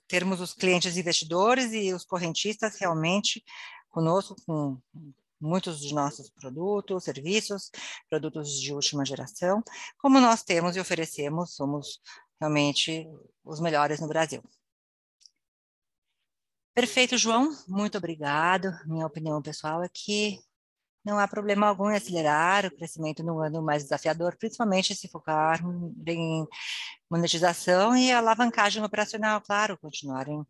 termos 0.06 0.40
os 0.40 0.54
clientes 0.54 0.96
investidores 0.96 1.72
e 1.72 1.92
os 1.92 2.04
correntistas 2.04 2.76
realmente 2.78 3.42
conosco 3.96 4.36
com 4.44 4.78
muitos 5.40 5.80
dos 5.80 5.90
nossos 5.90 6.28
produtos, 6.28 7.04
serviços, 7.04 7.70
produtos 8.10 8.60
de 8.60 8.74
última 8.74 9.06
geração, 9.06 9.62
como 9.96 10.20
nós 10.20 10.42
temos 10.42 10.76
e 10.76 10.80
oferecemos, 10.80 11.54
somos 11.54 11.98
realmente 12.38 13.08
os 13.42 13.58
melhores 13.58 13.98
no 13.98 14.06
Brasil. 14.06 14.42
Perfeito, 16.74 17.16
João, 17.16 17.50
muito 17.66 17.96
obrigado. 17.96 18.68
Minha 18.84 19.06
opinião 19.06 19.40
pessoal 19.40 19.82
é 19.82 19.88
que 19.88 20.38
não 21.02 21.18
há 21.18 21.26
problema 21.26 21.66
algum 21.66 21.90
em 21.90 21.96
acelerar 21.96 22.66
o 22.66 22.76
crescimento 22.76 23.22
no 23.22 23.40
ano 23.40 23.62
mais 23.62 23.84
desafiador, 23.84 24.36
principalmente 24.36 24.94
se 24.94 25.08
focar 25.08 25.58
em 26.06 26.46
monetização 27.10 27.96
e 27.96 28.12
alavancagem 28.12 28.84
operacional, 28.84 29.40
claro, 29.40 29.78
continuarem 29.78 30.44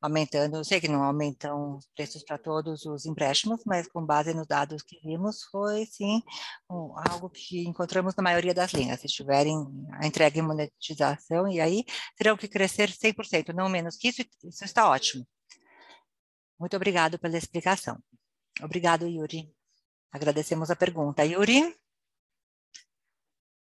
aumentando, 0.00 0.56
eu 0.56 0.64
sei 0.64 0.80
que 0.80 0.88
não 0.88 1.02
aumentam 1.04 1.76
os 1.76 1.86
preços 1.94 2.22
para 2.24 2.38
todos 2.38 2.86
os 2.86 3.04
empréstimos, 3.04 3.60
mas 3.66 3.86
com 3.86 4.04
base 4.04 4.32
nos 4.32 4.46
dados 4.46 4.82
que 4.82 4.98
vimos, 5.00 5.42
foi 5.44 5.84
sim 5.86 6.22
um, 6.70 6.94
algo 7.10 7.28
que 7.28 7.62
encontramos 7.66 8.14
na 8.16 8.22
maioria 8.22 8.54
das 8.54 8.72
linhas. 8.72 9.00
Se 9.00 9.08
tiverem 9.08 9.56
a 10.00 10.06
entrega 10.06 10.38
e 10.38 10.42
monetização, 10.42 11.46
e 11.48 11.60
aí 11.60 11.84
terão 12.16 12.36
que 12.36 12.48
crescer 12.48 12.90
100%, 12.90 13.52
não 13.52 13.68
menos 13.68 13.96
que 13.96 14.08
isso, 14.08 14.22
isso 14.44 14.64
está 14.64 14.88
ótimo. 14.88 15.26
Muito 16.58 16.76
obrigado 16.76 17.18
pela 17.18 17.36
explicação. 17.36 17.98
Obrigado, 18.62 19.06
Yuri. 19.06 19.52
Agradecemos 20.12 20.70
a 20.70 20.76
pergunta. 20.76 21.24
Yuri? 21.24 21.74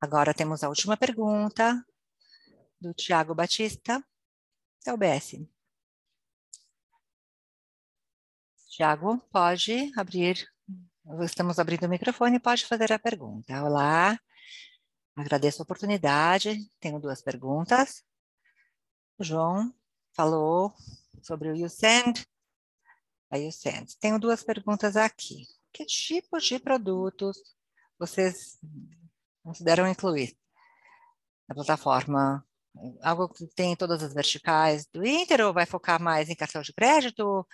Agora 0.00 0.32
temos 0.32 0.62
a 0.62 0.68
última 0.68 0.96
pergunta 0.96 1.84
do 2.80 2.94
Tiago 2.94 3.34
Batista, 3.34 4.02
da 4.84 4.94
UBS. 4.94 5.57
Tiago, 8.78 9.18
pode 9.32 9.90
abrir, 9.96 10.48
estamos 11.24 11.58
abrindo 11.58 11.82
o 11.86 11.88
microfone, 11.88 12.38
pode 12.38 12.64
fazer 12.64 12.92
a 12.92 12.98
pergunta. 12.98 13.60
Olá, 13.64 14.16
agradeço 15.16 15.60
a 15.60 15.64
oportunidade, 15.64 16.70
tenho 16.78 17.00
duas 17.00 17.20
perguntas. 17.20 18.04
O 19.18 19.24
João 19.24 19.74
falou 20.14 20.72
sobre 21.20 21.50
o 21.50 21.56
YouSend, 21.56 22.24
a 23.28 23.36
YouSend. 23.36 23.98
Tenho 23.98 24.16
duas 24.16 24.44
perguntas 24.44 24.96
aqui. 24.96 25.44
Que 25.72 25.84
tipo 25.84 26.38
de 26.38 26.60
produtos 26.60 27.36
vocês 27.98 28.60
consideram 29.42 29.88
incluir 29.88 30.38
na 31.48 31.54
plataforma? 31.56 32.46
Algo 33.02 33.28
que 33.28 33.44
tem 33.44 33.74
todas 33.74 34.04
as 34.04 34.14
verticais 34.14 34.86
do 34.86 35.04
Inter 35.04 35.40
ou 35.40 35.52
vai 35.52 35.66
focar 35.66 36.00
mais 36.00 36.30
em 36.30 36.36
cartão 36.36 36.62
de 36.62 36.72
crédito, 36.72 37.44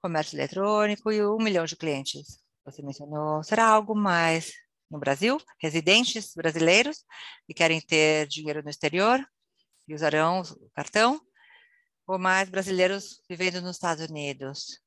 comércio 0.00 0.36
eletrônico 0.36 1.10
e 1.12 1.24
um 1.24 1.38
milhão 1.38 1.64
de 1.64 1.76
clientes. 1.76 2.42
Você 2.64 2.82
mencionou, 2.82 3.42
será 3.42 3.66
algo 3.66 3.94
mais 3.94 4.52
no 4.90 4.98
Brasil? 4.98 5.40
Residentes 5.60 6.32
brasileiros 6.34 7.04
que 7.46 7.54
querem 7.54 7.80
ter 7.80 8.26
dinheiro 8.26 8.62
no 8.62 8.70
exterior 8.70 9.24
e 9.88 9.94
usarão 9.94 10.42
o 10.42 10.70
cartão? 10.74 11.20
Ou 12.06 12.18
mais 12.18 12.48
brasileiros 12.48 13.22
vivendo 13.28 13.60
nos 13.60 13.76
Estados 13.76 14.08
Unidos? 14.08 14.80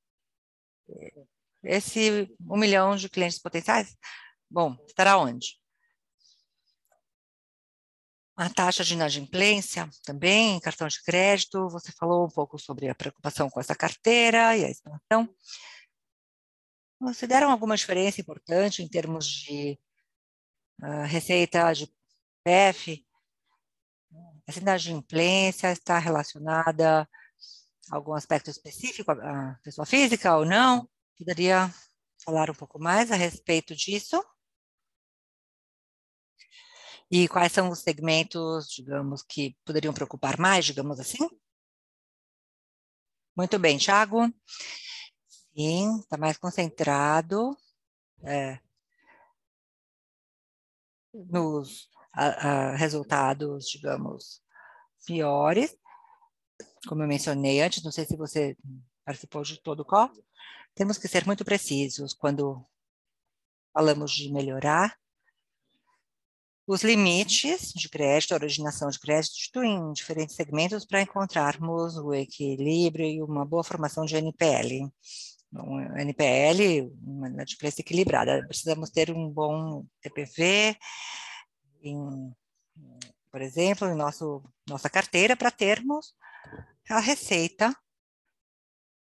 Esse 1.64 2.34
um 2.50 2.58
milhão 2.58 2.96
de 2.96 3.10
clientes 3.10 3.40
potenciais? 3.40 3.96
Bom, 4.50 4.78
estará 4.88 5.18
onde? 5.18 5.60
A 8.40 8.50
taxa 8.50 8.86
de 8.86 8.94
inadimplência 8.94 9.90
também, 10.06 10.62
cartão 10.62 10.88
de 10.88 11.04
crédito, 11.04 11.68
você 11.68 11.92
falou 11.92 12.26
um 12.26 12.30
pouco 12.30 12.58
sobre 12.58 12.88
a 12.88 12.96
preocupação 12.96 13.50
com 13.50 13.60
essa 13.60 13.76
carteira 13.76 14.56
e 14.56 14.64
a 14.64 14.70
expansão. 14.70 15.36
Consideram 16.98 17.52
alguma 17.52 17.76
diferença 17.76 18.22
importante 18.22 18.82
em 18.82 18.88
termos 18.88 19.26
de 19.28 19.78
uh, 20.82 21.04
receita 21.06 21.74
de 21.74 21.94
PF? 22.42 23.06
Essa 24.48 24.60
inadimplência 24.62 25.74
está 25.74 26.00
relacionada 26.00 27.02
a 27.92 27.96
algum 27.98 28.14
aspecto 28.14 28.50
específico, 28.50 29.12
a 29.12 29.60
pessoa 29.62 29.86
física 29.86 30.38
ou 30.38 30.46
não? 30.46 30.90
Poderia 31.18 31.70
falar 32.24 32.50
um 32.50 32.56
pouco 32.56 32.80
mais 32.80 33.12
a 33.12 33.18
respeito 33.18 33.76
disso? 33.76 34.24
E 37.12 37.28
quais 37.28 37.52
são 37.52 37.70
os 37.70 37.80
segmentos, 37.80 38.70
digamos, 38.70 39.24
que 39.24 39.58
poderiam 39.66 39.94
preocupar 39.94 40.40
mais, 40.40 40.66
digamos 40.66 41.00
assim? 41.00 41.28
Muito 43.36 43.58
bem, 43.58 43.78
Thiago. 43.78 44.32
Sim, 45.28 46.00
está 46.00 46.18
mais 46.18 46.38
concentrado 46.38 47.58
é, 48.24 48.60
nos 51.14 51.90
a, 52.14 52.26
a 52.72 52.76
resultados, 52.76 53.68
digamos, 53.68 54.42
piores. 55.06 55.76
Como 56.88 57.04
eu 57.04 57.08
mencionei 57.08 57.62
antes, 57.62 57.84
não 57.84 57.92
sei 57.92 58.06
se 58.06 58.16
você 58.16 58.58
participou 59.04 59.42
de 59.44 59.62
todo 59.62 59.82
o 59.82 59.86
call, 59.86 60.12
temos 60.76 60.98
que 60.98 61.08
ser 61.08 61.26
muito 61.26 61.44
precisos 61.44 62.14
quando 62.14 62.64
falamos 63.74 64.12
de 64.12 64.32
melhorar 64.32 64.98
os 66.70 66.84
limites 66.84 67.74
de 67.74 67.90
crédito, 67.90 68.32
a 68.32 68.36
originação 68.36 68.92
de 68.92 69.00
crédito 69.00 69.64
em 69.64 69.92
diferentes 69.92 70.36
segmentos 70.36 70.86
para 70.86 71.02
encontrarmos 71.02 71.98
o 71.98 72.14
equilíbrio 72.14 73.08
e 73.08 73.24
uma 73.24 73.44
boa 73.44 73.64
formação 73.64 74.06
de 74.06 74.16
NPL. 74.16 74.88
Um 75.52 75.98
NPL, 75.98 76.94
uma 77.02 77.28
inadimplência 77.28 77.82
equilibrada. 77.82 78.46
Precisamos 78.46 78.92
ter 78.92 79.10
um 79.10 79.28
bom 79.32 79.84
TPV, 80.00 80.78
em, 81.82 82.32
por 83.32 83.42
exemplo, 83.42 83.88
em 83.88 83.96
nosso, 83.96 84.44
nossa 84.70 84.92
carteira 84.92 85.36
para 85.36 85.50
termos 85.50 86.14
a 86.88 87.00
receita 87.00 87.76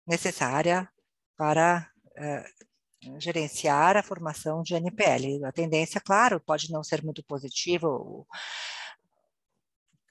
necessária 0.06 0.88
para 1.36 1.90
uh, 2.16 2.65
gerenciar 3.18 3.96
a 3.96 4.02
formação 4.02 4.62
de 4.62 4.74
NPL. 4.74 5.44
A 5.44 5.52
tendência, 5.52 6.00
claro, 6.00 6.40
pode 6.40 6.70
não 6.70 6.82
ser 6.82 7.02
muito 7.04 7.22
positiva, 7.24 7.88
por 7.88 8.26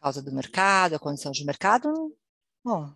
causa 0.02 0.22
do 0.22 0.32
mercado, 0.32 0.96
a 0.96 1.00
condição 1.00 1.32
de 1.32 1.46
mercado. 1.46 2.16
Bom, 2.64 2.94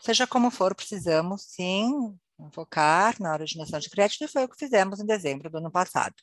seja 0.00 0.26
como 0.26 0.50
for, 0.50 0.74
precisamos 0.74 1.42
sim 1.42 2.18
focar 2.52 3.16
na 3.20 3.32
originação 3.32 3.78
de 3.80 3.90
crédito 3.90 4.24
e 4.24 4.28
foi 4.28 4.44
o 4.44 4.48
que 4.48 4.58
fizemos 4.58 5.00
em 5.00 5.06
dezembro 5.06 5.50
do 5.50 5.58
ano 5.58 5.70
passado. 5.70 6.14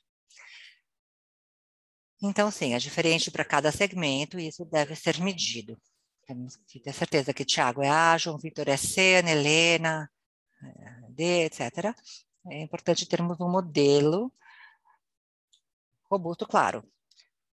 Então, 2.21 2.49
sim, 2.49 2.73
é 2.73 2.77
diferente 2.77 3.29
para 3.29 3.43
cada 3.43 3.71
segmento 3.71 4.39
e 4.39 4.47
isso 4.47 4.65
deve 4.65 4.95
ser 4.95 5.19
medido. 5.19 5.77
Temos 6.25 6.55
que 6.67 6.79
ter 6.79 6.93
certeza 6.93 7.33
que 7.33 7.45
Tiago 7.45 7.83
é 7.83 7.89
ágil, 7.89 8.37
Vitor 8.37 8.67
é 8.67 8.77
C, 8.77 9.17
Ana 9.17 9.31
Helena, 9.31 10.11
é, 10.63 11.11
D, 11.11 11.45
etc. 11.45 11.93
É 12.47 12.61
importante 12.61 13.07
termos 13.07 13.39
um 13.39 13.49
modelo 13.49 14.31
robusto, 16.09 16.45
claro, 16.45 16.83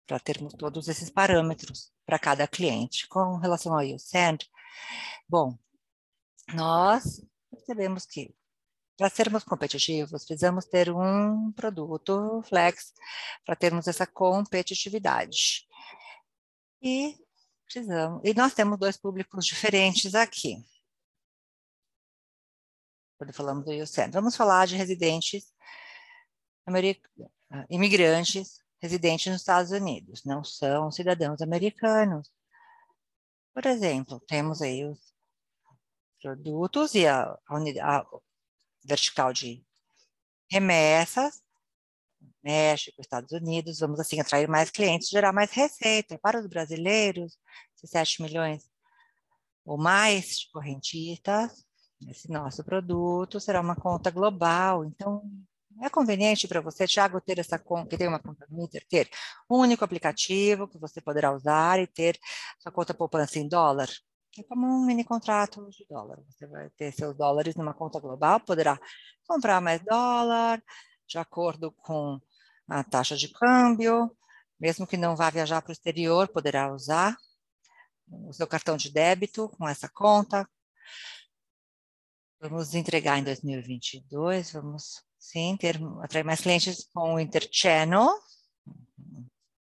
para 0.07 0.21
termos 0.21 0.55
todos 0.55 0.87
esses 0.89 1.11
parâmetros 1.11 1.93
para 2.05 2.19
cada 2.19 2.47
cliente. 2.47 3.09
Com 3.09 3.37
relação 3.37 3.75
ao 3.75 3.83
YouSend, 3.83 4.49
bom, 5.29 5.59
nós 6.55 7.21
percebemos 7.51 8.07
que 8.07 8.33
para 8.97 9.11
sermos 9.11 9.45
competitivos, 9.45 10.25
precisamos 10.25 10.65
ter 10.65 10.91
um 10.91 11.53
produto 11.53 12.43
flex 12.49 12.95
para 13.45 13.55
termos 13.55 13.87
essa 13.87 14.07
competitividade. 14.07 15.67
E 16.81 17.15
precisamos, 17.65 18.23
e 18.25 18.33
nós 18.33 18.55
temos 18.55 18.79
dois 18.79 18.97
públicos 18.97 19.45
diferentes 19.45 20.15
aqui 20.15 20.65
quando 23.19 23.33
falamos 23.33 23.65
do 23.65 23.73
IUCEN. 23.73 24.11
Vamos 24.11 24.37
falar 24.37 24.67
de 24.67 24.77
residentes 24.77 25.53
ah, 27.51 27.65
imigrantes 27.71 28.61
residentes 28.81 29.27
nos 29.27 29.41
Estados 29.41 29.71
Unidos, 29.73 30.25
não 30.25 30.45
são 30.45 30.91
cidadãos 30.91 31.41
americanos. 31.41 32.31
Por 33.55 33.67
exemplo, 33.67 34.21
temos 34.21 34.61
aí 34.63 34.85
os 34.85 34.99
produtos 36.21 36.95
e 36.95 37.07
a, 37.07 37.23
a, 37.23 37.99
a 37.99 38.07
vertical 38.85 39.33
de 39.33 39.65
remessas, 40.51 41.43
México, 42.43 43.01
Estados 43.01 43.33
Unidos, 43.33 43.81
vamos 43.81 43.99
assim 43.99 44.21
atrair 44.21 44.49
mais 44.49 44.71
clientes, 44.71 45.09
gerar 45.09 45.33
mais 45.33 45.51
receita 45.51 46.19
para 46.19 46.39
os 46.41 46.47
brasileiros, 46.47 47.39
7 47.85 48.23
milhões 48.23 48.69
ou 49.65 49.77
mais 49.77 50.39
de 50.41 50.51
correntistas, 50.51 51.66
esse 52.09 52.31
nosso 52.31 52.63
produto 52.65 53.41
será 53.41 53.61
uma 53.61 53.77
conta 53.77 54.11
global, 54.11 54.85
então 54.85 55.23
é 55.83 55.91
conveniente 55.91 56.49
para 56.49 56.61
você, 56.61 56.87
Thiago, 56.87 57.21
ter 57.21 57.39
essa 57.39 57.59
conta, 57.59 57.89
que 57.89 57.99
tem 57.99 58.09
uma 58.09 58.19
conta 58.19 58.47
no 58.49 58.63
Inter, 58.63 58.85
ter 58.89 59.09
um 59.51 59.59
único 59.59 59.85
aplicativo 59.85 60.69
que 60.69 60.79
você 60.79 61.01
poderá 61.01 61.33
usar 61.33 61.79
e 61.79 61.87
ter 61.87 62.19
sua 62.59 62.73
conta 62.73 62.95
poupança 62.95 63.39
em 63.39 63.49
dólar. 63.49 63.89
É 64.39 64.43
como 64.43 64.67
um 64.67 64.85
mini 64.85 65.05
contrato 65.05 65.67
de 65.71 65.87
dólar. 65.89 66.19
Você 66.29 66.47
vai 66.47 66.69
ter 66.71 66.93
seus 66.93 67.17
dólares 67.17 67.55
numa 67.55 67.73
conta 67.73 67.99
global, 67.99 68.41
poderá 68.41 68.79
comprar 69.27 69.61
mais 69.61 69.83
dólar, 69.83 70.63
de 71.07 71.19
acordo 71.19 71.73
com 71.73 72.21
a 72.69 72.83
taxa 72.85 73.17
de 73.17 73.29
câmbio, 73.29 74.11
mesmo 74.59 74.87
que 74.87 74.97
não 74.97 75.17
vá 75.17 75.31
viajar 75.31 75.63
para 75.63 75.71
o 75.71 75.73
exterior, 75.73 76.29
poderá 76.29 76.73
usar 76.73 77.17
o 78.09 78.33
seu 78.33 78.47
cartão 78.47 78.77
de 78.77 78.91
débito 78.91 79.49
com 79.51 79.69
essa 79.69 79.89
conta, 79.89 80.49
Vamos 82.39 82.75
entregar 82.75 83.19
em 83.19 83.25
2022, 83.25 84.53
vamos 84.53 85.03
sim 85.19 85.57
ter, 85.57 85.81
atrair 86.03 86.23
mais 86.23 86.41
clientes 86.41 86.89
com 86.93 87.15
o 87.15 87.21
Interchannel, 87.21 88.09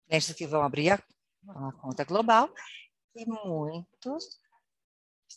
clientes 0.07 0.33
que 0.33 0.47
vão 0.47 0.63
abrir 0.63 0.91
a, 0.91 0.97
a 1.69 1.73
conta 1.81 2.05
global, 2.05 2.53
e 3.15 3.25
muitos 3.27 4.41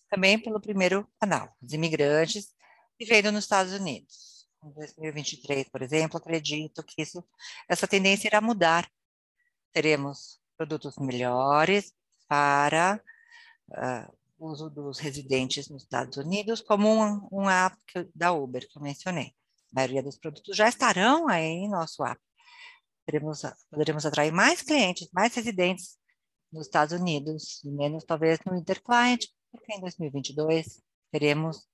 também 0.09 0.39
pelo 0.39 0.59
primeiro 0.59 1.07
canal, 1.19 1.55
os 1.61 1.73
imigrantes 1.73 2.53
vivendo 2.99 3.31
nos 3.31 3.43
Estados 3.43 3.73
Unidos. 3.73 4.47
Em 4.64 4.72
2023, 4.72 5.69
por 5.69 5.84
exemplo, 5.84 6.18
acredito 6.18 6.84
que 6.84 7.01
isso, 7.01 7.23
essa 7.69 7.88
tendência 7.88 8.27
irá 8.27 8.41
mudar. 8.41 8.89
Teremos 9.72 10.41
produtos 10.57 10.97
melhores 10.97 11.93
para 12.27 12.99
uh, 13.69 14.18
uso 14.39 14.69
dos 14.69 14.99
residentes 14.99 15.69
nos 15.69 15.84
Estados 15.84 16.18
Unidos, 16.18 16.61
como 16.61 16.89
um, 16.89 17.27
um 17.31 17.49
app 17.49 17.77
da 18.14 18.31
Uber, 18.31 18.68
que 18.68 18.77
eu 18.77 18.81
mencionei. 18.81 19.34
A 19.72 19.76
maioria 19.76 20.03
dos 20.03 20.18
produtos 20.18 20.55
já 20.55 20.69
estarão 20.69 21.27
aí 21.27 21.43
em 21.43 21.69
nosso 21.69 22.03
app. 22.05 22.22
Teremos, 23.05 23.41
poderemos 23.69 24.05
atrair 24.05 24.31
mais 24.31 24.61
clientes, 24.61 25.09
mais 25.14 25.34
residentes 25.34 25.97
nos 26.51 26.68
Estados 26.68 26.97
Unidos, 26.97 27.61
menos 27.64 28.03
talvez 28.03 28.39
no 28.45 28.55
Interclient, 28.55 29.26
porque 29.51 29.73
em 29.73 29.81
2022 29.81 30.81
teremos 31.11 31.68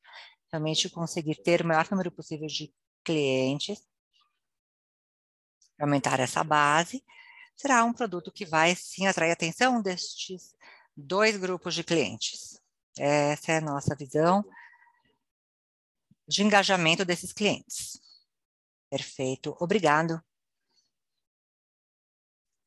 realmente 0.52 0.90
conseguir 0.90 1.35
ter 1.41 1.61
o 1.61 1.68
maior 1.68 1.90
número 1.90 2.11
possível 2.11 2.48
de 2.48 2.73
clientes, 3.03 3.84
aumentar 5.80 6.19
essa 6.19 6.44
base, 6.44 7.03
será 7.56 7.84
um 7.84 7.94
produto 7.94 8.31
que 8.31 8.45
vai 8.45 8.76
sim 8.76 9.07
atrair 9.07 9.31
a 9.31 9.34
atenção 9.34 9.81
destes 9.81 10.56
dois 10.95 11.38
grupos 11.38 11.74
de 11.76 11.84
clientes. 11.84 12.60
Essa 12.98 13.53
é 13.53 13.57
a 13.57 13.61
nossa 13.61 13.95
visão 13.95 14.44
de 16.28 16.44
engajamento 16.44 17.03
desses 17.03 17.34
clientes. 17.34 17.99
Perfeito, 18.90 19.56
obrigado. 19.60 20.22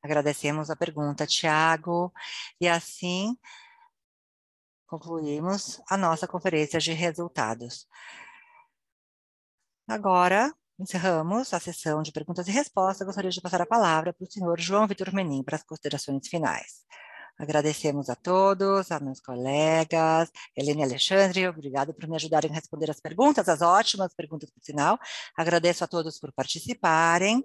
Agradecemos 0.02 0.70
a 0.70 0.76
pergunta, 0.76 1.26
Tiago, 1.26 2.12
e 2.60 2.68
assim 2.68 3.36
concluímos 4.86 5.80
a 5.88 5.96
nossa 5.96 6.28
conferência 6.28 6.78
de 6.78 6.92
resultados. 6.92 7.88
Agora, 9.88 10.54
encerramos 10.78 11.52
a 11.54 11.60
sessão 11.60 12.02
de 12.02 12.12
perguntas 12.12 12.46
e 12.48 12.50
respostas. 12.52 13.06
Gostaria 13.06 13.30
de 13.30 13.40
passar 13.40 13.62
a 13.62 13.66
palavra 13.66 14.12
para 14.12 14.24
o 14.24 14.30
senhor 14.30 14.60
João 14.60 14.86
Vitor 14.86 15.12
Menin 15.12 15.42
para 15.42 15.56
as 15.56 15.62
considerações 15.64 16.28
finais. 16.28 16.84
Agradecemos 17.38 18.08
a 18.08 18.14
todos, 18.14 18.90
a 18.90 18.98
meus 18.98 19.20
colegas, 19.20 20.30
Helene 20.56 20.84
Alexandre, 20.84 21.46
obrigado 21.48 21.92
por 21.92 22.08
me 22.08 22.16
ajudarem 22.16 22.50
a 22.50 22.54
responder 22.54 22.90
as 22.90 22.98
perguntas, 22.98 23.48
as 23.48 23.60
ótimas 23.60 24.14
perguntas, 24.14 24.50
por 24.50 24.62
sinal. 24.62 24.98
Agradeço 25.36 25.84
a 25.84 25.86
todos 25.86 26.18
por 26.18 26.32
participarem, 26.32 27.44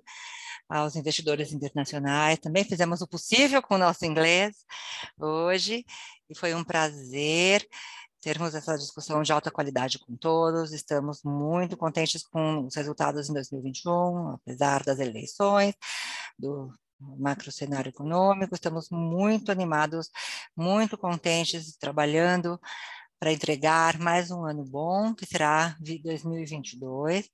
aos 0.70 0.96
investidores 0.96 1.52
internacionais, 1.52 2.40
também 2.40 2.64
fizemos 2.64 3.02
o 3.02 3.08
possível 3.08 3.62
com 3.62 3.76
o 3.76 3.78
nosso 3.78 4.06
inglês 4.06 4.66
hoje, 5.20 5.86
e 6.30 6.38
foi 6.38 6.54
um 6.54 6.64
prazer 6.64 7.68
termos 8.22 8.56
essa 8.56 8.78
discussão 8.78 9.22
de 9.24 9.34
alta 9.34 9.52
qualidade 9.52 10.00
com 10.00 10.16
todos. 10.16 10.72
Estamos 10.72 11.22
muito 11.24 11.76
contentes 11.76 12.24
com 12.24 12.66
os 12.66 12.76
resultados 12.76 13.30
em 13.30 13.34
2021, 13.34 14.30
apesar 14.36 14.84
das 14.84 15.00
eleições, 15.00 15.74
do 16.38 16.72
macro 17.18 17.52
cenário 17.52 17.90
econômico. 17.90 18.56
Estamos 18.56 18.90
muito 18.90 19.52
animados, 19.52 20.10
muito 20.56 20.98
contentes, 20.98 21.76
trabalhando 21.78 22.60
para 23.20 23.32
entregar 23.32 24.00
mais 24.00 24.32
um 24.32 24.46
ano 24.46 24.64
bom, 24.64 25.14
que 25.14 25.26
será 25.26 25.76
2022. 25.80 27.30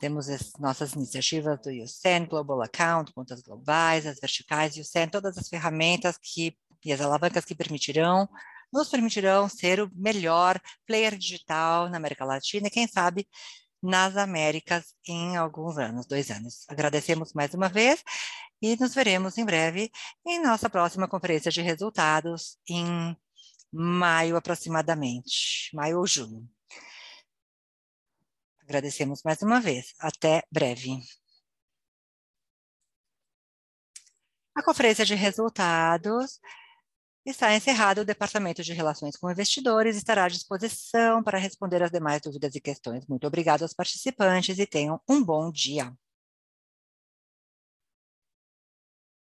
Temos 0.00 0.28
as 0.28 0.52
nossas 0.58 0.94
iniciativas 0.94 1.60
do 1.60 1.70
USEN, 1.70 2.26
Global 2.26 2.62
Account, 2.62 3.12
contas 3.12 3.40
globais, 3.40 4.06
as 4.06 4.18
verticais 4.18 4.76
USEN, 4.76 5.08
todas 5.08 5.38
as 5.38 5.48
ferramentas 5.48 6.18
que, 6.20 6.56
e 6.84 6.92
as 6.92 7.00
alavancas 7.00 7.44
que 7.44 7.54
permitirão, 7.54 8.28
nos 8.72 8.88
permitirão 8.88 9.48
ser 9.48 9.80
o 9.80 9.90
melhor 9.94 10.60
player 10.86 11.16
digital 11.16 11.88
na 11.88 11.96
América 11.96 12.24
Latina 12.24 12.66
e, 12.68 12.70
quem 12.70 12.86
sabe, 12.86 13.28
nas 13.82 14.16
Américas 14.16 14.94
em 15.06 15.36
alguns 15.36 15.78
anos, 15.78 16.06
dois 16.06 16.30
anos. 16.30 16.64
Agradecemos 16.68 17.32
mais 17.32 17.54
uma 17.54 17.68
vez 17.68 18.02
e 18.60 18.76
nos 18.76 18.94
veremos 18.94 19.38
em 19.38 19.44
breve 19.44 19.90
em 20.26 20.42
nossa 20.42 20.68
próxima 20.68 21.08
conferência 21.08 21.50
de 21.50 21.62
resultados 21.62 22.58
em 22.68 23.16
maio 23.72 24.36
aproximadamente, 24.36 25.70
maio 25.74 25.98
ou 25.98 26.06
junho. 26.06 26.48
Agradecemos 28.62 29.22
mais 29.24 29.42
uma 29.42 29.60
vez. 29.60 29.94
Até 29.98 30.44
breve. 30.50 31.00
A 34.54 34.62
conferência 34.62 35.04
de 35.04 35.14
resultados 35.14 36.38
Está 37.24 37.54
encerrado 37.54 38.00
o 38.00 38.04
Departamento 38.04 38.62
de 38.62 38.72
Relações 38.74 39.16
com 39.16 39.30
Investidores 39.30 39.96
estará 39.96 40.24
à 40.24 40.28
disposição 40.28 41.22
para 41.22 41.38
responder 41.38 41.82
as 41.82 41.90
demais 41.90 42.20
dúvidas 42.22 42.54
e 42.54 42.60
questões. 42.60 43.06
Muito 43.06 43.26
obrigado 43.26 43.62
aos 43.62 43.74
participantes 43.74 44.58
e 44.58 44.66
tenham 44.66 45.00
um 45.08 45.22
bom 45.22 45.50
dia. 45.50 45.94